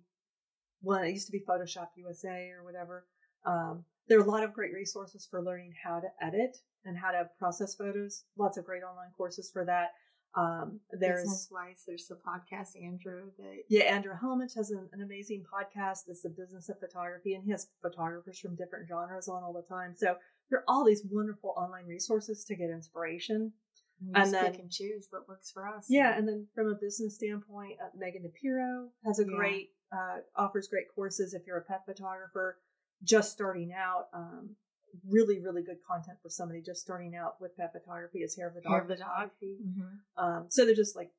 one 0.80 1.04
it 1.04 1.10
used 1.10 1.26
to 1.26 1.32
be 1.32 1.40
Photoshop 1.40 1.88
USA 1.96 2.50
or 2.50 2.64
whatever. 2.64 3.04
Um, 3.44 3.84
there 4.08 4.18
are 4.18 4.24
a 4.24 4.30
lot 4.30 4.42
of 4.42 4.52
great 4.52 4.72
resources 4.72 5.26
for 5.30 5.42
learning 5.42 5.72
how 5.84 6.00
to 6.00 6.08
edit 6.20 6.56
and 6.84 6.96
how 6.96 7.10
to 7.10 7.28
process 7.38 7.74
photos. 7.74 8.24
Lots 8.38 8.56
of 8.56 8.64
great 8.64 8.82
online 8.82 9.10
courses 9.16 9.50
for 9.52 9.64
that. 9.66 9.90
Um, 10.36 10.78
there's 10.92 11.22
business 11.22 11.48
wise, 11.50 11.82
there's 11.86 12.06
the 12.06 12.14
podcast 12.14 12.80
Andrew 12.80 13.30
that 13.38 13.62
yeah, 13.68 13.82
Andrew 13.84 14.14
Hellmich 14.14 14.54
has 14.54 14.70
an, 14.70 14.88
an 14.92 15.02
amazing 15.02 15.44
podcast. 15.52 16.02
It's 16.06 16.22
the 16.22 16.28
business 16.28 16.68
of 16.68 16.78
photography, 16.78 17.34
and 17.34 17.44
he 17.44 17.50
has 17.50 17.66
photographers 17.82 18.38
from 18.38 18.54
different 18.54 18.88
genres 18.88 19.26
on 19.26 19.42
all 19.42 19.52
the 19.52 19.62
time. 19.62 19.92
So 19.96 20.16
there 20.48 20.60
are 20.60 20.64
all 20.68 20.84
these 20.84 21.02
wonderful 21.10 21.54
online 21.56 21.86
resources 21.86 22.44
to 22.44 22.54
get 22.54 22.70
inspiration. 22.70 23.52
We 24.00 24.12
And 24.14 24.32
then- 24.32 24.50
pick 24.52 24.60
and 24.60 24.70
choose 24.70 25.06
what 25.10 25.28
works 25.28 25.50
for 25.50 25.66
us. 25.66 25.86
Yeah, 25.88 26.16
and 26.16 26.26
then 26.26 26.48
from 26.54 26.68
a 26.68 26.74
business 26.74 27.16
standpoint, 27.16 27.78
uh, 27.80 27.90
Megan 27.94 28.22
DePiro 28.22 28.90
has 29.04 29.18
a 29.18 29.24
Yeah. 29.24 29.36
great 29.36 29.70
uh, 29.92 30.20
offers 30.36 30.68
great 30.68 30.86
courses 30.94 31.34
if 31.34 31.44
you're 31.48 31.58
a 31.58 31.64
pet 31.64 31.84
photographer 31.84 32.60
just 33.02 33.32
starting 33.32 33.72
out. 33.72 34.08
Um, 34.12 34.56
really, 35.04 35.40
really 35.40 35.62
good 35.64 35.82
content 35.84 36.18
for 36.22 36.28
somebody 36.28 36.60
just 36.62 36.80
starting 36.80 37.14
out 37.16 37.40
with 37.40 37.56
pet 37.56 37.72
photography 37.72 38.20
is 38.20 38.36
hair 38.36 38.46
of 38.48 38.54
the 38.54 38.60
dog. 38.60 38.70
Hair 38.72 38.80
of 38.82 38.88
the 38.88 38.96
dog. 38.96 39.08
photography. 39.08 39.58
Mhm. 39.66 39.98
Um, 40.16 40.46
so 40.50 40.64
they're 40.64 40.74
just 40.76 40.94
like 40.94 41.10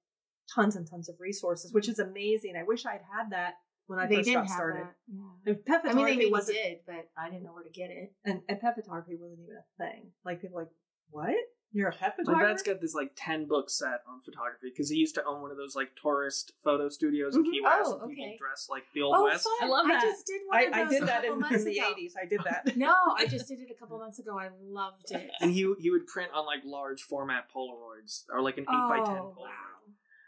tons 0.56 0.76
and 0.78 0.88
tons 0.90 1.10
of 1.10 1.20
resources, 1.20 1.74
which 1.74 1.90
is 1.90 2.00
amazing. 2.00 2.56
I 2.56 2.64
wish 2.64 2.86
I'd 2.86 3.02
had 3.02 3.30
that 3.32 3.56
when 3.88 4.00
I 4.00 4.08
They 4.08 4.16
first 4.18 4.32
got 4.34 4.50
started. 4.50 4.88
Yeah. 5.08 5.22
And 5.48 5.66
pet 5.66 5.82
I 5.84 5.88
mean, 5.88 5.94
photography 5.94 6.18
they 6.26 6.32
wasn't, 6.32 6.58
did, 6.58 6.80
but 6.86 7.10
I 7.18 7.30
didn't 7.30 7.44
know 7.44 7.54
where 7.54 7.64
to 7.64 7.70
get 7.70 7.92
it. 7.92 8.14
and, 8.24 8.42
and 8.48 8.60
pet 8.60 8.76
photography 8.76 9.18
wasn't 9.18 9.42
even 9.42 9.56
a 9.58 9.66
thing. 9.78 10.14
Like 10.24 10.40
people 10.42 10.58
like, 10.60 10.70
what? 11.10 11.36
You're 11.74 11.90
a 11.90 11.92
pet 11.94 12.16
My 12.18 12.24
photographer? 12.26 12.48
dad's 12.50 12.64
got 12.64 12.82
this 12.82 12.94
like 12.94 13.12
10 13.16 13.46
book 13.48 13.70
set 13.70 14.02
on 14.08 14.20
photography 14.22 14.70
because 14.70 14.90
he 14.90 14.98
used 14.98 15.16
to 15.16 15.24
own 15.26 15.42
one 15.42 15.52
of 15.52 15.58
those 15.58 15.74
like 15.76 15.92
tourist 15.96 16.52
photo 16.64 16.90
studios 16.90 17.36
in 17.36 17.44
Mhm. 17.44 17.52
Key 17.52 17.62
West. 17.62 17.80
Oh, 17.86 18.00
and 18.02 18.10
people 18.10 18.26
okay. 18.26 18.38
dress 18.38 18.68
like 18.70 18.84
the 18.94 19.02
Old 19.04 19.16
oh, 19.18 19.24
West. 19.24 19.44
fun! 19.46 19.70
I 19.70 19.72
love 19.72 19.88
that. 19.88 20.04
I 20.04 20.06
just 20.06 20.26
did 20.28 20.42
one 20.48 20.58
I, 20.58 20.62
of 20.64 20.74
I 20.74 20.84
those 20.84 20.90
did 20.92 21.04
a 21.04 21.06
that 21.06 21.16
couple 21.22 21.34
in, 21.34 21.40
months 21.40 21.58
in 21.60 21.66
the 21.66 21.78
ago. 21.80 21.94
80s. 21.98 22.12
I 22.22 22.26
did 22.26 22.40
that. 22.44 22.76
No, 22.78 22.96
I 23.18 23.26
just 23.26 23.48
did 23.48 23.60
it 23.62 23.70
a 23.72 23.80
couple 23.80 23.98
months 24.00 24.20
ago. 24.20 24.38
I 24.38 24.50
loved 24.62 25.12
it. 25.12 25.30
And 25.40 25.52
he 25.52 25.74
he 25.80 25.90
would 25.92 26.08
print 26.08 26.32
on 26.34 26.46
like 26.46 26.60
large 26.66 27.04
format 27.04 27.46
Polaroids 27.56 28.24
or 28.34 28.42
like 28.42 28.58
an 28.58 28.64
8 28.64 28.68
by 28.68 28.98
10 28.98 29.06
Oh, 29.08 29.34
Polaroid. 29.38 29.38
wow. 29.38 29.48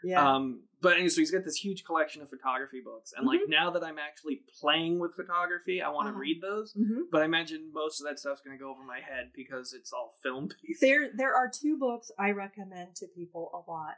yeah. 0.02 0.34
Um, 0.34 0.60
but 0.84 0.92
anyway, 0.92 1.08
so 1.08 1.20
he's 1.20 1.30
got 1.32 1.42
this 1.44 1.56
huge 1.56 1.82
collection 1.84 2.22
of 2.22 2.28
photography 2.30 2.80
books, 2.80 3.12
and 3.16 3.26
like 3.26 3.40
now 3.48 3.70
that 3.70 3.82
I'm 3.82 3.98
actually 3.98 4.42
playing 4.60 5.00
with 5.00 5.14
photography, 5.16 5.82
I 5.82 5.88
want 5.88 6.06
to 6.06 6.10
Uh-huh. 6.10 6.20
read 6.20 6.40
those. 6.40 6.72
Mhm. 6.74 7.10
But 7.10 7.22
I 7.22 7.24
imagine 7.24 7.72
most 7.72 8.00
of 8.00 8.06
that 8.06 8.18
stuff's 8.20 8.40
going 8.42 8.56
to 8.56 8.62
go 8.62 8.70
over 8.70 8.84
my 8.84 9.00
head 9.00 9.32
because 9.34 9.72
it's 9.72 9.92
all 9.92 10.14
film 10.22 10.48
based. 10.62 10.80
There, 10.80 11.10
there 11.12 11.34
are 11.34 11.50
two 11.50 11.76
books 11.78 12.12
I 12.18 12.30
recommend 12.30 12.94
to 12.96 13.06
people 13.08 13.50
a 13.52 13.68
lot. 13.70 13.94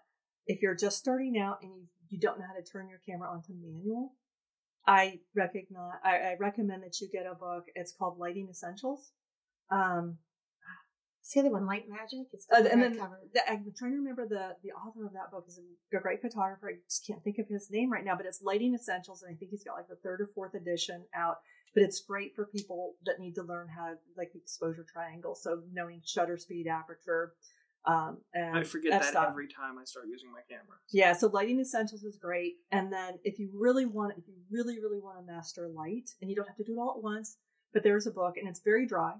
If 0.47 0.63
you're 0.63 0.75
just 0.77 0.97
starting 0.99 1.37
out 1.39 1.59
and 1.63 1.75
you, 1.75 1.87
you 2.09 2.19
don't 2.19 2.39
know 2.39 2.47
how 2.47 2.55
to 2.55 2.63
turn 2.63 2.89
your 2.89 3.01
camera 3.05 3.29
onto 3.29 3.53
manual, 3.53 4.15
I 4.87 5.21
recognize 5.35 5.99
I, 6.05 6.17
I 6.19 6.37
recommend 6.39 6.85
that 6.85 7.01
you 7.01 7.09
get 7.11 7.27
a 7.27 7.35
book. 7.35 7.65
It's 7.75 7.93
called 7.93 8.19
Lighting 8.19 8.49
Essentials. 8.49 9.11
Um, 9.71 10.19
See 11.27 11.43
the 11.43 11.51
one, 11.51 11.67
Light 11.67 11.89
Magic? 11.89 12.29
It's 12.33 12.47
Uh, 12.53 12.63
got 12.63 12.71
and 12.71 12.81
red 12.81 12.93
then 12.93 13.01
cover. 13.01 13.21
the, 13.35 13.51
I'm 13.51 13.73
trying 13.77 13.91
to 13.91 13.97
remember 13.97 14.29
the 14.29 14.57
the 14.63 14.71
author 14.71 15.05
of 15.05 15.13
that 15.15 15.33
book 15.33 15.47
is 15.49 15.59
a 15.59 15.99
great 15.99 16.23
photographer. 16.23 16.69
I 16.71 16.75
just 16.89 17.05
can't 17.05 17.21
think 17.25 17.39
of 17.39 17.49
his 17.49 17.69
name 17.69 17.91
right 17.91 18.05
now, 18.05 18.15
but 18.17 18.27
it's 18.27 18.43
Lighting 18.43 18.75
Essentials, 18.75 19.25
and 19.25 19.35
I 19.35 19.37
think 19.37 19.51
he's 19.51 19.65
got 19.65 19.75
like 19.75 19.89
the 19.89 19.97
third 19.97 20.21
or 20.21 20.29
fourth 20.29 20.55
edition 20.55 21.05
out. 21.13 21.39
But 21.75 21.83
it's 21.83 21.99
great 22.01 22.37
for 22.37 22.47
people 22.47 22.95
that 23.07 23.19
need 23.19 23.35
to 23.35 23.43
learn 23.43 23.67
how 23.67 23.87
to 23.89 23.97
like 24.17 24.33
the 24.35 24.39
exposure 24.39 24.87
triangle, 24.91 25.35
so 25.35 25.63
knowing 25.73 26.01
shutter 26.05 26.39
speed, 26.39 26.69
aperture, 26.69 27.35
um, 27.87 28.19
and 28.33 28.57
I 28.57 28.63
forget 28.63 28.93
f 28.93 29.13
that 29.13 29.29
every 29.29 29.49
time 29.49 29.79
I 29.81 29.85
start 29.85 30.07
using 30.09 30.31
my 30.31 30.43
camera. 30.49 30.79
Yeah, 30.93 31.13
so 31.13 31.27
lighting 31.27 31.59
essentials 31.59 32.05
is 32.05 32.17
great. 32.17 32.55
And 32.71 32.93
then 32.93 33.19
if 33.25 33.41
you 33.41 33.51
really 33.53 33.85
want, 33.85 34.15
if 34.17 34.29
you 34.29 34.35
really, 34.49 34.79
really 34.79 35.01
want 35.01 35.19
to 35.19 35.25
master 35.27 35.67
light, 35.67 36.09
and 36.21 36.31
you 36.31 36.37
don't 36.37 36.47
have 36.47 36.57
to 36.57 36.65
do 36.65 36.75
it 36.75 36.79
all 36.79 36.95
at 36.97 37.03
once, 37.03 37.37
but 37.73 37.83
there's 37.83 38.07
a 38.07 38.13
book, 38.13 38.37
and 38.37 38.49
it's 38.49 38.61
very 38.61 38.87
dry, 38.87 39.15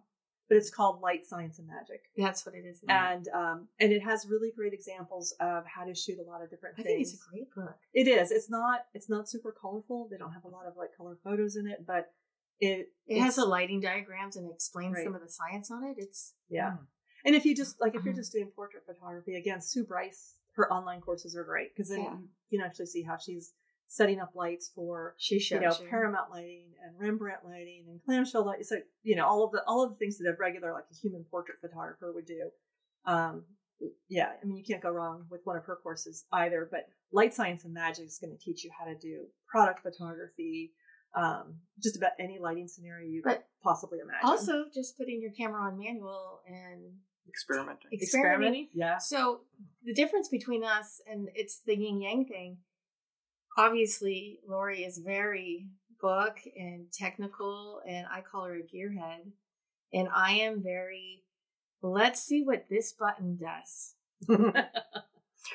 but 0.49 0.57
it's 0.57 0.71
called 0.71 1.01
Light 1.01 1.25
Science 1.27 1.59
and 1.59 1.67
Magic, 1.67 2.03
That's 2.17 2.47
what 2.47 2.55
it 2.55 2.65
is. 2.65 2.83
and 2.89 3.27
um, 3.35 3.69
and 3.81 3.93
it 3.93 4.03
has 4.03 4.27
really 4.29 4.53
great 4.57 4.73
examples 4.73 5.35
of 5.41 5.65
how 5.67 5.85
to 5.85 5.95
shoot 5.95 6.19
a 6.19 6.23
lot 6.23 6.43
of 6.43 6.51
different 6.51 6.77
things. 6.77 6.87
I 6.87 6.91
think 6.91 7.01
it's 7.03 7.15
a 7.15 7.31
great 7.31 7.55
book. 7.55 7.77
It 7.95 8.09
is. 8.09 8.31
It's 8.31 8.49
not. 8.51 8.81
It's 8.95 9.09
not 9.09 9.29
super 9.29 9.53
colorful. 9.53 10.09
They 10.11 10.17
don't 10.19 10.33
have 10.33 10.45
a 10.45 10.49
lot 10.49 10.67
of 10.67 10.77
like 10.77 10.97
color 10.97 11.17
photos 11.25 11.57
in 11.57 11.67
it, 11.67 11.85
but 11.87 12.13
it 12.61 12.89
It 13.07 13.21
has 13.21 13.37
the 13.37 13.45
lighting 13.45 13.81
diagrams 13.81 14.37
and 14.37 14.51
explains 14.51 14.95
Right. 14.97 15.05
some 15.05 15.15
of 15.15 15.21
the 15.21 15.29
science 15.29 15.71
on 15.71 15.85
it. 15.85 15.97
It's 15.99 16.35
yeah. 16.49 16.77
And 17.25 17.35
if 17.35 17.45
you 17.45 17.55
just 17.57 17.81
like 17.81 17.95
if 17.95 18.05
you're 18.05 18.15
Mhm. 18.15 18.19
just 18.19 18.33
doing 18.33 18.51
portrait 18.55 18.85
photography, 18.87 19.35
again, 19.37 19.61
Sue 19.61 19.85
Bryce, 19.85 20.35
her 20.55 20.73
online 20.73 21.01
courses 21.01 21.37
are 21.37 21.45
great 21.45 21.75
because 21.75 21.89
then 21.91 22.01
Yeah. 22.03 22.17
you 22.51 22.59
can 22.59 22.67
actually 22.67 22.87
see 22.87 23.03
how 23.03 23.17
she's 23.17 23.53
setting 23.89 24.21
up 24.21 24.35
lights 24.35 24.69
for 24.75 25.15
she 25.19 25.35
you 25.35 25.41
shows 25.41 25.61
know 25.61 25.85
you. 25.85 25.89
Paramount 25.91 26.31
lighting 26.31 26.75
and 26.87 26.99
Rembrandt 26.99 27.45
lighting 27.45 27.85
and 27.89 28.01
clamshell 28.05 28.47
lighting. 28.47 28.65
So 28.65 28.77
you 29.03 29.17
know 29.17 29.27
all 29.27 29.45
of 29.45 29.53
the 29.53 29.63
all 29.67 29.83
of 29.85 29.91
the 29.91 29.97
things 29.97 30.19
that 30.19 30.29
a 30.29 30.37
regular 30.39 30.73
like 30.73 30.85
a 30.91 30.97
human 30.97 31.25
portrait 31.31 31.59
photographer 31.61 32.13
would 32.15 32.27
do. 32.27 32.51
Um, 33.05 33.45
yeah, 34.09 34.31
I 34.43 34.47
mean 34.47 34.57
you 34.57 34.65
can't 34.65 34.83
go 34.83 34.91
wrong 34.91 35.27
with 35.31 35.41
one 35.45 35.57
of 35.57 35.65
her 35.65 35.79
courses 35.83 36.25
either. 36.33 36.69
But 36.71 36.87
Light 37.13 37.35
Science 37.35 37.65
and 37.65 37.75
Magic 37.75 38.07
is 38.07 38.19
going 38.21 38.37
to 38.37 38.43
teach 38.43 38.65
you 38.65 38.71
how 38.79 38.87
to 38.87 38.97
do 38.99 39.27
product 39.49 39.83
photography, 39.83 40.73
um, 41.15 41.57
just 41.83 41.97
about 41.97 42.13
any 42.19 42.39
lighting 42.41 42.69
scenario 42.69 43.07
you 43.09 43.23
could 43.23 43.29
But 43.31 43.47
possibly 43.63 43.99
imagine. 44.01 44.29
Also, 44.29 44.65
just 44.75 44.97
putting 44.97 45.21
your 45.21 45.33
camera 45.33 45.61
on 45.63 45.79
manual 45.79 46.41
and 46.47 46.81
Experimenting. 47.29 47.89
experimenting. 47.93 48.69
yeah. 48.73 48.99
So 48.99 49.41
the 49.85 49.93
difference 49.95 50.29
between 50.29 50.63
us 50.65 51.01
and 51.11 51.29
it's 51.35 51.61
the 51.67 51.77
yin 51.77 52.01
yang 52.01 52.25
thing. 52.25 52.59
Obviously, 53.59 54.39
Laurie 54.47 54.85
is 54.85 54.99
very 54.99 55.69
book 56.07 56.37
and 56.57 56.87
technical, 56.93 57.81
and 57.89 58.07
I 58.13 58.21
call 58.21 58.45
her 58.45 58.55
a 58.57 58.63
gearhead. 58.63 59.33
And 59.93 60.09
I 60.15 60.33
am 60.33 60.63
very. 60.63 61.25
Let's 61.83 62.21
see 62.23 62.43
what 62.43 62.67
this 62.71 62.93
button 62.93 63.37
does. 63.37 63.95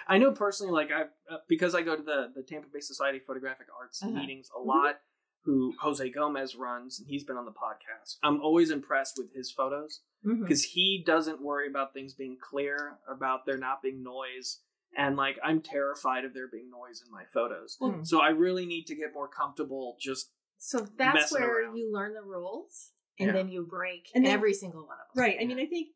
I 0.07 0.17
know 0.17 0.31
personally, 0.31 0.71
like 0.71 0.89
I 0.91 1.03
uh, 1.33 1.37
because 1.49 1.75
I 1.75 1.81
go 1.81 1.95
to 1.95 2.03
the 2.03 2.31
the 2.35 2.43
Tampa 2.43 2.67
Bay 2.73 2.79
Society 2.79 3.17
of 3.17 3.25
Photographic 3.25 3.67
Arts 3.77 4.01
Uh-huh. 4.03 4.11
meetings 4.11 4.49
a 4.55 4.59
Mhm. 4.59 4.65
lot. 4.67 4.95
Who 5.43 5.73
Jose 5.81 6.07
Gomez 6.11 6.55
runs, 6.55 6.99
and 6.99 7.07
he's 7.09 7.23
been 7.23 7.35
on 7.35 7.45
the 7.45 7.51
podcast. 7.51 8.17
I'm 8.21 8.39
always 8.41 8.69
impressed 8.69 9.15
with 9.17 9.33
his 9.33 9.51
photos 9.51 10.01
Mm-hmm. 10.23 10.43
because 10.43 10.63
he 10.63 11.03
doesn't 11.03 11.41
worry 11.41 11.67
about 11.67 11.93
things 11.95 12.13
being 12.13 12.37
clear, 12.39 12.99
about 13.09 13.47
there 13.47 13.57
not 13.57 13.81
being 13.81 14.03
noise, 14.03 14.59
and 14.95 15.17
like 15.17 15.39
I'm 15.43 15.59
terrified 15.61 16.25
of 16.25 16.35
there 16.35 16.47
being 16.47 16.69
noise 16.69 17.01
in 17.03 17.11
my 17.11 17.23
photos. 17.33 17.75
Well, 17.81 18.05
So 18.05 18.19
I 18.21 18.29
really 18.29 18.67
need 18.67 18.85
to 18.85 18.95
get 18.95 19.15
more 19.15 19.27
comfortable 19.27 19.97
just 19.99 20.31
So 20.63 20.87
that's 20.95 21.31
where 21.31 21.63
around. 21.63 21.75
you 21.75 21.91
learn 21.91 22.13
the 22.13 22.21
rules, 22.21 22.91
and 23.17 23.27
Yeah. 23.27 23.33
then 23.33 23.49
you 23.49 23.65
break 23.65 24.11
And 24.13 24.23
then- 24.23 24.31
every 24.31 24.53
single 24.53 24.85
one 24.85 24.99
of 24.99 25.07
them. 25.15 25.23
Right. 25.23 25.37
I 25.41 25.45
mean, 25.45 25.59
I 25.59 25.65
think 25.65 25.95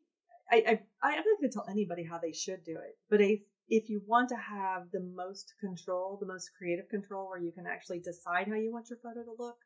I, 0.50 0.56
I 0.56 1.08
I'm 1.08 1.16
not 1.16 1.24
going 1.24 1.50
to 1.50 1.54
tell 1.54 1.68
anybody 1.68 2.02
how 2.02 2.18
they 2.18 2.32
should 2.32 2.64
do 2.64 2.76
it, 2.76 2.98
but 3.08 3.20
if 3.20 3.42
if 3.68 3.88
you 3.88 4.02
want 4.06 4.28
to 4.30 4.36
have 4.36 4.90
the 4.90 5.00
most 5.00 5.54
control, 5.60 6.16
the 6.20 6.26
most 6.26 6.50
creative 6.58 6.88
control, 6.88 7.28
where 7.28 7.38
you 7.38 7.52
can 7.52 7.66
actually 7.66 8.00
decide 8.00 8.48
how 8.48 8.54
you 8.54 8.72
want 8.72 8.90
your 8.90 8.98
photo 8.98 9.22
to 9.24 9.34
look, 9.38 9.58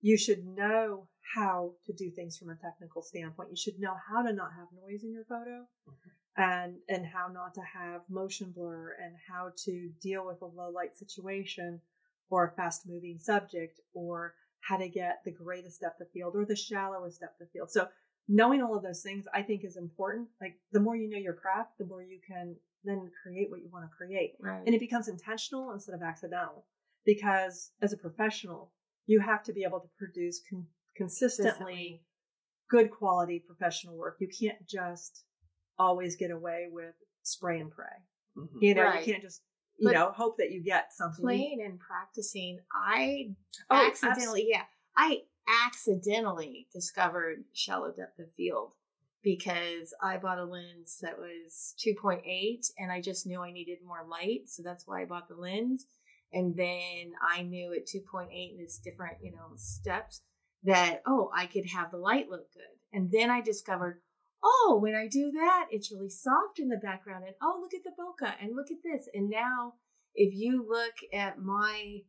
you 0.00 0.16
should 0.16 0.44
know 0.46 1.08
how 1.34 1.74
to 1.86 1.92
do 1.92 2.10
things 2.10 2.38
from 2.38 2.48
a 2.50 2.56
technical 2.56 3.02
standpoint. 3.02 3.50
You 3.50 3.56
should 3.56 3.78
know 3.78 3.96
how 4.08 4.22
to 4.22 4.32
not 4.32 4.52
have 4.54 4.68
noise 4.72 5.02
in 5.04 5.12
your 5.12 5.24
photo, 5.24 5.66
mm-hmm. 5.88 6.42
and 6.42 6.80
and 6.88 7.04
how 7.06 7.28
not 7.28 7.52
to 7.54 7.62
have 7.62 8.00
motion 8.08 8.50
blur, 8.50 8.96
and 9.02 9.14
how 9.28 9.52
to 9.64 9.90
deal 10.00 10.24
with 10.26 10.40
a 10.40 10.46
low 10.46 10.70
light 10.70 10.94
situation 10.94 11.82
or 12.30 12.46
a 12.46 12.52
fast 12.52 12.86
moving 12.86 13.18
subject, 13.18 13.80
or 13.92 14.34
how 14.60 14.76
to 14.76 14.88
get 14.88 15.20
the 15.24 15.30
greatest 15.30 15.80
depth 15.80 16.00
of 16.00 16.10
field 16.10 16.34
or 16.36 16.44
the 16.44 16.56
shallowest 16.56 17.20
depth 17.20 17.40
of 17.40 17.50
field. 17.50 17.70
So 17.70 17.88
knowing 18.28 18.62
all 18.62 18.74
of 18.76 18.82
those 18.82 19.02
things, 19.02 19.26
I 19.34 19.42
think 19.42 19.62
is 19.64 19.76
important. 19.76 20.28
Like 20.40 20.54
the 20.72 20.80
more 20.80 20.96
you 20.96 21.08
know 21.08 21.18
your 21.18 21.34
craft, 21.34 21.76
the 21.78 21.84
more 21.86 22.02
you 22.02 22.18
can 22.26 22.56
then 22.84 23.10
create 23.22 23.50
what 23.50 23.60
you 23.60 23.68
want 23.72 23.84
to 23.84 23.94
create. 23.96 24.32
Right. 24.40 24.62
And 24.66 24.74
it 24.74 24.80
becomes 24.80 25.08
intentional 25.08 25.72
instead 25.72 25.94
of 25.94 26.02
accidental. 26.02 26.66
Because 27.04 27.72
as 27.82 27.92
a 27.92 27.98
professional, 27.98 28.72
you 29.06 29.20
have 29.20 29.42
to 29.44 29.52
be 29.52 29.64
able 29.64 29.80
to 29.80 29.88
produce 29.98 30.40
con- 30.48 30.66
consistently 30.96 31.44
Consistently. 31.54 32.02
good 32.70 32.90
quality 32.90 33.44
professional 33.46 33.96
work. 33.96 34.16
You 34.20 34.28
can't 34.28 34.66
just 34.66 35.24
always 35.78 36.16
get 36.16 36.30
away 36.30 36.68
with 36.70 36.94
spray 37.22 37.60
and 37.60 37.70
pray. 37.70 37.86
Mhm. 38.38 38.48
You 38.62 38.74
know, 38.74 38.82
Right. 38.84 39.06
you 39.06 39.12
can't 39.12 39.22
just 39.22 39.42
you 39.76 39.88
But 39.88 39.94
know 39.94 40.12
hope 40.12 40.36
that 40.38 40.50
you 40.50 40.62
get 40.62 40.92
something. 40.92 41.22
playing 41.24 41.62
and 41.64 41.78
practicing, 41.78 42.60
I 42.72 43.34
Oh, 43.70 43.86
accidentally, 43.86 44.46
yeah, 44.48 44.62
I 44.96 45.22
accidentally 45.66 46.68
discovered 46.72 47.44
shallow 47.52 47.92
depth 47.92 48.18
of 48.18 48.30
field 48.32 48.72
because 49.22 49.94
I 50.02 50.16
bought 50.18 50.38
a 50.38 50.44
lens 50.44 50.98
that 51.00 51.18
was 51.18 51.74
2.8 51.84 52.70
and 52.78 52.92
I 52.92 53.00
just 53.00 53.26
knew 53.26 53.40
I 53.40 53.52
needed 53.52 53.78
more 53.84 54.06
light. 54.08 54.48
So 54.48 54.62
that's 54.62 54.86
why 54.86 55.02
I 55.02 55.06
bought 55.06 55.28
the 55.28 55.34
lens. 55.34 55.86
And 56.32 56.56
then 56.56 57.12
I 57.22 57.42
knew 57.42 57.72
at 57.72 57.86
2.8 57.86 58.26
and 58.52 58.60
its 58.60 58.78
different, 58.78 59.18
you 59.22 59.32
know, 59.32 59.52
steps 59.56 60.20
that, 60.64 61.00
oh, 61.06 61.30
I 61.34 61.46
could 61.46 61.66
have 61.66 61.90
the 61.90 61.96
light 61.96 62.28
look 62.28 62.52
good. 62.52 62.62
And 62.92 63.10
then 63.10 63.30
I 63.30 63.40
discovered, 63.40 64.00
oh, 64.44 64.78
when 64.80 64.94
I 64.94 65.08
do 65.08 65.32
that, 65.32 65.66
it's 65.70 65.90
really 65.90 66.10
soft 66.10 66.58
in 66.58 66.68
the 66.68 66.76
background. 66.76 67.24
And 67.26 67.34
oh, 67.42 67.58
look 67.60 67.72
at 67.74 67.82
the 67.82 67.90
bokeh 67.90 68.34
and 68.40 68.54
look 68.54 68.70
at 68.70 68.82
this. 68.84 69.08
And 69.14 69.30
now 69.30 69.74
if 70.14 70.34
you 70.34 70.64
look 70.68 70.94
at 71.12 71.40
my 71.40 72.00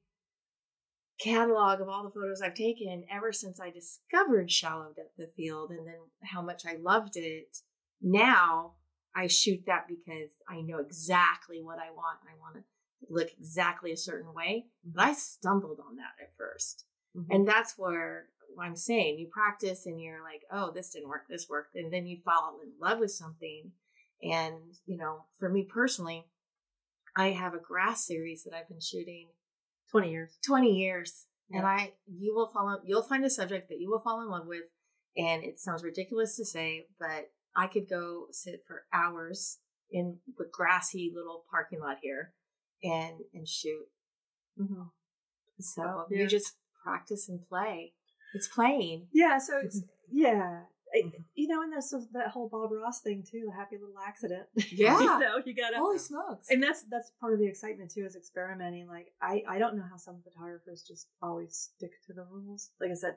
catalog 1.20 1.80
of 1.80 1.88
all 1.88 2.04
the 2.04 2.10
photos 2.10 2.42
I've 2.42 2.56
taken 2.56 3.06
ever 3.10 3.32
since 3.32 3.60
I 3.60 3.72
discovered 3.72 4.52
shallow 4.52 4.92
depth 4.94 5.18
of 5.18 5.34
field 5.34 5.72
and 5.72 5.88
then 5.88 5.96
how 6.24 6.42
much 6.42 6.64
I 6.66 6.76
loved 6.76 7.16
it, 7.16 7.58
now 8.02 8.74
I 9.16 9.28
shoot 9.28 9.64
that 9.66 9.88
because 9.88 10.32
I 10.48 10.62
know 10.62 10.80
exactly 10.80 11.62
what 11.64 11.80
I 11.80 11.92
want. 11.92 12.20
I 12.30 12.38
want 12.38 12.56
to 12.56 12.64
look 13.10 13.30
exactly 13.40 13.94
a 13.94 13.98
certain 13.98 14.34
way. 14.34 14.66
But 14.84 15.04
I 15.04 15.14
stumbled 15.14 15.80
on 15.80 15.96
that 15.96 16.22
at 16.22 16.36
1st 16.38 16.86
Mhm. 17.16 17.28
And 17.30 17.48
that's 17.48 17.78
where 17.78 18.30
I'm 18.62 18.76
saying 18.76 19.20
you 19.20 19.28
practice 19.32 19.86
and 19.86 20.00
you're 20.02 20.24
like, 20.24 20.42
oh, 20.52 20.72
this 20.72 20.92
didn't 20.92 21.10
work, 21.10 21.24
this 21.30 21.48
worked. 21.50 21.76
And 21.76 21.92
then 21.92 22.06
you 22.08 22.18
fall 22.24 22.58
in 22.64 22.72
love 22.82 23.00
with 23.00 23.12
something. 23.12 23.72
And, 24.24 24.56
you 24.86 24.98
know, 24.98 25.26
for 25.40 25.50
me 25.50 25.64
personally, 25.72 26.26
I 27.18 27.28
have 27.32 27.54
a 27.54 27.60
grass 27.60 28.06
series 28.06 28.44
that 28.44 28.54
I've 28.54 28.68
been 28.68 28.82
shooting 28.82 29.28
twenty 29.92 30.12
years. 30.12 30.38
20 30.46 30.70
years 30.72 31.28
and 31.52 31.66
i 31.66 31.94
you 32.08 32.34
will 32.36 32.48
fall 32.48 32.82
you'll 32.84 33.04
find 33.04 33.24
a 33.24 33.30
subject 33.30 33.70
that 33.70 33.80
you 33.80 33.90
will 33.90 34.00
fall 34.00 34.20
in 34.22 34.30
love 34.30 34.48
with 34.48 34.64
and 35.16 35.44
it 35.44 35.60
sounds 35.60 35.84
ridiculous 35.84 36.36
to 36.36 36.44
say 36.44 36.88
but 37.00 37.30
i 37.56 37.68
could 37.68 37.88
go 37.88 38.26
sit 38.32 38.64
for 38.68 38.86
hours 38.92 39.60
in 39.92 40.18
the 40.40 40.46
grassy 40.52 41.12
little 41.16 41.46
parking 41.52 41.80
lot 41.80 41.98
here 42.02 42.34
and 42.84 43.20
and 43.34 43.48
shoot 43.48 43.86
Mhm. 44.60 44.90
so 45.60 46.08
Yeah. 46.10 46.22
you 46.22 46.28
just 46.28 46.58
practice 46.84 47.30
and 47.30 47.48
play 47.48 47.94
it's 48.36 48.48
playing 48.48 49.08
Yeah, 49.14 49.38
so 49.40 49.54
it's 49.64 49.82
yeah. 50.12 50.62
I- 50.94 51.12
you 51.34 51.48
know, 51.50 51.62
and 51.62 51.74
there's 51.74 51.94
that 52.14 52.30
whole 52.30 52.48
Bob 52.48 52.72
Ross 52.72 53.02
thing 53.02 53.22
too, 53.30 53.44
the 53.48 53.54
happy 53.54 53.76
little 53.78 54.00
accident. 54.00 54.46
Yeah. 54.72 54.98
you 55.02 55.20
know, 55.20 55.42
you 55.46 55.54
gotta 55.54 55.78
holy 55.78 55.98
smokes 55.98 56.48
and 56.52 56.62
that's 56.64 56.84
that's 56.84 57.12
part 57.20 57.34
of 57.34 57.40
the 57.40 57.48
excitement 57.48 57.92
too 57.92 58.06
is 58.06 58.16
experimenting 58.16 58.88
like 58.88 59.08
i 59.22 59.44
i 59.54 59.58
don't 59.60 59.76
know 59.78 59.84
how 59.90 59.98
some 59.98 60.22
photographers 60.24 60.84
just 60.88 61.08
always 61.22 61.54
stick 61.76 61.92
to 62.08 62.14
the 62.14 62.24
rules 62.32 62.62
like 62.80 62.92
i 62.92 62.94
said 62.94 63.16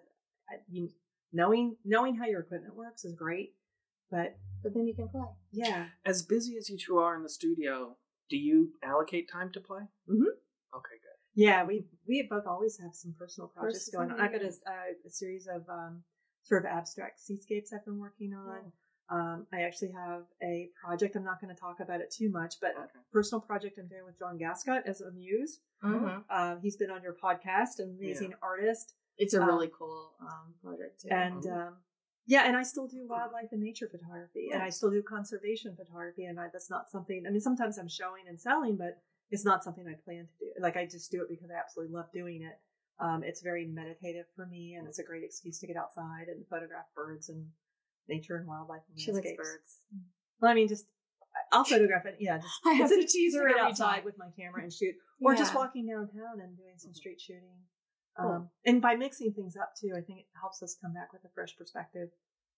I, 0.50 0.54
you, 0.68 0.88
knowing 1.32 1.76
knowing 1.84 2.16
how 2.16 2.26
your 2.26 2.40
equipment 2.40 2.74
works 2.74 3.04
is 3.04 3.14
great 3.14 3.50
but 4.10 4.36
but 4.62 4.72
then 4.74 4.86
you 4.88 4.94
can 4.94 5.08
play 5.08 5.28
yeah 5.52 5.86
As 6.04 6.22
busy 6.22 6.56
as 6.56 6.68
you 6.70 6.78
two 6.84 6.98
are 6.98 7.14
in 7.16 7.22
the 7.22 7.28
studio, 7.40 7.96
do 8.32 8.36
you 8.36 8.72
allocate 8.82 9.26
time 9.30 9.50
to 9.52 9.60
play? 9.60 9.84
Mhm. 10.14 10.32
Okay, 10.78 10.96
good. 11.06 11.17
Yeah 11.38 11.64
we 11.64 11.84
we 12.08 12.26
both 12.28 12.46
always 12.46 12.78
have 12.78 12.94
some 12.94 13.14
personal 13.18 13.48
projects 13.48 13.88
going 13.90 14.10
on 14.10 14.20
i've 14.20 14.32
got 14.32 14.42
a, 14.42 14.44
yeah. 14.44 14.72
uh, 14.72 15.06
a 15.08 15.10
series 15.10 15.46
of 15.46 15.62
um 15.68 16.02
sort 16.42 16.64
of 16.64 16.70
abstract 16.70 17.20
seascapes 17.20 17.72
i've 17.72 17.84
been 17.84 17.98
working 17.98 18.34
on 18.34 18.72
um, 19.10 19.46
I 19.54 19.62
actually 19.62 19.92
have 19.92 20.24
a 20.42 20.68
project. 20.84 21.16
I'm 21.16 21.24
not 21.24 21.40
going 21.40 21.54
to 21.54 21.58
talk 21.58 21.80
about 21.80 22.02
it 22.02 22.10
too 22.10 22.28
much, 22.30 22.56
but 22.60 22.72
Okay. 22.76 22.98
personal 23.10 23.40
project 23.40 23.78
I'm 23.78 23.88
doing 23.88 24.04
with 24.04 24.18
John 24.18 24.36
Gascott 24.36 24.82
as 24.86 25.00
a 25.00 25.10
muse. 25.12 25.60
Mhm. 25.82 26.24
Um, 26.28 26.60
he's 26.60 26.76
been 26.76 26.90
on 26.90 27.02
your 27.02 27.14
podcast, 27.14 27.80
amazing 27.82 28.34
artist. 28.42 28.94
it's 29.16 29.32
a 29.34 29.40
Um, 29.40 29.48
really 29.48 29.70
cool 29.76 30.12
um, 30.20 30.54
project 30.62 31.00
too. 31.00 31.08
and 31.10 31.46
um, 31.46 31.76
yeah, 32.26 32.42
and 32.46 32.54
I 32.54 32.62
still 32.62 32.86
do 32.86 33.06
wildlife 33.08 33.50
and 33.52 33.62
nature 33.62 33.88
photography, 33.88 34.50
and 34.52 34.62
I 34.62 34.68
still 34.68 34.90
do 34.90 35.02
conservation 35.02 35.74
photography, 35.74 36.26
and 36.26 36.38
I, 36.38 36.48
that's 36.52 36.68
not 36.68 36.90
something. 36.90 37.24
I 37.26 37.30
mean, 37.30 37.40
sometimes 37.40 37.78
I'm 37.78 37.88
showing 37.88 38.28
and 38.28 38.38
selling, 38.38 38.76
but 38.76 39.02
it's 39.30 39.44
not 39.44 39.62
something 39.64 39.84
I 39.86 39.94
plan 40.04 40.26
to 40.26 40.44
do. 40.44 40.50
Like 40.60 40.76
I 40.76 40.86
just 40.86 41.10
do 41.10 41.22
it 41.22 41.28
because 41.28 41.50
I 41.50 41.58
absolutely 41.58 41.94
love 41.94 42.06
doing 42.12 42.42
it. 42.42 42.58
Um, 43.00 43.22
it's 43.22 43.42
very 43.42 43.66
meditative 43.66 44.26
for 44.34 44.46
me, 44.46 44.74
and 44.74 44.88
it's 44.88 44.98
a 44.98 45.04
great 45.04 45.22
excuse 45.22 45.58
to 45.60 45.66
get 45.66 45.76
outside 45.76 46.26
and 46.28 46.44
photograph 46.50 46.86
birds 46.96 47.28
and 47.28 47.46
nature 48.08 48.36
and 48.36 48.46
wildlife 48.48 48.80
and 48.88 48.98
she 48.98 49.12
likes 49.12 49.30
birds 49.36 49.80
Well, 50.40 50.50
I 50.50 50.54
mean, 50.54 50.66
just 50.66 50.86
I'll 51.52 51.64
photograph 51.64 52.06
it. 52.06 52.16
Yeah, 52.18 52.38
just 52.38 52.48
I 52.66 52.72
have 52.72 52.86
it's 52.86 52.92
an 52.92 52.98
to 52.98 53.04
excuse 53.04 53.34
tease 53.34 53.40
to 53.40 53.48
get 53.48 53.58
outside 53.60 54.04
with 54.04 54.18
my 54.18 54.28
camera 54.38 54.62
and 54.62 54.72
shoot, 54.72 54.94
or 55.22 55.34
just 55.34 55.54
walking 55.54 55.86
downtown 55.86 56.40
and 56.40 56.56
doing 56.56 56.74
some 56.76 56.94
street 56.94 57.20
shooting. 57.20 57.58
Cool. 58.18 58.30
Um, 58.32 58.48
and 58.64 58.82
by 58.82 58.96
mixing 58.96 59.32
things 59.32 59.54
up 59.56 59.72
too, 59.80 59.92
I 59.96 60.00
think 60.00 60.20
it 60.20 60.26
helps 60.40 60.62
us 60.62 60.76
come 60.82 60.92
back 60.94 61.12
with 61.12 61.24
a 61.24 61.28
fresh 61.34 61.56
perspective 61.56 62.08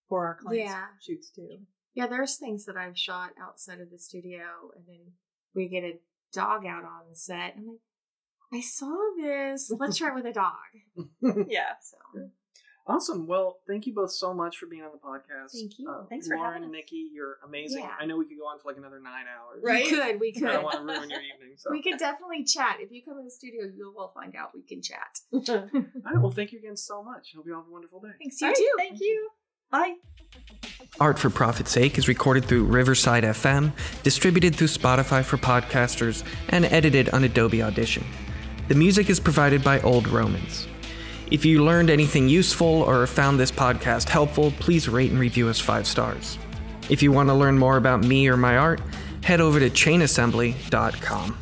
for 0.08 0.24
our 0.26 0.36
clients' 0.36 0.70
Yeah. 0.70 0.84
shoots 1.02 1.30
too. 1.30 1.58
Yeah, 1.94 2.06
there's 2.06 2.36
things 2.36 2.64
that 2.66 2.76
I've 2.76 2.96
shot 2.96 3.30
outside 3.42 3.80
of 3.80 3.90
the 3.90 3.98
studio, 3.98 4.70
and 4.76 4.84
then 4.86 5.12
we 5.54 5.68
get 5.68 5.84
a 5.84 5.98
dog 6.32 6.66
out 6.66 6.84
on 6.84 7.02
the 7.08 7.16
set. 7.16 7.54
I'm 7.56 7.66
like, 7.66 7.78
I 8.52 8.60
saw 8.60 8.96
this. 9.20 9.70
Let's 9.78 9.96
try 9.96 10.08
it 10.08 10.14
with 10.14 10.26
a 10.26 10.32
dog. 10.32 10.52
Yeah. 11.48 11.72
So 11.80 11.96
Awesome. 12.86 13.26
Well, 13.28 13.58
thank 13.68 13.86
you 13.86 13.94
both 13.94 14.10
so 14.10 14.34
much 14.34 14.56
for 14.56 14.66
being 14.66 14.82
on 14.82 14.90
the 14.90 14.98
podcast. 14.98 15.52
Thank 15.52 15.78
you. 15.78 15.88
Uh, 15.88 16.06
Thanks 16.08 16.26
for 16.26 16.36
Lauren, 16.36 16.54
having 16.54 16.68
us. 16.70 16.72
Knicki, 16.72 17.08
you're 17.12 17.36
amazing. 17.46 17.84
Yeah. 17.84 17.90
I 18.00 18.04
know 18.04 18.16
we 18.16 18.24
could 18.24 18.38
go 18.38 18.46
on 18.46 18.58
for 18.58 18.68
like 18.68 18.78
another 18.78 18.98
nine 19.00 19.26
hours. 19.30 19.62
Right? 19.62 19.84
we 19.84 19.90
could, 19.90 20.18
we 20.20 20.32
I 20.36 20.40
could. 20.40 20.52
don't 20.54 20.64
want 20.64 20.76
to 20.76 20.82
ruin 20.82 21.08
your 21.10 21.20
evening. 21.20 21.54
So. 21.56 21.70
We 21.70 21.82
could 21.82 21.98
definitely 21.98 22.42
chat. 22.42 22.78
If 22.80 22.90
you 22.90 23.02
come 23.04 23.18
in 23.18 23.24
the 23.26 23.30
studio, 23.30 23.62
you 23.64 23.92
will 23.94 24.10
find 24.12 24.34
out 24.34 24.50
we 24.54 24.62
can 24.62 24.82
chat. 24.82 25.20
All 25.32 25.62
right. 25.62 26.20
Well, 26.20 26.32
thank 26.32 26.50
you 26.50 26.58
again 26.58 26.76
so 26.76 27.04
much. 27.04 27.28
Hope 27.36 27.46
you 27.46 27.54
all 27.54 27.60
have 27.60 27.68
a 27.68 27.70
wonderful 27.70 28.00
day. 28.00 28.08
Thanks, 28.18 28.42
All 28.42 28.48
you 28.48 28.54
right, 28.54 28.56
too. 28.56 28.70
Thank 28.78 29.00
you. 29.00 29.28
Bye. 29.70 30.59
Art 30.98 31.18
for 31.18 31.30
Profit's 31.30 31.70
Sake 31.70 31.96
is 31.98 32.08
recorded 32.08 32.44
through 32.44 32.64
Riverside 32.64 33.24
FM, 33.24 33.72
distributed 34.02 34.54
through 34.54 34.66
Spotify 34.66 35.24
for 35.24 35.38
podcasters, 35.38 36.24
and 36.48 36.64
edited 36.66 37.08
on 37.10 37.24
Adobe 37.24 37.62
Audition. 37.62 38.04
The 38.68 38.74
music 38.74 39.08
is 39.08 39.20
provided 39.20 39.62
by 39.64 39.80
Old 39.80 40.08
Romans. 40.08 40.66
If 41.30 41.44
you 41.44 41.64
learned 41.64 41.90
anything 41.90 42.28
useful 42.28 42.82
or 42.82 43.06
found 43.06 43.38
this 43.38 43.52
podcast 43.52 44.08
helpful, 44.08 44.52
please 44.58 44.88
rate 44.88 45.10
and 45.10 45.20
review 45.20 45.48
us 45.48 45.60
five 45.60 45.86
stars. 45.86 46.38
If 46.90 47.02
you 47.02 47.12
want 47.12 47.28
to 47.28 47.34
learn 47.34 47.56
more 47.56 47.76
about 47.76 48.02
me 48.04 48.28
or 48.28 48.36
my 48.36 48.56
art, 48.56 48.80
head 49.22 49.40
over 49.40 49.60
to 49.60 49.70
chainassembly.com. 49.70 51.38